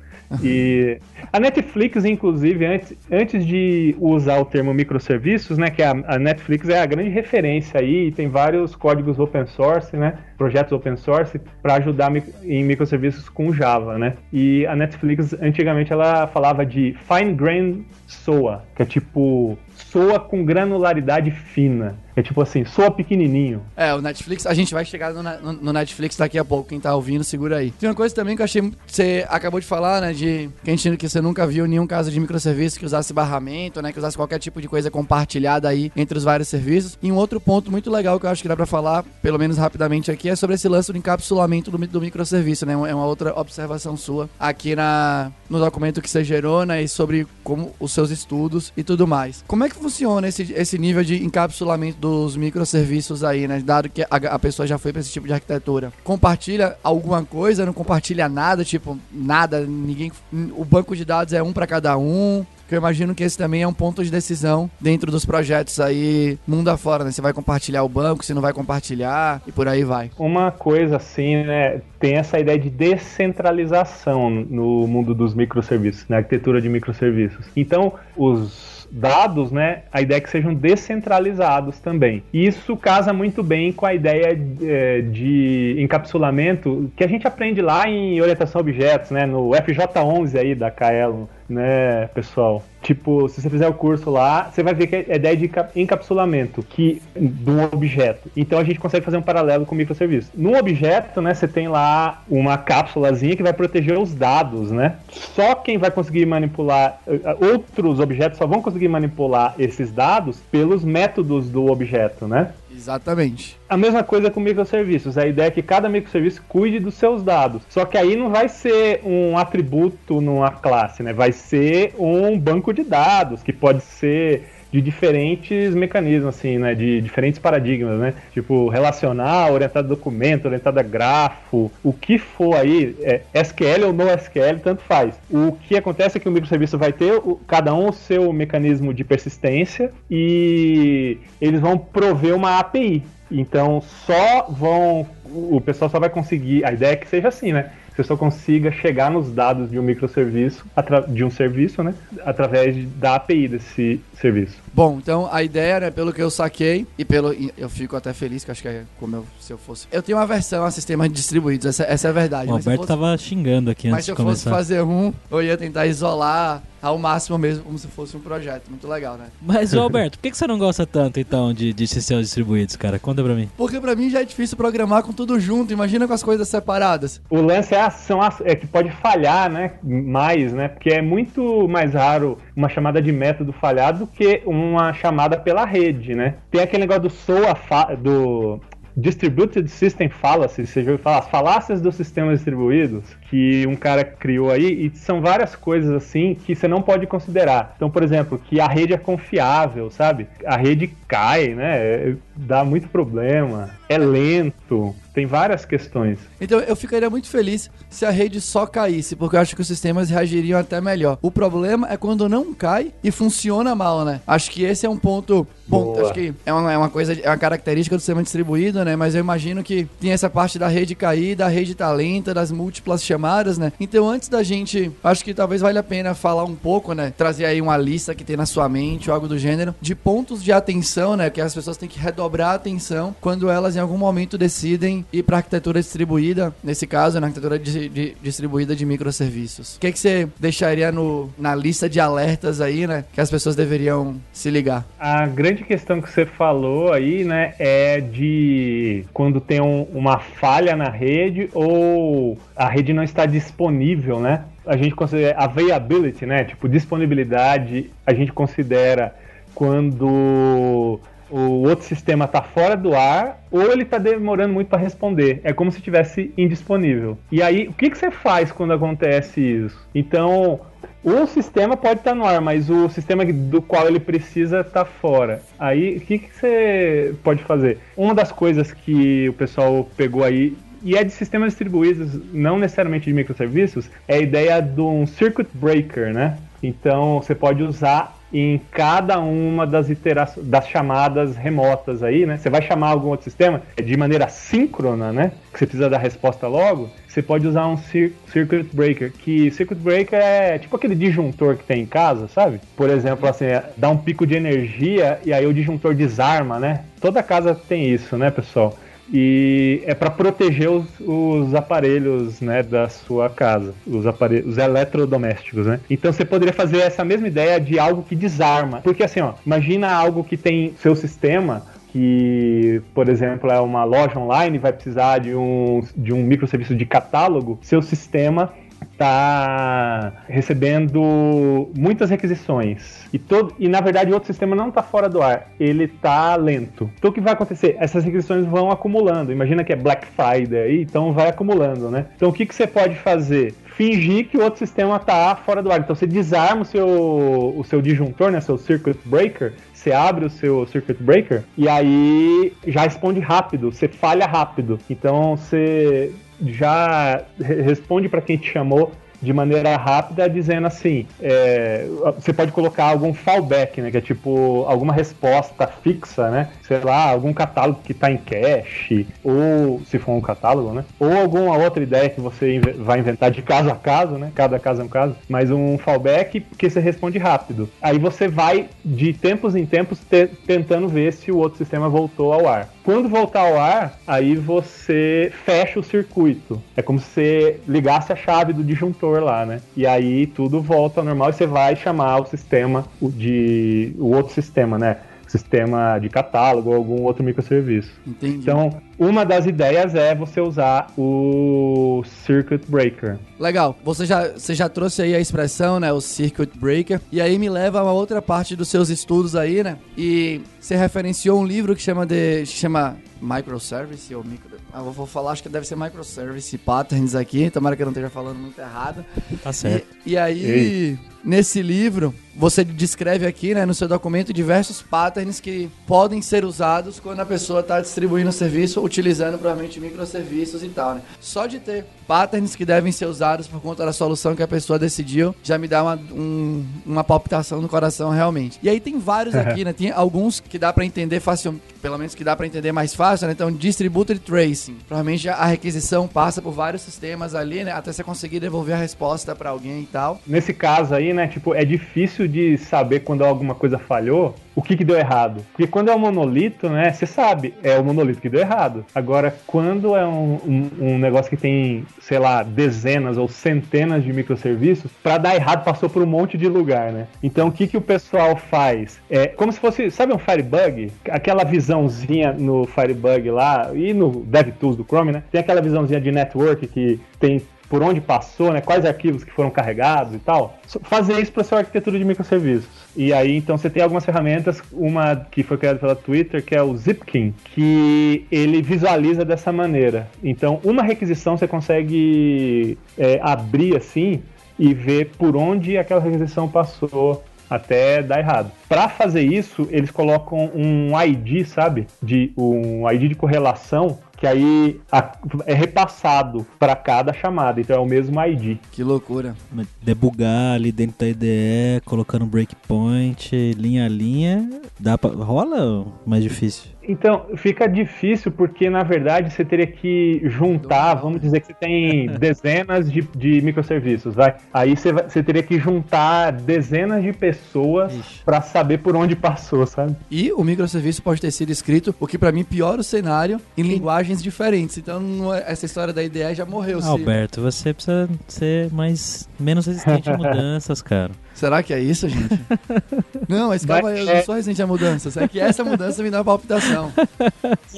E 0.41 0.99
a 1.31 1.39
Netflix, 1.39 2.05
inclusive, 2.05 2.65
antes, 2.65 2.93
antes 3.11 3.45
de 3.45 3.95
usar 3.99 4.39
o 4.39 4.45
termo 4.45 4.73
microserviços, 4.73 5.57
né, 5.57 5.69
que 5.69 5.81
a, 5.83 5.91
a 5.91 6.19
Netflix 6.19 6.69
é 6.69 6.81
a 6.81 6.85
grande 6.85 7.09
referência 7.09 7.79
aí, 7.79 8.11
tem 8.11 8.27
vários 8.27 8.75
códigos 8.75 9.19
open 9.19 9.45
source, 9.47 9.95
né, 9.95 10.13
projetos 10.37 10.71
open 10.71 10.95
source 10.95 11.39
para 11.61 11.75
ajudar 11.75 12.11
em 12.43 12.63
microserviços 12.63 13.29
com 13.29 13.53
Java, 13.53 13.97
né? 13.97 14.13
E 14.31 14.65
a 14.65 14.75
Netflix 14.75 15.33
antigamente 15.33 15.91
ela 15.93 16.27
falava 16.27 16.65
de 16.65 16.95
fine 17.07 17.33
grained 17.33 17.85
SOA, 18.07 18.63
que 18.75 18.81
é 18.81 18.85
tipo 18.85 19.57
soa 19.75 20.19
com 20.19 20.43
granularidade 20.45 21.31
fina. 21.31 21.95
É 22.15 22.21
tipo 22.21 22.41
assim, 22.41 22.65
soa 22.65 22.91
pequenininho. 22.91 23.61
É, 23.75 23.93
o 23.93 24.01
Netflix, 24.01 24.45
a 24.45 24.53
gente 24.53 24.73
vai 24.73 24.83
chegar 24.85 25.13
no, 25.13 25.23
no, 25.23 25.53
no, 25.53 25.73
Netflix 25.73 26.17
daqui 26.17 26.37
a 26.37 26.45
pouco. 26.45 26.69
Quem 26.69 26.79
tá 26.79 26.93
ouvindo, 26.95 27.23
segura 27.23 27.57
aí. 27.57 27.71
Tem 27.71 27.89
uma 27.89 27.95
coisa 27.95 28.13
também 28.13 28.35
que 28.35 28.41
eu 28.41 28.45
achei. 28.45 28.71
Você 28.85 29.25
acabou 29.29 29.59
de 29.59 29.65
falar, 29.65 30.01
né? 30.01 30.13
De 30.13 30.49
que 30.63 30.69
a 30.69 30.75
gente 30.75 30.97
que 30.97 31.07
você 31.07 31.21
nunca 31.21 31.47
viu 31.47 31.65
nenhum 31.67 31.87
caso 31.87 32.11
de 32.11 32.19
microserviço 32.19 32.79
que 32.79 32.85
usasse 32.85 33.13
barramento, 33.13 33.81
né? 33.81 33.91
Que 33.91 33.99
usasse 33.99 34.17
qualquer 34.17 34.39
tipo 34.39 34.61
de 34.61 34.67
coisa 34.67 34.91
compartilhada 34.91 35.69
aí 35.69 35.91
entre 35.95 36.17
os 36.17 36.23
vários 36.23 36.47
serviços. 36.47 36.97
E 37.01 37.11
um 37.11 37.15
outro 37.15 37.39
ponto 37.39 37.71
muito 37.71 37.89
legal 37.89 38.19
que 38.19 38.25
eu 38.25 38.29
acho 38.29 38.41
que 38.41 38.47
dá 38.47 38.55
pra 38.55 38.65
falar, 38.65 39.03
pelo 39.21 39.39
menos 39.39 39.57
rapidamente 39.57 40.11
aqui, 40.11 40.29
é 40.29 40.35
sobre 40.35 40.55
esse 40.55 40.67
lance 40.67 40.91
do 40.91 40.97
encapsulamento 40.97 41.71
do, 41.71 41.77
do 41.77 42.01
microserviço, 42.01 42.65
né? 42.65 42.73
É 42.73 42.95
uma 42.95 43.05
outra 43.05 43.37
observação 43.39 43.95
sua 43.95 44.29
aqui 44.39 44.75
na, 44.75 45.31
no 45.49 45.59
documento 45.59 46.01
que 46.01 46.09
você 46.09 46.23
gerou, 46.23 46.65
né? 46.65 46.83
E 46.83 46.87
sobre 46.87 47.25
como 47.43 47.73
os 47.79 47.91
seus 47.91 48.11
estudos 48.11 48.73
e 48.75 48.83
tudo 48.83 49.07
mais. 49.07 49.43
Como 49.47 49.63
é 49.63 49.69
que 49.69 49.75
funciona 49.75 50.27
esse, 50.27 50.51
esse 50.53 50.77
nível 50.77 51.03
de 51.03 51.23
encapsulamento 51.23 52.00
dos 52.01 52.35
microserviços 52.35 53.23
aí, 53.23 53.47
né? 53.47 53.61
Dado 53.63 53.87
que 53.87 54.01
a, 54.01 54.07
a 54.09 54.39
pessoa 54.39 54.67
já 54.67 54.77
foi 54.77 54.91
para 54.91 55.01
esse 55.01 55.11
tipo 55.11 55.27
de 55.27 55.33
arquitetura. 55.33 55.93
Compartilha 56.03 56.75
alguma 56.83 57.23
coisa, 57.23 57.65
não 57.65 57.73
compartilha 57.73 58.27
nada, 58.27 58.65
tipo, 58.65 58.97
nada, 59.11 59.61
ninguém. 59.61 60.11
O 60.57 60.65
banco 60.65 60.95
de 60.95 61.05
dados 61.05 61.33
é 61.33 61.43
um 61.43 61.53
para 61.53 61.67
cada 61.67 61.97
um 61.97 62.45
eu 62.71 62.77
imagino 62.77 63.13
que 63.13 63.23
esse 63.23 63.37
também 63.37 63.63
é 63.63 63.67
um 63.67 63.73
ponto 63.73 64.01
de 64.03 64.09
decisão 64.09 64.71
dentro 64.79 65.11
dos 65.11 65.25
projetos 65.25 65.77
aí, 65.79 66.37
mundo 66.47 66.69
afora, 66.69 67.03
né? 67.03 67.11
Você 67.11 67.21
vai 67.21 67.33
compartilhar 67.33 67.83
o 67.83 67.89
banco, 67.89 68.23
se 68.23 68.33
não 68.33 68.41
vai 68.41 68.53
compartilhar 68.53 69.41
e 69.45 69.51
por 69.51 69.67
aí 69.67 69.83
vai. 69.83 70.09
Uma 70.17 70.51
coisa 70.51 70.95
assim, 70.95 71.43
né? 71.43 71.81
Tem 71.99 72.15
essa 72.15 72.39
ideia 72.39 72.57
de 72.57 72.69
descentralização 72.69 74.29
no 74.29 74.87
mundo 74.87 75.13
dos 75.13 75.33
microserviços, 75.33 76.05
na 76.07 76.17
arquitetura 76.17 76.61
de 76.61 76.69
microserviços. 76.69 77.45
Então, 77.57 77.93
os 78.15 78.70
dados, 78.91 79.51
né, 79.51 79.83
a 79.91 80.01
ideia 80.01 80.17
é 80.17 80.21
que 80.21 80.29
sejam 80.29 80.53
descentralizados 80.53 81.79
também. 81.79 82.23
Isso 82.33 82.75
casa 82.75 83.13
muito 83.13 83.41
bem 83.41 83.71
com 83.71 83.85
a 83.85 83.93
ideia 83.93 84.35
de, 84.35 84.69
é, 84.69 85.01
de 85.01 85.75
encapsulamento 85.79 86.91
que 86.95 87.03
a 87.03 87.07
gente 87.07 87.25
aprende 87.25 87.61
lá 87.61 87.87
em 87.87 88.19
orientação 88.19 88.59
a 88.59 88.61
objetos, 88.61 89.11
né, 89.11 89.25
no 89.25 89.51
FJ11 89.51 90.37
aí 90.37 90.53
da 90.53 90.69
Kaelon, 90.69 91.25
né, 91.49 92.07
pessoal? 92.07 92.63
Tipo, 92.81 93.29
se 93.29 93.41
você 93.41 93.49
fizer 93.49 93.67
o 93.67 93.73
curso 93.73 94.09
lá, 94.09 94.49
você 94.51 94.63
vai 94.63 94.73
ver 94.73 94.87
que 94.87 94.95
é 94.95 95.15
ideia 95.15 95.37
de 95.37 95.51
encapsulamento 95.75 96.63
que, 96.63 97.01
de 97.15 97.51
um 97.51 97.63
objeto. 97.63 98.29
Então 98.35 98.57
a 98.57 98.63
gente 98.63 98.79
consegue 98.79 99.05
fazer 99.05 99.17
um 99.17 99.21
paralelo 99.21 99.65
com 99.65 99.75
o 99.75 99.77
microserviço. 99.77 100.31
No 100.33 100.57
objeto, 100.57 101.21
né, 101.21 101.33
você 101.33 101.47
tem 101.47 101.67
lá 101.67 102.23
uma 102.27 102.57
cápsulazinha 102.57 103.35
que 103.35 103.43
vai 103.43 103.53
proteger 103.53 103.99
os 103.99 104.15
dados, 104.15 104.71
né? 104.71 104.95
Só 105.11 105.53
quem 105.55 105.77
vai 105.77 105.91
conseguir 105.91 106.25
manipular, 106.25 106.99
eh, 107.05 107.37
outros 107.39 107.99
objetos 107.99 108.39
só 108.39 108.47
vão 108.47 108.61
conseguir 108.61 108.87
manipular 108.87 109.53
esses 109.59 109.91
dados 109.91 110.39
pelos 110.51 110.83
métodos 110.83 111.49
do 111.49 111.71
objeto, 111.71 112.27
né? 112.27 112.51
Exatamente. 112.75 113.59
A 113.69 113.77
mesma 113.77 114.03
coisa 114.03 114.31
com 114.31 114.39
microserviços. 114.39 115.17
A 115.17 115.27
ideia 115.27 115.47
é 115.47 115.51
que 115.51 115.61
cada 115.61 115.89
microserviço 115.89 116.43
cuide 116.47 116.79
dos 116.79 116.95
seus 116.95 117.23
dados. 117.23 117.61
Só 117.69 117.85
que 117.85 117.97
aí 117.97 118.15
não 118.15 118.29
vai 118.29 118.47
ser 118.49 119.01
um 119.03 119.37
atributo 119.37 120.21
numa 120.21 120.51
classe, 120.51 121.03
né? 121.03 121.13
Vai 121.13 121.31
ser 121.31 121.93
um 121.97 122.39
banco 122.39 122.73
de 122.73 122.83
dados 122.83 123.43
que 123.43 123.53
pode 123.53 123.81
ser 123.81 124.47
de 124.71 124.81
diferentes 124.81 125.75
mecanismos, 125.75 126.35
assim, 126.35 126.57
né? 126.57 126.73
De 126.73 127.01
diferentes 127.01 127.39
paradigmas, 127.39 127.99
né? 127.99 128.13
Tipo, 128.33 128.69
relacional, 128.69 129.53
orientado 129.53 129.87
a 129.87 129.89
documento, 129.89 130.45
orientado 130.45 130.79
a 130.79 130.83
grafo, 130.83 131.71
o 131.83 131.91
que 131.91 132.17
for 132.17 132.55
aí, 132.55 132.95
é, 133.01 133.21
SQL 133.33 133.87
ou 133.87 133.93
no 133.93 134.09
SQL, 134.09 134.59
tanto 134.63 134.81
faz. 134.83 135.19
O 135.29 135.51
que 135.51 135.75
acontece 135.75 136.17
é 136.17 136.21
que 136.21 136.29
o 136.29 136.31
microserviço 136.31 136.77
vai 136.77 136.93
ter 136.93 137.13
o, 137.13 137.39
cada 137.47 137.73
um 137.73 137.89
o 137.89 137.93
seu 137.93 138.31
mecanismo 138.31 138.93
de 138.93 139.03
persistência 139.03 139.91
e 140.09 141.17
eles 141.39 141.59
vão 141.59 141.77
prover 141.77 142.35
uma 142.35 142.59
API. 142.59 143.03
Então, 143.29 143.81
só 143.81 144.47
vão. 144.49 145.07
O 145.25 145.61
pessoal 145.61 145.89
só 145.89 145.99
vai 145.99 146.09
conseguir. 146.09 146.65
A 146.65 146.73
ideia 146.73 146.91
é 146.91 146.95
que 146.97 147.07
seja 147.07 147.29
assim, 147.29 147.53
né? 147.53 147.71
Você 147.95 148.03
só 148.03 148.15
consiga 148.15 148.71
chegar 148.71 149.11
nos 149.11 149.31
dados 149.31 149.69
de 149.69 149.77
um 149.77 149.83
microserviço, 149.83 150.65
de 151.09 151.23
um 151.23 151.29
serviço, 151.29 151.83
né, 151.83 151.93
através 152.25 152.87
da 152.97 153.15
API 153.15 153.47
desse 153.47 153.99
serviço. 154.19 154.57
Bom, 154.73 154.97
então 155.01 155.27
a 155.31 155.43
ideia, 155.43 155.79
né, 155.79 155.91
pelo 155.91 156.13
que 156.13 156.21
eu 156.21 156.29
saquei 156.29 156.87
e 156.97 157.03
pelo 157.03 157.35
eu 157.57 157.69
fico 157.69 157.95
até 157.95 158.13
feliz 158.13 158.43
que 158.43 158.51
acho 158.51 158.61
que 158.61 158.67
é 158.67 158.83
como 158.99 159.17
eu, 159.17 159.25
se 159.39 159.51
eu 159.51 159.57
fosse. 159.57 159.87
Eu 159.91 160.01
tenho 160.01 160.17
uma 160.17 160.27
versão 160.27 160.63
a 160.63 160.71
sistemas 160.71 161.11
distribuídos, 161.11 161.65
essa, 161.65 161.83
essa 161.83 162.07
é 162.07 162.09
a 162.09 162.13
verdade. 162.13 162.49
O 162.49 162.53
Alberto 162.53 162.77
fosse, 162.77 162.87
tava 162.87 163.17
xingando 163.17 163.69
aqui 163.69 163.89
antes 163.89 164.05
de 164.05 164.13
começar. 164.13 164.23
Mas 164.23 164.39
se 164.39 164.47
eu 164.47 164.51
fosse 164.51 164.57
fazer 164.57 164.81
um, 164.83 165.13
eu 165.29 165.43
ia 165.43 165.57
tentar 165.57 165.85
isolar 165.85 166.63
ao 166.81 166.97
máximo 166.97 167.37
mesmo, 167.37 167.63
como 167.63 167.77
se 167.77 167.87
fosse 167.87 168.17
um 168.17 168.19
projeto. 168.19 168.69
Muito 168.69 168.87
legal, 168.87 169.17
né? 169.17 169.27
Mas, 169.41 169.73
Alberto, 169.75 170.17
por 170.17 170.23
que 170.23 170.35
você 170.35 170.47
não 170.47 170.57
gosta 170.57 170.85
tanto, 170.85 171.19
então, 171.19 171.53
de, 171.53 171.73
de 171.73 171.87
sistemas 171.87 172.25
distribuídos, 172.25 172.75
cara? 172.75 172.99
Conta 172.99 173.23
pra 173.23 173.33
mim. 173.33 173.49
Porque 173.55 173.79
pra 173.79 173.95
mim 173.95 174.09
já 174.09 174.21
é 174.21 174.25
difícil 174.25 174.57
programar 174.57 175.03
com 175.03 175.13
tudo 175.13 175.39
junto. 175.39 175.73
Imagina 175.73 176.07
com 176.07 176.13
as 176.13 176.23
coisas 176.23 176.47
separadas. 176.47 177.21
O 177.29 177.41
lance 177.41 177.75
é, 177.75 177.81
a, 177.81 177.89
são 177.89 178.19
é 178.43 178.55
que 178.55 178.67
pode 178.67 178.91
falhar, 178.91 179.49
né? 179.49 179.73
Mais, 179.83 180.53
né? 180.53 180.67
Porque 180.67 180.89
é 180.89 181.01
muito 181.01 181.67
mais 181.67 181.93
raro 181.93 182.37
uma 182.55 182.69
chamada 182.69 183.01
de 183.01 183.11
método 183.11 183.53
falhar 183.53 183.97
do 183.97 184.07
que 184.07 184.41
uma 184.45 184.93
chamada 184.93 185.37
pela 185.37 185.65
rede, 185.65 186.15
né? 186.15 186.35
Tem 186.49 186.61
aquele 186.61 186.81
negócio 186.81 187.03
do 187.03 187.09
SOA, 187.09 187.95
do 187.95 188.59
Distributed 188.95 189.67
System 189.69 190.09
Fallacy, 190.09 190.65
você 190.65 190.83
já 190.83 190.91
ouviu 190.91 191.03
falar? 191.03 191.19
As 191.19 191.27
falácias 191.27 191.81
dos 191.81 191.95
sistemas 191.95 192.35
distribuídos, 192.35 193.03
que 193.29 193.65
um 193.67 193.75
cara 193.75 194.03
criou 194.03 194.51
aí, 194.51 194.85
e 194.85 194.97
são 194.97 195.21
várias 195.21 195.55
coisas 195.55 195.91
assim 195.91 196.35
que 196.35 196.55
você 196.55 196.67
não 196.67 196.81
pode 196.81 197.07
considerar. 197.07 197.73
Então, 197.75 197.89
por 197.89 198.03
exemplo, 198.03 198.37
que 198.37 198.59
a 198.59 198.67
rede 198.67 198.93
é 198.93 198.97
confiável, 198.97 199.89
sabe? 199.89 200.27
A 200.45 200.57
rede 200.57 200.87
cai, 201.07 201.49
né? 201.49 202.15
Dá 202.35 202.63
muito 202.63 202.87
problema, 202.89 203.69
é 203.87 203.97
lento, 203.97 204.95
tem 205.13 205.25
várias 205.25 205.65
questões. 205.65 206.19
Então 206.39 206.59
eu 206.59 206.75
ficaria 206.75 207.09
muito 207.09 207.27
feliz 207.27 207.69
se 207.89 208.05
a 208.05 208.09
rede 208.09 208.39
só 208.39 208.65
caísse, 208.65 209.15
porque 209.15 209.35
eu 209.35 209.39
acho 209.39 209.55
que 209.55 209.61
os 209.61 209.67
sistemas 209.67 210.09
reagiriam 210.09 210.59
até 210.59 210.79
melhor. 210.79 211.17
O 211.21 211.29
problema 211.29 211.87
é 211.89 211.97
quando 211.97 212.29
não 212.29 212.53
cai 212.53 212.93
e 213.03 213.11
funciona 213.11 213.75
mal, 213.75 214.05
né? 214.05 214.21
Acho 214.25 214.49
que 214.51 214.63
esse 214.63 214.85
é 214.85 214.89
um 214.89 214.97
ponto. 214.97 215.45
Bom, 215.67 215.97
acho 216.01 216.13
que 216.13 216.33
é 216.45 216.51
uma, 216.51 216.71
é 216.71 216.77
uma 216.77 216.89
coisa, 216.89 217.13
é 217.13 217.29
uma 217.29 217.37
característica 217.37 217.95
do 217.95 217.99
sistema 217.99 218.23
distribuído, 218.23 218.83
né? 218.83 218.95
Mas 218.95 219.15
eu 219.15 219.19
imagino 219.19 219.63
que 219.63 219.85
tem 219.99 220.11
essa 220.11 220.29
parte 220.29 220.59
da 220.59 220.67
rede 220.67 220.95
cair, 220.95 221.35
da 221.35 221.47
rede 221.47 221.75
tá 221.75 221.91
lenta, 221.91 222.33
das 222.33 222.51
múltiplas 222.51 223.03
chamadas, 223.03 223.57
né? 223.57 223.71
Então 223.79 224.09
antes 224.09 224.29
da 224.29 224.43
gente, 224.43 224.91
acho 225.03 225.23
que 225.23 225.33
talvez 225.33 225.61
valha 225.61 225.79
a 225.79 225.83
pena 225.83 226.13
falar 226.13 226.43
um 226.43 226.55
pouco, 226.55 226.93
né? 226.93 227.13
Trazer 227.17 227.45
aí 227.45 227.61
uma 227.61 227.77
lista 227.77 228.15
que 228.15 228.23
tem 228.23 228.37
na 228.37 228.45
sua 228.45 228.67
mente 228.67 229.09
ou 229.09 229.13
algo 229.13 229.27
do 229.27 229.37
gênero, 229.37 229.75
de 229.81 229.95
pontos 229.95 230.43
de 230.43 230.51
atenção, 230.51 231.15
né? 231.15 231.29
Que 231.29 231.41
as 231.41 231.53
pessoas 231.53 231.77
têm 231.77 231.89
que 231.89 231.99
redobrar 231.99 232.51
a 232.51 232.55
atenção 232.55 233.15
quando 233.21 233.49
elas 233.49 233.75
em 233.75 233.79
algum 233.79 233.97
momento 233.97 234.37
decidem 234.37 235.00
ir 235.11 235.23
para 235.23 235.37
arquitetura 235.37 235.79
distribuída, 235.79 236.53
nesse 236.63 236.85
caso, 236.87 237.19
na 237.19 237.27
arquitetura 237.27 237.57
de, 237.57 237.89
de, 237.89 238.15
distribuída 238.21 238.75
de 238.75 238.85
microserviços. 238.85 239.75
O 239.75 239.79
que, 239.79 239.91
que 239.91 239.99
você 239.99 240.27
deixaria 240.39 240.91
no, 240.91 241.29
na 241.37 241.55
lista 241.55 241.89
de 241.89 241.99
alertas 241.99 242.61
aí, 242.61 242.87
né, 242.87 243.05
que 243.13 243.21
as 243.21 243.29
pessoas 243.29 243.55
deveriam 243.55 244.15
se 244.31 244.49
ligar? 244.49 244.85
A 244.99 245.25
grande 245.27 245.63
questão 245.63 246.01
que 246.01 246.09
você 246.09 246.25
falou 246.25 246.93
aí, 246.93 247.23
né, 247.23 247.53
é 247.59 247.99
de 247.99 249.05
quando 249.13 249.39
tem 249.39 249.61
um, 249.61 249.83
uma 249.93 250.19
falha 250.19 250.75
na 250.75 250.89
rede 250.89 251.49
ou 251.53 252.37
a 252.55 252.69
rede 252.69 252.93
não 252.93 253.03
está 253.03 253.25
disponível, 253.25 254.19
né? 254.19 254.43
A 254.65 254.77
gente 254.77 254.93
considera 254.93 255.37
availability, 255.37 256.25
né? 256.25 256.43
Tipo, 256.43 256.69
disponibilidade, 256.69 257.89
a 258.05 258.13
gente 258.13 258.31
considera 258.31 259.15
quando 259.55 260.99
o 261.31 261.67
outro 261.67 261.85
sistema 261.85 262.25
está 262.25 262.41
fora 262.41 262.75
do 262.75 262.95
ar 262.95 263.41
ou 263.49 263.71
ele 263.71 263.83
está 263.83 263.97
demorando 263.97 264.53
muito 264.53 264.67
para 264.67 264.79
responder. 264.79 265.39
É 265.43 265.53
como 265.53 265.71
se 265.71 265.77
estivesse 265.77 266.33
indisponível. 266.37 267.17
E 267.31 267.41
aí, 267.41 267.67
o 267.67 267.73
que, 267.73 267.89
que 267.89 267.97
você 267.97 268.11
faz 268.11 268.51
quando 268.51 268.73
acontece 268.73 269.39
isso? 269.41 269.87
Então, 269.95 270.59
o 271.03 271.25
sistema 271.25 271.75
pode 271.77 271.99
estar 271.99 272.11
tá 272.11 272.15
no 272.15 272.25
ar, 272.25 272.41
mas 272.41 272.69
o 272.69 272.89
sistema 272.89 273.25
do 273.25 273.61
qual 273.61 273.87
ele 273.87 273.99
precisa 273.99 274.59
está 274.59 274.85
fora. 274.85 275.41
Aí, 275.57 275.97
o 275.97 276.01
que, 276.01 276.19
que 276.19 276.35
você 276.35 277.15
pode 277.23 277.43
fazer? 277.43 277.79
Uma 277.95 278.13
das 278.13 278.31
coisas 278.31 278.71
que 278.73 279.29
o 279.29 279.33
pessoal 279.33 279.89
pegou 279.95 280.23
aí 280.23 280.55
e 280.83 280.95
é 280.95 281.03
de 281.03 281.11
sistemas 281.11 281.49
distribuídos, 281.49 282.19
não 282.33 282.57
necessariamente 282.57 283.05
de 283.05 283.13
microserviços, 283.13 283.89
é 284.07 284.15
a 284.15 284.19
ideia 284.19 284.61
de 284.61 284.81
um 284.81 285.05
circuit 285.05 285.47
breaker, 285.53 286.13
né? 286.13 286.37
Então 286.61 287.21
você 287.21 287.33
pode 287.33 287.63
usar 287.63 288.17
em 288.33 288.61
cada 288.71 289.19
uma 289.19 289.67
das 289.67 289.89
iterações, 289.89 290.47
das 290.47 290.67
chamadas 290.67 291.35
remotas 291.35 292.01
aí, 292.01 292.25
né? 292.25 292.37
Você 292.37 292.49
vai 292.49 292.61
chamar 292.61 292.89
algum 292.89 293.09
outro 293.09 293.25
sistema 293.25 293.61
de 293.75 293.97
maneira 293.97 294.29
síncrona, 294.29 295.11
né? 295.11 295.33
Que 295.51 295.59
você 295.59 295.65
precisa 295.65 295.89
dar 295.89 295.97
resposta 295.97 296.47
logo. 296.47 296.89
Você 297.07 297.21
pode 297.21 297.45
usar 297.45 297.67
um 297.67 297.77
circuit 297.77 298.69
breaker, 298.71 299.11
que 299.11 299.51
circuit 299.51 299.77
breaker 299.77 300.17
é 300.17 300.57
tipo 300.57 300.75
aquele 300.75 300.95
disjuntor 300.95 301.57
que 301.57 301.63
tem 301.65 301.81
em 301.81 301.85
casa, 301.85 302.27
sabe? 302.29 302.61
Por 302.77 302.89
exemplo, 302.89 303.27
assim, 303.27 303.45
é, 303.45 303.65
dá 303.75 303.89
um 303.89 303.97
pico 303.97 304.25
de 304.25 304.35
energia 304.35 305.19
e 305.25 305.33
aí 305.33 305.45
o 305.45 305.53
disjuntor 305.53 305.93
desarma, 305.93 306.57
né? 306.57 306.85
Toda 307.01 307.21
casa 307.21 307.53
tem 307.53 307.89
isso, 307.89 308.15
né, 308.17 308.31
pessoal? 308.31 308.77
E 309.13 309.83
é 309.85 309.93
para 309.93 310.09
proteger 310.09 310.69
os, 310.69 310.85
os, 310.99 311.53
aparelhos 311.53 312.39
né, 312.39 312.63
da 312.63 312.87
sua 312.87 313.29
casa, 313.29 313.73
os 313.85 314.07
aparelhos, 314.07 314.47
os 314.47 314.57
eletrodomésticos, 314.57 315.67
né? 315.67 315.79
Então 315.89 316.13
você 316.13 316.23
poderia 316.23 316.53
fazer 316.53 316.79
essa 316.79 317.03
mesma 317.03 317.27
ideia 317.27 317.59
de 317.59 317.77
algo 317.77 318.03
que 318.03 318.15
desarma, 318.15 318.79
porque 318.81 319.03
assim, 319.03 319.19
ó, 319.19 319.33
imagina 319.45 319.91
algo 319.91 320.23
que 320.23 320.37
tem 320.37 320.73
seu 320.77 320.95
sistema 320.95 321.63
que, 321.91 322.81
por 322.93 323.09
exemplo, 323.09 323.51
é 323.51 323.59
uma 323.59 323.83
loja 323.83 324.17
online, 324.17 324.57
vai 324.57 324.71
precisar 324.71 325.17
de 325.17 325.35
um, 325.35 325.83
de 325.95 326.13
um 326.13 326.23
microserviço 326.23 326.73
de 326.73 326.85
catálogo, 326.85 327.59
seu 327.61 327.81
sistema 327.81 328.53
está 328.91 330.13
recebendo 330.27 331.71
muitas 331.77 332.09
requisições 332.09 333.07
e 333.13 333.19
todo 333.19 333.53
e 333.59 333.67
na 333.67 333.81
verdade 333.81 334.11
o 334.11 334.13
outro 334.13 334.27
sistema 334.27 334.55
não 334.55 334.69
está 334.69 334.81
fora 334.81 335.09
do 335.09 335.21
ar, 335.21 335.51
ele 335.59 335.85
está 335.85 336.35
lento. 336.35 336.89
Então 336.97 337.09
o 337.09 337.13
que 337.13 337.21
vai 337.21 337.33
acontecer? 337.33 337.75
Essas 337.79 338.03
requisições 338.03 338.45
vão 338.45 338.71
acumulando. 338.71 339.31
Imagina 339.31 339.63
que 339.63 339.73
é 339.73 339.75
Black 339.75 340.07
Friday 340.07 340.81
então 340.81 341.13
vai 341.13 341.29
acumulando, 341.29 341.89
né? 341.89 342.05
Então 342.15 342.29
o 342.29 342.33
que, 342.33 342.45
que 342.45 342.55
você 342.55 342.67
pode 342.67 342.95
fazer? 342.95 343.53
Fingir 343.75 344.27
que 344.27 344.37
o 344.37 344.43
outro 344.43 344.59
sistema 344.59 344.97
está 344.97 345.35
fora 345.35 345.61
do 345.63 345.71
ar. 345.71 345.79
Então 345.79 345.95
você 345.95 346.05
desarma 346.05 346.61
o 346.61 346.65
seu, 346.65 346.87
o 346.87 347.63
seu 347.63 347.81
disjuntor, 347.81 348.31
né, 348.31 348.41
seu 348.41 348.57
circuit 348.57 348.99
breaker, 349.05 349.53
você 349.73 349.91
abre 349.91 350.25
o 350.25 350.29
seu 350.29 350.67
circuit 350.67 351.01
breaker 351.01 351.43
e 351.57 351.67
aí 351.67 352.53
já 352.67 352.81
responde 352.81 353.19
rápido, 353.19 353.71
você 353.71 353.87
falha 353.87 354.27
rápido. 354.27 354.77
Então 354.89 355.35
você 355.35 356.13
já 356.45 357.21
responde 357.39 358.09
para 358.09 358.21
quem 358.21 358.37
te 358.37 358.51
chamou 358.51 358.91
de 359.21 359.31
maneira 359.31 359.77
rápida, 359.77 360.29
dizendo 360.29 360.67
assim: 360.67 361.05
é, 361.21 361.85
você 362.15 362.33
pode 362.33 362.51
colocar 362.51 362.85
algum 362.85 363.13
fallback, 363.13 363.79
né? 363.79 363.91
Que 363.91 363.97
é 363.97 364.01
tipo 364.01 364.65
alguma 364.67 364.91
resposta 364.91 365.67
fixa, 365.67 366.29
né? 366.29 366.49
Sei 366.63 366.79
lá, 366.79 367.09
algum 367.09 367.31
catálogo 367.33 367.81
que 367.83 367.91
está 367.91 368.11
em 368.11 368.17
cache, 368.17 369.07
ou 369.23 369.81
se 369.85 369.99
for 369.99 370.13
um 370.13 370.21
catálogo, 370.21 370.73
né? 370.73 370.83
Ou 370.99 371.15
alguma 371.15 371.55
outra 371.57 371.83
ideia 371.83 372.09
que 372.09 372.19
você 372.19 372.59
vai 372.77 372.99
inventar 372.99 373.29
de 373.29 373.41
caso 373.41 373.69
a 373.69 373.75
caso, 373.75 374.15
né? 374.15 374.31
Cada 374.33 374.57
caso 374.57 374.81
é 374.81 374.85
um 374.85 374.89
caso, 374.89 375.15
mas 375.29 375.51
um 375.51 375.77
fallback 375.77 376.39
que 376.57 376.69
você 376.69 376.79
responde 376.79 377.19
rápido. 377.19 377.69
Aí 377.81 377.99
você 377.99 378.27
vai 378.27 378.67
de 378.83 379.13
tempos 379.13 379.55
em 379.55 379.65
tempos 379.65 379.99
te 379.99 380.27
tentando 380.47 380.87
ver 380.87 381.13
se 381.13 381.31
o 381.31 381.37
outro 381.37 381.59
sistema 381.59 381.87
voltou 381.87 382.33
ao 382.33 382.47
ar. 382.47 382.69
Quando 382.83 383.07
voltar 383.07 383.41
ao 383.41 383.59
ar, 383.59 383.99
aí 384.07 384.35
você 384.35 385.31
fecha 385.45 385.79
o 385.79 385.83
circuito. 385.83 386.61
É 386.75 386.81
como 386.81 386.99
se 386.99 387.05
você 387.05 387.59
ligasse 387.67 388.11
a 388.11 388.15
chave 388.15 388.53
do 388.53 388.63
disjuntor 388.63 389.21
lá, 389.21 389.45
né? 389.45 389.61
E 389.75 389.85
aí 389.85 390.25
tudo 390.25 390.61
volta 390.61 390.99
ao 391.01 391.05
normal 391.05 391.29
e 391.29 391.33
você 391.33 391.45
vai 391.45 391.75
chamar 391.75 392.21
o 392.21 392.25
sistema 392.25 392.85
de 392.99 393.93
o 393.99 394.15
outro 394.15 394.33
sistema, 394.33 394.79
né? 394.79 394.97
Sistema 395.31 395.97
de 395.97 396.09
catálogo 396.09 396.71
ou 396.71 396.75
algum 396.75 397.03
outro 397.03 397.23
microserviço. 397.23 397.89
Entendi. 398.05 398.35
Então, 398.39 398.81
uma 398.99 399.25
das 399.25 399.45
ideias 399.45 399.95
é 399.95 400.13
você 400.13 400.41
usar 400.41 400.87
o 400.97 402.03
Circuit 402.25 402.61
Breaker. 402.67 403.17
Legal. 403.39 403.77
Você 403.81 404.05
já, 404.05 404.27
você 404.27 404.53
já 404.53 404.67
trouxe 404.67 405.01
aí 405.01 405.15
a 405.15 405.19
expressão, 405.21 405.79
né? 405.79 405.93
O 405.93 406.01
Circuit 406.01 406.51
Breaker. 406.57 406.99
E 407.09 407.21
aí 407.21 407.39
me 407.39 407.49
leva 407.49 407.79
a 407.79 407.83
uma 407.83 407.93
outra 407.93 408.21
parte 408.21 408.57
dos 408.57 408.67
seus 408.67 408.89
estudos 408.89 409.33
aí, 409.33 409.63
né? 409.63 409.77
E 409.97 410.41
você 410.59 410.75
referenciou 410.75 411.39
um 411.39 411.45
livro 411.45 411.73
que 411.77 411.81
chama 411.81 412.05
de. 412.05 412.45
chama 412.45 412.97
Microservice 413.21 414.13
ou 414.13 414.25
micro. 414.25 414.57
Ah, 414.73 414.81
vou 414.81 415.05
falar, 415.05 415.31
acho 415.31 415.43
que 415.43 415.49
deve 415.49 415.65
ser 415.65 415.77
Microservice 415.77 416.57
Patterns 416.57 417.15
aqui. 417.15 417.49
Tomara 417.49 417.77
que 417.77 417.81
eu 417.81 417.85
não 417.85 417.91
esteja 417.91 418.09
falando 418.09 418.37
muito 418.37 418.59
errado. 418.59 419.05
Tá 419.41 419.53
certo. 419.53 419.87
E, 420.05 420.11
e 420.11 420.17
aí, 420.17 420.45
Ei. 420.45 420.99
Nesse 421.23 421.61
livro, 421.61 422.13
você 422.35 422.63
descreve 422.63 423.25
aqui, 423.25 423.53
né, 423.53 423.65
no 423.65 423.73
seu 423.73 423.87
documento, 423.87 424.33
diversos 424.33 424.81
patterns 424.81 425.39
que 425.39 425.69
podem 425.85 426.21
ser 426.21 426.45
usados 426.45 426.99
quando 426.99 427.19
a 427.19 427.25
pessoa 427.25 427.59
está 427.59 427.81
distribuindo 427.81 428.29
o 428.29 428.33
serviço, 428.33 428.81
utilizando 428.81 429.37
provavelmente 429.37 429.79
microserviços 429.79 430.63
e 430.63 430.69
tal, 430.69 430.95
né? 430.95 431.01
Só 431.19 431.45
de 431.45 431.59
ter 431.59 431.85
patterns 432.07 432.55
que 432.55 432.65
devem 432.65 432.91
ser 432.91 433.05
usados 433.05 433.47
por 433.47 433.61
conta 433.61 433.85
da 433.85 433.93
solução 433.93 434.35
que 434.35 434.43
a 434.43 434.47
pessoa 434.47 434.77
decidiu, 434.79 435.35
já 435.43 435.57
me 435.57 435.67
dá 435.67 435.83
uma, 435.83 435.95
um, 436.11 436.65
uma 436.85 437.03
palpitação 437.03 437.61
no 437.61 437.69
coração 437.69 438.09
realmente. 438.09 438.59
E 438.61 438.69
aí 438.69 438.79
tem 438.79 438.97
vários 438.99 439.35
aqui, 439.35 439.63
né? 439.63 439.73
Tem 439.73 439.91
alguns 439.91 440.39
que 440.39 440.57
dá 440.57 440.71
para 440.73 440.85
entender 440.85 441.19
fácil, 441.19 441.59
pelo 441.81 441.97
menos 441.97 442.15
que 442.15 442.23
dá 442.23 442.35
para 442.35 442.45
entender 442.45 442.71
mais 442.71 442.93
fácil, 442.93 443.27
né? 443.27 443.33
Então, 443.33 443.51
distributed 443.51 444.19
tracing. 444.19 444.77
Provavelmente 444.87 445.29
a 445.29 445.45
requisição 445.45 446.07
passa 446.07 446.41
por 446.41 446.51
vários 446.51 446.81
sistemas 446.81 447.35
ali, 447.35 447.63
né? 447.63 447.71
Até 447.71 447.91
você 447.91 448.03
conseguir 448.03 448.39
devolver 448.39 448.75
a 448.75 448.79
resposta 448.79 449.35
para 449.35 449.49
alguém 449.49 449.81
e 449.81 449.85
tal. 449.85 450.21
Nesse 450.25 450.53
caso 450.53 450.93
aí, 450.93 451.10
né, 451.13 451.27
tipo, 451.27 451.53
é 451.53 451.63
difícil 451.63 452.27
de 452.27 452.57
saber 452.57 453.01
quando 453.01 453.23
alguma 453.23 453.55
coisa 453.55 453.77
falhou, 453.77 454.35
o 454.55 454.61
que, 454.61 454.75
que 454.75 454.83
deu 454.83 454.97
errado. 454.97 455.41
Porque 455.51 455.67
quando 455.67 455.89
é 455.89 455.95
um 455.95 455.99
monolito, 455.99 456.69
né, 456.69 456.91
você 456.91 457.05
sabe, 457.05 457.53
é 457.63 457.77
o 457.77 457.83
monolito 457.83 458.21
que 458.21 458.29
deu 458.29 458.41
errado. 458.41 458.85
Agora, 458.93 459.33
quando 459.47 459.95
é 459.95 460.05
um, 460.05 460.39
um, 460.45 460.69
um 460.79 460.97
negócio 460.97 461.29
que 461.29 461.37
tem, 461.37 461.85
sei 462.01 462.19
lá, 462.19 462.43
dezenas 462.43 463.17
ou 463.17 463.27
centenas 463.27 464.03
de 464.03 464.11
microserviços, 464.11 464.91
para 465.01 465.17
dar 465.17 465.35
errado 465.35 465.63
passou 465.63 465.89
por 465.89 466.03
um 466.03 466.05
monte 466.07 466.37
de 466.37 466.47
lugar, 466.47 466.91
né? 466.91 467.07
Então, 467.23 467.47
o 467.47 467.51
que, 467.51 467.67
que 467.67 467.77
o 467.77 467.81
pessoal 467.81 468.35
faz? 468.35 468.99
É 469.09 469.27
como 469.27 469.51
se 469.51 469.59
fosse, 469.59 469.89
sabe 469.89 470.13
um 470.13 470.17
Firebug? 470.17 470.91
Aquela 471.09 471.43
visãozinha 471.43 472.33
no 472.33 472.65
Firebug 472.65 473.29
lá, 473.31 473.71
e 473.73 473.93
no 473.93 474.09
DevTools 474.25 474.75
do 474.75 474.83
Chrome, 474.83 475.11
né? 475.11 475.23
Tem 475.31 475.39
aquela 475.39 475.61
visãozinha 475.61 476.01
de 476.01 476.11
network 476.11 476.67
que 476.67 476.99
tem 477.19 477.41
por 477.71 477.81
onde 477.81 478.01
passou, 478.01 478.51
né? 478.51 478.59
Quais 478.59 478.85
arquivos 478.85 479.23
que 479.23 479.31
foram 479.31 479.49
carregados 479.49 480.13
e 480.13 480.19
tal. 480.19 480.59
Fazer 480.83 481.17
isso 481.21 481.31
para 481.31 481.41
sua 481.41 481.59
arquitetura 481.59 481.97
de 481.97 482.03
microserviços. 482.03 482.67
E 482.97 483.13
aí, 483.13 483.37
então, 483.37 483.57
você 483.57 483.69
tem 483.69 483.81
algumas 483.81 484.03
ferramentas, 484.03 484.61
uma 484.73 485.15
que 485.15 485.41
foi 485.41 485.57
criada 485.57 485.79
pela 485.79 485.95
Twitter, 485.95 486.43
que 486.43 486.53
é 486.53 486.61
o 486.61 486.75
Zipkin, 486.75 487.33
que 487.45 488.27
ele 488.29 488.61
visualiza 488.61 489.23
dessa 489.23 489.53
maneira. 489.53 490.09
Então, 490.21 490.59
uma 490.65 490.83
requisição 490.83 491.37
você 491.37 491.47
consegue 491.47 492.77
é, 492.97 493.21
abrir 493.23 493.77
assim 493.77 494.21
e 494.59 494.73
ver 494.73 495.11
por 495.17 495.37
onde 495.37 495.77
aquela 495.77 496.01
requisição 496.01 496.49
passou 496.49 497.23
até 497.49 498.03
dar 498.03 498.19
errado. 498.19 498.51
Para 498.67 498.89
fazer 498.89 499.21
isso, 499.21 499.65
eles 499.71 499.91
colocam 499.91 500.51
um 500.53 500.91
ID, 501.01 501.45
sabe? 501.45 501.87
De 502.03 502.33
um 502.35 502.89
ID 502.91 503.07
de 503.09 503.15
correlação 503.15 503.97
que 504.21 504.27
aí 504.27 504.79
a, 504.91 505.13
é 505.47 505.55
repassado 505.55 506.45
para 506.59 506.75
cada 506.75 507.11
chamada, 507.11 507.59
então 507.59 507.75
é 507.75 507.79
o 507.79 507.87
mesmo 507.87 508.23
ID. 508.23 508.59
Que 508.71 508.83
loucura. 508.83 509.35
Debugar 509.81 510.53
ali 510.53 510.71
dentro 510.71 510.99
da 510.99 511.07
IDE, 511.07 511.81
colocando 511.83 512.27
breakpoint, 512.27 513.31
linha 513.57 513.87
a 513.87 513.89
linha, 513.89 514.61
dá 514.79 514.95
pra, 514.95 515.09
rola 515.09 515.87
mais 516.05 516.21
difícil? 516.21 516.69
Então, 516.91 517.27
fica 517.37 517.67
difícil 517.67 518.31
porque, 518.31 518.69
na 518.69 518.83
verdade, 518.83 519.31
você 519.33 519.45
teria 519.45 519.65
que 519.65 520.21
juntar, 520.25 520.95
vamos 520.95 521.21
dizer 521.21 521.39
que 521.39 521.47
você 521.47 521.53
tem 521.53 522.07
dezenas 522.07 522.91
de, 522.91 523.01
de 523.15 523.41
microserviços, 523.41 524.13
vai. 524.13 524.35
Aí 524.53 524.75
você, 524.75 524.91
vai, 524.91 525.09
você 525.09 525.23
teria 525.23 525.41
que 525.41 525.57
juntar 525.57 526.31
dezenas 526.31 527.01
de 527.01 527.13
pessoas 527.13 527.93
para 528.25 528.41
saber 528.41 528.79
por 528.79 528.93
onde 528.93 529.15
passou, 529.15 529.65
sabe? 529.65 529.95
E 530.11 530.33
o 530.33 530.43
microserviço 530.43 531.01
pode 531.01 531.21
ter 531.21 531.31
sido 531.31 531.49
escrito, 531.49 531.95
o 531.97 532.05
que 532.05 532.17
para 532.17 532.31
mim 532.31 532.43
piora 532.43 532.81
o 532.81 532.83
cenário, 532.83 533.39
em 533.57 533.63
linguagens 533.63 534.21
diferentes. 534.21 534.77
Então, 534.77 535.33
é, 535.33 535.49
essa 535.49 535.65
história 535.65 535.93
da 535.93 536.03
IDE 536.03 536.35
já 536.35 536.45
morreu. 536.45 536.79
Alberto, 536.83 537.41
você 537.41 537.73
precisa 537.73 538.09
ser 538.27 538.69
mais 538.73 539.29
menos 539.39 539.65
resistente 539.65 540.09
a 540.09 540.15
mudanças, 540.17 540.81
cara. 540.81 541.11
Será 541.41 541.63
que 541.63 541.73
é 541.73 541.79
isso, 541.79 542.07
gente? 542.07 542.39
não, 543.27 543.47
mas 543.47 543.65
calma 543.65 543.89
aí, 543.89 544.05
eu 544.05 544.13
é- 544.13 544.21
sou 544.21 544.35
resistente 544.35 544.61
a 544.61 544.67
mudanças. 544.67 545.17
É 545.17 545.27
que 545.27 545.39
essa 545.39 545.63
mudança 545.63 546.03
me 546.03 546.11
dá 546.11 546.23
palpitação. 546.23 546.93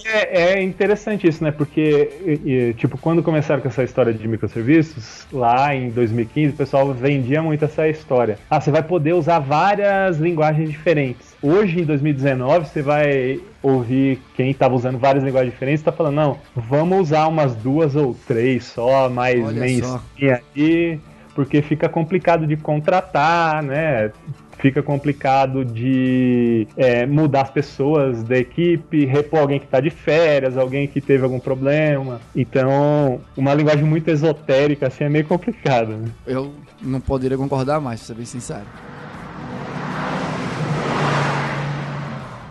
É, 0.06 0.56
é 0.56 0.62
interessante 0.62 1.26
isso, 1.30 1.42
né? 1.42 1.50
Porque, 1.50 2.42
e, 2.44 2.74
tipo, 2.74 2.98
quando 2.98 3.24
começaram 3.24 3.62
com 3.62 3.70
essa 3.70 3.82
história 3.82 4.14
de 4.14 4.28
microserviços, 4.28 5.26
lá 5.32 5.74
em 5.74 5.90
2015, 5.92 6.54
o 6.54 6.58
pessoal 6.58 6.94
vendia 6.94 7.42
muito 7.42 7.64
essa 7.64 7.88
história. 7.88 8.38
Ah, 8.50 8.60
você 8.60 8.70
vai 8.70 8.84
poder 8.84 9.14
usar 9.14 9.40
várias 9.40 10.18
linguagens 10.18 10.70
diferentes. 10.70 11.34
Hoje, 11.42 11.80
em 11.80 11.86
2019, 11.86 12.68
você 12.68 12.82
vai 12.82 13.40
ouvir 13.62 14.20
quem 14.36 14.52
estava 14.52 14.76
usando 14.76 15.00
várias 15.00 15.24
linguagens 15.24 15.54
diferentes 15.54 15.80
está 15.80 15.94
falando, 15.94 16.16
não, 16.16 16.38
vamos 16.54 17.00
usar 17.00 17.28
umas 17.28 17.56
duas 17.56 17.96
ou 17.96 18.14
três 18.28 18.66
só, 18.66 19.10
mais 19.10 19.40
mainstream 19.54 20.42
aí 20.54 21.00
porque 21.34 21.62
fica 21.62 21.90
complicado 21.90 22.46
de 22.46 22.56
contratar, 22.56 23.64
né? 23.64 24.12
Fica 24.60 24.82
complicado 24.82 25.66
de 25.66 26.68
é, 26.78 27.06
mudar 27.06 27.42
as 27.42 27.50
pessoas 27.50 28.24
da 28.24 28.38
equipe, 28.38 29.06
repor 29.06 29.40
alguém 29.40 29.60
que 29.60 29.66
está 29.66 29.80
de 29.80 29.90
férias, 29.90 30.58
alguém 30.58 30.88
que 30.88 31.02
teve 31.02 31.24
algum 31.24 31.40
problema. 31.40 32.22
Então, 32.36 33.20
uma 33.36 33.54
linguagem 33.54 33.84
muito 33.84 34.10
esotérica 34.10 34.88
assim 34.88 35.04
é 35.04 35.10
meio 35.10 35.26
complicado. 35.26 35.98
Né? 35.98 36.08
Eu 36.26 36.54
não 36.82 37.02
poderia 37.02 37.38
concordar 37.38 37.82
mais, 37.82 38.00
pra 38.02 38.08
ser 38.08 38.14
bem 38.14 38.26
sincero. 38.26 38.66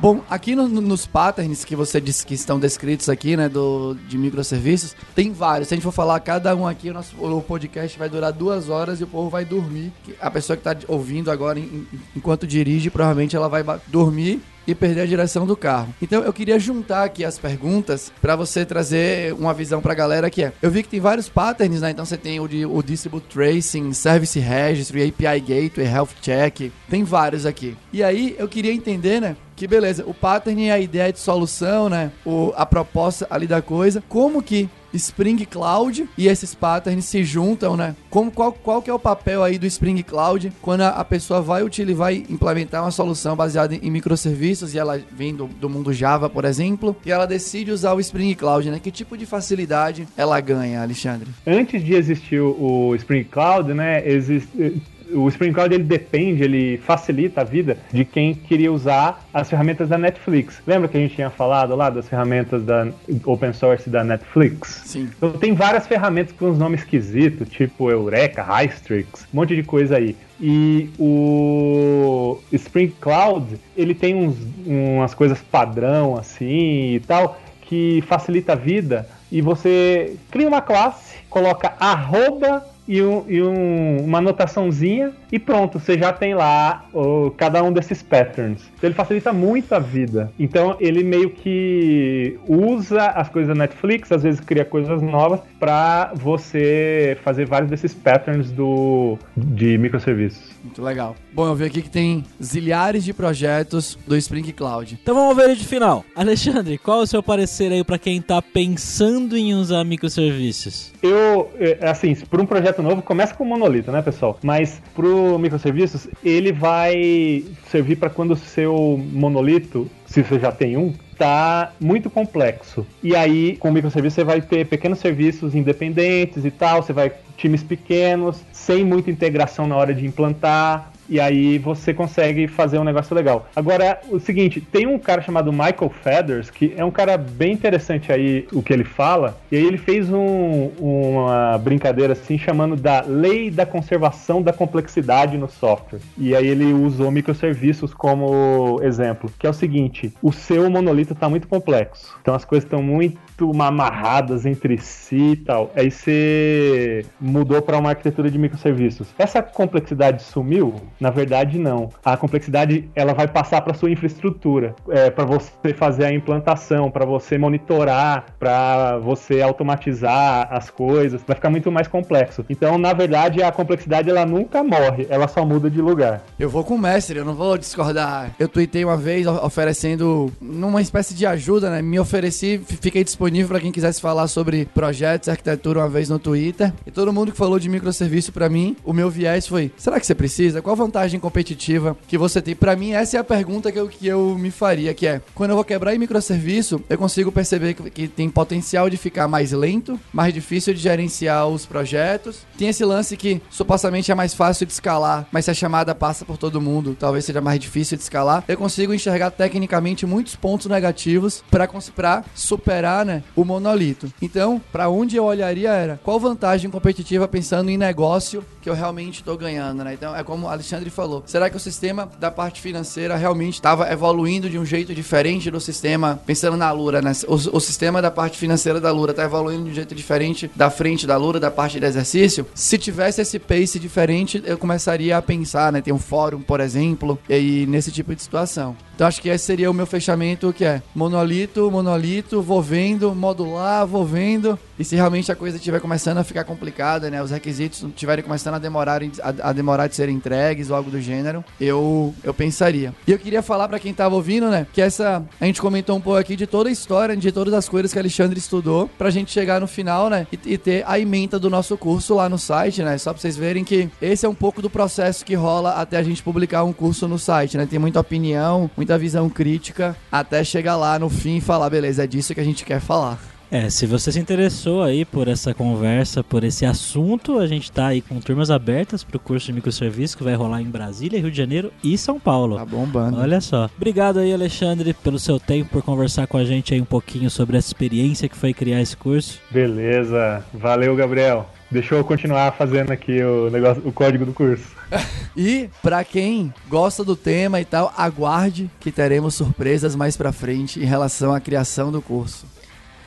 Bom, 0.02 0.20
aqui 0.28 0.56
no, 0.56 0.66
nos 0.66 1.06
patterns 1.06 1.64
que 1.64 1.76
você 1.76 2.00
disse 2.00 2.26
que 2.26 2.34
estão 2.34 2.58
descritos 2.58 3.08
aqui, 3.08 3.36
né, 3.36 3.48
do, 3.48 3.94
de 4.08 4.18
microserviços, 4.18 4.96
tem 5.14 5.32
vários. 5.32 5.68
Se 5.68 5.74
a 5.74 5.76
gente 5.76 5.84
for 5.84 5.92
falar 5.92 6.18
cada 6.18 6.56
um 6.56 6.66
aqui, 6.66 6.90
o 6.90 6.92
nosso 6.92 7.14
o 7.16 7.40
podcast 7.40 7.96
vai 7.96 8.08
durar 8.08 8.32
duas 8.32 8.68
horas 8.68 9.00
e 9.00 9.04
o 9.04 9.06
povo 9.06 9.30
vai 9.30 9.44
dormir. 9.44 9.92
A 10.20 10.28
pessoa 10.28 10.56
que 10.56 10.68
está 10.68 10.76
ouvindo 10.92 11.30
agora, 11.30 11.56
em, 11.60 11.86
enquanto 12.16 12.48
dirige, 12.48 12.90
provavelmente 12.90 13.36
ela 13.36 13.48
vai 13.48 13.62
dormir 13.86 14.42
e 14.66 14.74
perder 14.74 15.02
a 15.02 15.06
direção 15.06 15.46
do 15.46 15.56
carro. 15.56 15.94
Então 16.02 16.22
eu 16.22 16.32
queria 16.32 16.58
juntar 16.58 17.04
aqui 17.04 17.24
as 17.24 17.38
perguntas 17.38 18.12
para 18.20 18.34
você 18.34 18.64
trazer 18.64 19.32
uma 19.34 19.54
visão 19.54 19.80
para 19.80 19.92
a 19.92 19.96
galera 19.96 20.28
que 20.30 20.42
é. 20.42 20.52
Eu 20.60 20.70
vi 20.70 20.82
que 20.82 20.88
tem 20.88 21.00
vários 21.00 21.28
patterns, 21.28 21.80
né? 21.80 21.90
Então 21.90 22.04
você 22.04 22.16
tem 22.16 22.40
o 22.40 22.48
de 22.48 22.66
o 22.66 22.82
Distribute 22.82 23.26
Tracing, 23.28 23.92
Service 23.92 24.38
Registry, 24.38 25.08
API 25.08 25.40
Gateway, 25.40 25.86
Health 25.86 26.10
Check, 26.20 26.72
tem 26.90 27.04
vários 27.04 27.46
aqui. 27.46 27.76
E 27.92 28.02
aí 28.02 28.34
eu 28.36 28.48
queria 28.48 28.72
entender, 28.72 29.20
né? 29.20 29.36
Que 29.62 29.68
beleza, 29.68 30.02
o 30.04 30.12
pattern 30.12 30.64
é 30.64 30.72
a 30.72 30.80
ideia 30.80 31.12
de 31.12 31.20
solução, 31.20 31.88
né? 31.88 32.10
O, 32.26 32.52
a 32.56 32.66
proposta 32.66 33.28
ali 33.30 33.46
da 33.46 33.62
coisa. 33.62 34.02
Como 34.08 34.42
que 34.42 34.68
Spring 34.92 35.44
Cloud 35.44 36.08
e 36.18 36.28
esses 36.28 36.54
patterns 36.54 37.04
se 37.04 37.24
juntam, 37.24 37.76
né? 37.76 37.94
Como, 38.10 38.30
qual, 38.30 38.52
qual 38.52 38.82
que 38.82 38.90
é 38.90 38.92
o 38.92 38.98
papel 38.98 39.42
aí 39.42 39.58
do 39.58 39.66
Spring 39.66 40.02
Cloud 40.02 40.52
quando 40.60 40.82
a, 40.82 40.88
a 40.88 41.04
pessoa 41.04 41.40
vai 41.40 41.62
utilizar, 41.62 41.98
vai 41.98 42.24
implementar 42.28 42.82
uma 42.82 42.90
solução 42.90 43.36
baseada 43.36 43.74
em, 43.74 43.78
em 43.86 43.90
microserviços 43.90 44.74
e 44.74 44.78
ela 44.78 45.00
vem 45.12 45.34
do, 45.34 45.46
do, 45.46 45.68
mundo 45.68 45.92
Java, 45.92 46.28
por 46.28 46.44
exemplo, 46.44 46.96
e 47.04 47.12
ela 47.12 47.26
decide 47.26 47.70
usar 47.70 47.92
o 47.92 48.00
Spring 48.00 48.34
Cloud, 48.34 48.70
né? 48.70 48.80
Que 48.82 48.90
tipo 48.90 49.16
de 49.16 49.26
facilidade 49.26 50.08
ela 50.16 50.40
ganha, 50.40 50.82
Alexandre? 50.82 51.28
Antes 51.46 51.84
de 51.84 51.94
existir 51.94 52.40
o, 52.40 52.88
o 52.88 52.96
Spring 52.96 53.24
Cloud, 53.24 53.72
né, 53.72 54.06
existe, 54.08 54.82
o 55.12 55.28
Spring 55.28 55.52
Cloud 55.52 55.74
ele 55.74 55.84
depende, 55.84 56.42
ele 56.42 56.78
facilita 56.78 57.42
a 57.42 57.44
vida 57.44 57.78
de 57.92 58.04
quem 58.04 58.34
queria 58.34 58.72
usar 58.72 59.24
as 59.32 59.48
ferramentas 59.48 59.88
da 59.88 59.98
Netflix. 59.98 60.60
Lembra 60.66 60.88
que 60.88 60.96
a 60.96 61.00
gente 61.00 61.14
tinha 61.14 61.30
falado 61.30 61.74
lá 61.76 61.90
das 61.90 62.08
ferramentas 62.08 62.62
da 62.64 62.88
open 63.24 63.52
source 63.52 63.88
da 63.88 64.02
Netflix? 64.02 64.82
Sim. 64.86 65.08
Então 65.16 65.32
tem 65.32 65.54
várias 65.54 65.86
ferramentas 65.86 66.34
com 66.36 66.46
uns 66.46 66.58
nomes 66.58 66.80
esquisitos, 66.80 67.48
tipo 67.48 67.90
Eureka, 67.90 68.42
Hystrix, 68.42 69.26
um 69.32 69.36
monte 69.36 69.54
de 69.54 69.62
coisa 69.62 69.96
aí. 69.96 70.16
E 70.40 70.90
o 70.98 72.38
Spring 72.52 72.92
Cloud, 73.00 73.58
ele 73.76 73.94
tem 73.94 74.14
uns, 74.14 74.36
umas 74.66 75.14
coisas 75.14 75.40
padrão 75.40 76.16
assim 76.16 76.94
e 76.94 77.00
tal, 77.06 77.40
que 77.62 78.02
facilita 78.06 78.52
a 78.52 78.56
vida. 78.56 79.08
E 79.30 79.40
você 79.40 80.16
cria 80.30 80.48
uma 80.48 80.60
classe, 80.60 81.16
coloca 81.30 81.72
arroba 81.78 82.71
e, 82.86 83.02
um, 83.02 83.24
e 83.28 83.42
um, 83.42 84.04
uma 84.04 84.18
anotaçãozinha 84.18 85.12
e 85.30 85.38
pronto, 85.38 85.78
você 85.78 85.98
já 85.98 86.12
tem 86.12 86.34
lá 86.34 86.84
o, 86.92 87.30
cada 87.30 87.62
um 87.62 87.72
desses 87.72 88.02
patterns. 88.02 88.62
Então 88.76 88.88
ele 88.88 88.94
facilita 88.94 89.32
muito 89.32 89.74
a 89.74 89.78
vida. 89.78 90.30
Então 90.38 90.76
ele 90.78 91.02
meio 91.02 91.30
que 91.30 92.38
usa 92.46 93.06
as 93.06 93.28
coisas 93.28 93.48
da 93.48 93.54
Netflix, 93.54 94.12
às 94.12 94.22
vezes 94.22 94.40
cria 94.40 94.64
coisas 94.64 95.00
novas 95.00 95.40
para 95.58 96.12
você 96.14 97.16
fazer 97.22 97.46
vários 97.46 97.70
desses 97.70 97.94
patterns 97.94 98.50
do, 98.50 99.18
de 99.36 99.78
microserviços. 99.78 100.52
Muito 100.62 100.82
legal. 100.82 101.16
Bom, 101.32 101.48
eu 101.48 101.54
vi 101.54 101.64
aqui 101.64 101.82
que 101.82 101.90
tem 101.90 102.24
zilhares 102.42 103.04
de 103.04 103.12
projetos 103.12 103.98
do 104.06 104.16
Spring 104.16 104.52
Cloud. 104.52 104.98
Então 105.02 105.14
vamos 105.14 105.36
ver 105.36 105.56
de 105.56 105.66
final. 105.66 106.04
Alexandre, 106.14 106.78
qual 106.78 107.00
é 107.00 107.02
o 107.04 107.06
seu 107.06 107.22
parecer 107.22 107.72
aí 107.72 107.82
para 107.82 107.98
quem 107.98 108.20
tá 108.20 108.40
pensando 108.42 109.36
em 109.36 109.54
usar 109.54 109.82
microserviços? 109.84 110.92
Eu, 111.02 111.50
é, 111.58 111.88
assim, 111.88 112.14
para 112.14 112.40
um 112.40 112.46
projeto 112.46 112.71
novo, 112.80 113.02
começa 113.02 113.34
com 113.34 113.44
monolito, 113.44 113.90
né, 113.90 114.00
pessoal? 114.00 114.38
Mas 114.42 114.80
pro 114.94 115.38
microserviços, 115.38 116.08
ele 116.24 116.52
vai 116.52 117.44
servir 117.68 117.96
para 117.96 118.08
quando 118.08 118.30
o 118.30 118.36
seu 118.36 118.98
monolito, 119.12 119.90
se 120.06 120.22
você 120.22 120.38
já 120.38 120.52
tem 120.52 120.76
um, 120.76 120.94
tá 121.18 121.72
muito 121.80 122.08
complexo. 122.08 122.86
E 123.02 123.14
aí, 123.14 123.56
com 123.56 123.68
o 123.68 123.72
microserviço, 123.72 124.16
você 124.16 124.24
vai 124.24 124.40
ter 124.40 124.66
pequenos 124.66 124.98
serviços 124.98 125.54
independentes 125.54 126.44
e 126.44 126.50
tal, 126.50 126.82
você 126.82 126.92
vai 126.92 127.12
times 127.36 127.62
pequenos, 127.62 128.40
sem 128.52 128.84
muita 128.84 129.10
integração 129.10 129.66
na 129.66 129.76
hora 129.76 129.92
de 129.92 130.06
implantar. 130.06 130.91
E 131.08 131.20
aí 131.20 131.58
você 131.58 131.92
consegue 131.92 132.46
fazer 132.48 132.78
um 132.78 132.84
negócio 132.84 133.14
legal. 133.14 133.48
Agora, 133.54 134.00
o 134.08 134.18
seguinte, 134.18 134.60
tem 134.60 134.86
um 134.86 134.98
cara 134.98 135.20
chamado 135.20 135.52
Michael 135.52 135.90
Feathers, 136.02 136.50
que 136.50 136.74
é 136.76 136.84
um 136.84 136.90
cara 136.90 137.16
bem 137.16 137.52
interessante 137.52 138.12
aí 138.12 138.46
o 138.52 138.62
que 138.62 138.72
ele 138.72 138.84
fala. 138.84 139.36
E 139.50 139.56
aí 139.56 139.64
ele 139.64 139.78
fez 139.78 140.12
um, 140.12 140.70
uma 140.78 141.58
brincadeira 141.58 142.12
assim, 142.12 142.38
chamando 142.38 142.76
da 142.76 143.02
lei 143.02 143.50
da 143.50 143.66
conservação 143.66 144.42
da 144.42 144.52
complexidade 144.52 145.36
no 145.36 145.48
software. 145.48 146.00
E 146.16 146.34
aí 146.34 146.46
ele 146.46 146.72
usou 146.72 147.10
microserviços 147.10 147.92
como 147.92 148.80
exemplo, 148.82 149.30
que 149.38 149.46
é 149.46 149.50
o 149.50 149.54
seguinte: 149.54 150.12
o 150.22 150.32
seu 150.32 150.70
monolito 150.70 151.12
está 151.12 151.28
muito 151.28 151.48
complexo. 151.48 152.16
Então 152.20 152.34
as 152.34 152.44
coisas 152.44 152.64
estão 152.64 152.82
muito 152.82 153.50
amarradas 153.60 154.46
entre 154.46 154.78
si 154.78 155.32
e 155.32 155.36
tal. 155.36 155.70
Aí 155.74 155.90
você 155.90 157.04
mudou 157.20 157.60
para 157.62 157.78
uma 157.78 157.90
arquitetura 157.90 158.30
de 158.30 158.38
microserviços. 158.38 159.08
Essa 159.18 159.42
complexidade 159.42 160.22
sumiu? 160.22 160.74
Na 161.02 161.10
verdade, 161.10 161.58
não. 161.58 161.88
A 162.04 162.16
complexidade 162.16 162.88
ela 162.94 163.12
vai 163.12 163.26
passar 163.26 163.60
para 163.62 163.74
sua 163.74 163.90
infraestrutura, 163.90 164.72
é, 164.88 165.10
para 165.10 165.24
você 165.24 165.74
fazer 165.74 166.04
a 166.04 166.14
implantação, 166.14 166.92
para 166.92 167.04
você 167.04 167.36
monitorar, 167.36 168.26
para 168.38 168.98
você 168.98 169.42
automatizar 169.42 170.46
as 170.48 170.70
coisas. 170.70 171.20
Vai 171.26 171.34
ficar 171.34 171.50
muito 171.50 171.72
mais 171.72 171.88
complexo. 171.88 172.44
Então, 172.48 172.78
na 172.78 172.92
verdade, 172.92 173.42
a 173.42 173.50
complexidade 173.50 174.08
ela 174.08 174.24
nunca 174.24 174.62
morre, 174.62 175.08
ela 175.10 175.26
só 175.26 175.44
muda 175.44 175.68
de 175.68 175.80
lugar. 175.82 176.22
Eu 176.38 176.48
vou 176.48 176.62
com 176.62 176.76
o 176.76 176.78
mestre, 176.78 177.18
eu 177.18 177.24
não 177.24 177.34
vou 177.34 177.58
discordar. 177.58 178.30
Eu 178.38 178.46
tuitei 178.46 178.84
uma 178.84 178.96
vez 178.96 179.26
oferecendo 179.26 180.32
numa 180.40 180.80
espécie 180.80 181.14
de 181.14 181.26
ajuda, 181.26 181.68
né? 181.68 181.82
Me 181.82 181.98
ofereci, 181.98 182.62
fiquei 182.64 183.02
disponível 183.02 183.48
para 183.48 183.60
quem 183.60 183.72
quisesse 183.72 184.00
falar 184.00 184.28
sobre 184.28 184.66
projetos, 184.66 185.28
arquitetura 185.28 185.80
uma 185.80 185.88
vez 185.88 186.08
no 186.08 186.20
Twitter. 186.20 186.72
E 186.86 186.92
todo 186.92 187.12
mundo 187.12 187.32
que 187.32 187.38
falou 187.38 187.58
de 187.58 187.68
microserviço 187.68 188.30
para 188.30 188.48
mim, 188.48 188.76
o 188.84 188.92
meu 188.92 189.10
viés 189.10 189.48
foi: 189.48 189.72
será 189.76 189.98
que 189.98 190.06
você 190.06 190.14
precisa? 190.14 190.62
Qual 190.62 190.76
competitiva 191.20 191.96
que 192.06 192.18
você 192.18 192.40
tem? 192.40 192.54
Para 192.54 192.76
mim, 192.76 192.92
essa 192.92 193.16
é 193.16 193.20
a 193.20 193.24
pergunta 193.24 193.72
que 193.72 193.78
eu, 193.78 193.88
que 193.88 194.06
eu 194.06 194.36
me 194.38 194.50
faria, 194.50 194.94
que 194.94 195.06
é, 195.06 195.20
quando 195.34 195.50
eu 195.50 195.56
vou 195.56 195.64
quebrar 195.64 195.94
em 195.94 195.98
microserviço, 195.98 196.82
eu 196.88 196.98
consigo 196.98 197.32
perceber 197.32 197.74
que, 197.74 197.90
que 197.90 198.08
tem 198.08 198.28
potencial 198.28 198.88
de 198.88 198.96
ficar 198.96 199.26
mais 199.26 199.52
lento, 199.52 199.98
mais 200.12 200.32
difícil 200.32 200.74
de 200.74 200.80
gerenciar 200.80 201.48
os 201.48 201.66
projetos. 201.66 202.46
Tem 202.56 202.68
esse 202.68 202.84
lance 202.84 203.16
que 203.16 203.40
supostamente 203.50 204.10
é 204.10 204.14
mais 204.14 204.34
fácil 204.34 204.66
de 204.66 204.72
escalar, 204.72 205.26
mas 205.32 205.44
se 205.44 205.50
a 205.50 205.54
chamada 205.54 205.94
passa 205.94 206.24
por 206.24 206.36
todo 206.36 206.60
mundo, 206.60 206.96
talvez 206.98 207.24
seja 207.24 207.40
mais 207.40 207.58
difícil 207.58 207.96
de 207.96 208.02
escalar. 208.02 208.44
Eu 208.46 208.56
consigo 208.56 208.94
enxergar 208.94 209.30
tecnicamente 209.30 210.06
muitos 210.06 210.36
pontos 210.36 210.66
negativos 210.66 211.42
para 211.50 212.24
superar 212.34 213.04
né, 213.04 213.22
o 213.34 213.44
monolito. 213.44 214.12
Então, 214.20 214.60
para 214.72 214.88
onde 214.88 215.16
eu 215.16 215.24
olharia 215.24 215.70
era 215.70 216.00
qual 216.02 216.18
vantagem 216.20 216.70
competitiva 216.70 217.26
pensando 217.28 217.70
em 217.70 217.76
negócio 217.76 218.44
que 218.60 218.70
eu 218.70 218.74
realmente 218.74 219.20
estou 219.20 219.36
ganhando, 219.36 219.82
né? 219.82 219.92
Então, 219.94 220.14
é 220.14 220.22
como 220.22 220.46
o 220.46 220.50
Alexandre 220.72 220.90
falou. 220.90 221.22
Será 221.26 221.50
que 221.50 221.56
o 221.56 221.60
sistema 221.60 222.10
da 222.18 222.30
parte 222.30 222.60
financeira 222.60 223.16
realmente 223.16 223.54
estava 223.54 223.90
evoluindo 223.92 224.48
de 224.48 224.58
um 224.58 224.64
jeito 224.64 224.94
diferente 224.94 225.50
do 225.50 225.60
sistema, 225.60 226.20
pensando 226.24 226.56
na 226.56 226.70
Lura, 226.72 227.02
né? 227.02 227.12
O, 227.28 227.34
o 227.34 227.60
sistema 227.60 228.00
da 228.00 228.10
parte 228.10 228.38
financeira 228.38 228.80
da 228.80 228.90
Lura 228.90 229.10
está 229.10 229.24
evoluindo 229.24 229.64
de 229.64 229.70
um 229.70 229.74
jeito 229.74 229.94
diferente 229.94 230.50
da 230.56 230.70
frente 230.70 231.06
da 231.06 231.16
Lura, 231.16 231.38
da 231.38 231.50
parte 231.50 231.78
de 231.78 231.84
exercício? 231.84 232.46
Se 232.54 232.78
tivesse 232.78 233.20
esse 233.20 233.38
pace 233.38 233.78
diferente, 233.78 234.42
eu 234.46 234.56
começaria 234.56 235.16
a 235.16 235.22
pensar, 235.22 235.72
né? 235.72 235.82
Tem 235.82 235.92
um 235.92 235.98
fórum, 235.98 236.40
por 236.40 236.60
exemplo, 236.60 237.18
e 237.28 237.66
nesse 237.66 237.92
tipo 237.92 238.14
de 238.14 238.22
situação. 238.22 238.74
Então 238.94 239.06
acho 239.06 239.20
que 239.20 239.28
esse 239.28 239.44
seria 239.44 239.70
o 239.70 239.74
meu 239.74 239.86
fechamento, 239.86 240.52
que 240.52 240.64
é 240.64 240.82
monolito, 240.94 241.70
monolito, 241.70 242.42
vou 242.42 242.62
vendo, 242.62 243.14
modular, 243.14 243.86
vou 243.86 244.04
vendo. 244.04 244.58
E 244.78 244.84
se 244.84 244.94
realmente 244.94 245.32
a 245.32 245.36
coisa 245.36 245.56
estiver 245.56 245.80
começando 245.80 246.18
a 246.18 246.24
ficar 246.24 246.44
complicada, 246.44 247.10
né? 247.10 247.22
Os 247.22 247.30
requisitos 247.30 247.82
estiverem 247.82 248.22
começando 248.22 248.54
a 248.54 248.58
demorar, 248.58 249.02
a, 249.02 249.48
a, 249.48 249.52
demorar 249.52 249.86
de 249.86 249.96
serem 249.96 250.14
entregues 250.14 250.61
ou 250.70 250.76
algo 250.76 250.90
do 250.90 251.00
gênero, 251.00 251.44
eu, 251.60 252.14
eu 252.22 252.34
pensaria. 252.34 252.94
E 253.06 253.12
eu 253.12 253.18
queria 253.18 253.42
falar 253.42 253.68
para 253.68 253.78
quem 253.78 253.92
tava 253.92 254.14
ouvindo, 254.14 254.48
né? 254.48 254.66
Que 254.72 254.80
essa. 254.80 255.24
A 255.40 255.44
gente 255.44 255.60
comentou 255.60 255.96
um 255.96 256.00
pouco 256.00 256.18
aqui 256.18 256.36
de 256.36 256.46
toda 256.46 256.68
a 256.68 256.72
história, 256.72 257.16
de 257.16 257.32
todas 257.32 257.54
as 257.54 257.68
coisas 257.68 257.92
que 257.92 257.98
Alexandre 257.98 258.38
estudou, 258.38 258.88
pra 258.98 259.10
gente 259.10 259.30
chegar 259.30 259.60
no 259.60 259.66
final, 259.66 260.08
né? 260.08 260.26
E, 260.32 260.38
e 260.54 260.58
ter 260.58 260.84
a 260.86 260.98
emenda 260.98 261.38
do 261.38 261.50
nosso 261.50 261.76
curso 261.76 262.14
lá 262.14 262.28
no 262.28 262.38
site, 262.38 262.82
né? 262.82 262.98
Só 262.98 263.12
pra 263.12 263.20
vocês 263.20 263.36
verem 263.36 263.64
que 263.64 263.88
esse 264.00 264.26
é 264.26 264.28
um 264.28 264.34
pouco 264.34 264.62
do 264.62 264.70
processo 264.70 265.24
que 265.24 265.34
rola 265.34 265.72
até 265.72 265.96
a 265.96 266.02
gente 266.02 266.22
publicar 266.22 266.64
um 266.64 266.72
curso 266.72 267.08
no 267.08 267.18
site, 267.18 267.56
né? 267.56 267.66
Tem 267.66 267.78
muita 267.78 268.00
opinião, 268.00 268.70
muita 268.76 268.98
visão 268.98 269.28
crítica, 269.28 269.96
até 270.10 270.44
chegar 270.44 270.76
lá 270.76 270.98
no 270.98 271.08
fim 271.08 271.36
e 271.36 271.40
falar, 271.40 271.70
beleza, 271.70 272.04
é 272.04 272.06
disso 272.06 272.34
que 272.34 272.40
a 272.40 272.44
gente 272.44 272.64
quer 272.64 272.80
falar. 272.80 273.31
É, 273.52 273.68
se 273.68 273.84
você 273.84 274.10
se 274.10 274.18
interessou 274.18 274.82
aí 274.82 275.04
por 275.04 275.28
essa 275.28 275.52
conversa, 275.52 276.24
por 276.24 276.42
esse 276.42 276.64
assunto, 276.64 277.38
a 277.38 277.46
gente 277.46 277.70
tá 277.70 277.88
aí 277.88 278.00
com 278.00 278.18
turmas 278.18 278.50
abertas 278.50 279.04
pro 279.04 279.18
curso 279.18 279.48
de 279.48 279.52
microserviços 279.52 280.14
que 280.14 280.24
vai 280.24 280.34
rolar 280.34 280.62
em 280.62 280.70
Brasília, 280.70 281.20
Rio 281.20 281.30
de 281.30 281.36
Janeiro 281.36 281.70
e 281.84 281.98
São 281.98 282.18
Paulo. 282.18 282.56
Tá 282.56 282.64
bombando. 282.64 283.20
Olha 283.20 283.42
só. 283.42 283.68
Obrigado 283.76 284.20
aí, 284.20 284.32
Alexandre, 284.32 284.94
pelo 284.94 285.18
seu 285.18 285.38
tempo, 285.38 285.68
por 285.68 285.82
conversar 285.82 286.26
com 286.26 286.38
a 286.38 286.46
gente 286.46 286.72
aí 286.72 286.80
um 286.80 286.86
pouquinho 286.86 287.28
sobre 287.28 287.58
essa 287.58 287.68
experiência 287.68 288.26
que 288.26 288.38
foi 288.38 288.54
criar 288.54 288.80
esse 288.80 288.96
curso. 288.96 289.38
Beleza. 289.50 290.42
Valeu, 290.54 290.96
Gabriel. 290.96 291.46
Deixa 291.70 291.94
eu 291.94 292.02
continuar 292.02 292.52
fazendo 292.52 292.90
aqui 292.90 293.22
o 293.22 293.50
negócio, 293.50 293.82
o 293.86 293.92
código 293.92 294.24
do 294.24 294.32
curso. 294.32 294.64
e 295.36 295.68
para 295.82 296.02
quem 296.04 296.54
gosta 296.70 297.04
do 297.04 297.14
tema 297.14 297.60
e 297.60 297.66
tal, 297.66 297.92
aguarde 297.98 298.70
que 298.80 298.90
teremos 298.90 299.34
surpresas 299.34 299.94
mais 299.94 300.16
para 300.16 300.32
frente 300.32 300.80
em 300.80 300.86
relação 300.86 301.34
à 301.34 301.40
criação 301.40 301.92
do 301.92 302.00
curso. 302.00 302.46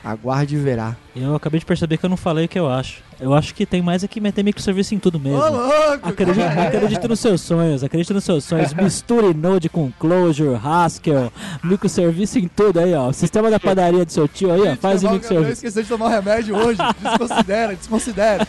Aguarde 0.06 0.54
e 0.54 0.58
verá. 0.58 0.94
Eu 1.16 1.34
acabei 1.34 1.58
de 1.58 1.66
perceber 1.66 1.96
que 1.96 2.06
eu 2.06 2.08
não 2.08 2.16
falei 2.16 2.44
o 2.44 2.48
que 2.48 2.56
eu 2.56 2.70
acho. 2.70 3.02
Eu 3.18 3.34
acho 3.34 3.52
que 3.52 3.66
tem 3.66 3.82
mais 3.82 4.04
é 4.04 4.08
que 4.08 4.20
meter 4.20 4.44
microserviço 4.44 4.94
em 4.94 5.00
tudo 5.00 5.18
mesmo. 5.18 5.40
Ô, 5.40 5.48
louco! 5.48 6.08
Acredite, 6.08 6.40
acredite 6.40 7.08
nos 7.08 7.18
seus 7.18 7.40
sonhos, 7.40 7.82
acredite 7.82 8.12
nos 8.12 8.22
seus 8.22 8.44
sonhos. 8.44 8.72
Misture 8.72 9.34
Node 9.34 9.68
com 9.68 9.90
Clojure, 9.98 10.60
Haskell, 10.62 11.32
microserviço 11.64 12.38
em 12.38 12.46
tudo 12.46 12.78
aí, 12.78 12.94
ó. 12.94 13.10
Sistema 13.10 13.50
da 13.50 13.58
padaria 13.58 14.04
do 14.04 14.12
seu 14.12 14.28
tio 14.28 14.52
aí, 14.52 14.60
ó. 14.60 14.76
Faz 14.76 15.02
o 15.02 15.10
microserviço. 15.10 15.48
Eu 15.48 15.52
esqueci 15.54 15.82
de 15.82 15.88
tomar 15.88 16.10
remédio 16.10 16.54
hoje. 16.54 16.78
Desconsidera, 17.02 17.74
desconsidera. 17.74 18.48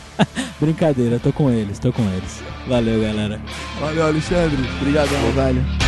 Brincadeira, 0.60 1.18
tô 1.18 1.32
com 1.32 1.50
eles, 1.50 1.80
tô 1.80 1.92
com 1.92 2.02
eles. 2.02 2.40
Valeu, 2.68 3.02
galera. 3.02 3.40
Valeu, 3.80 4.06
Alexandre. 4.06 4.58
Obrigadão, 4.80 5.32
velho. 5.32 5.87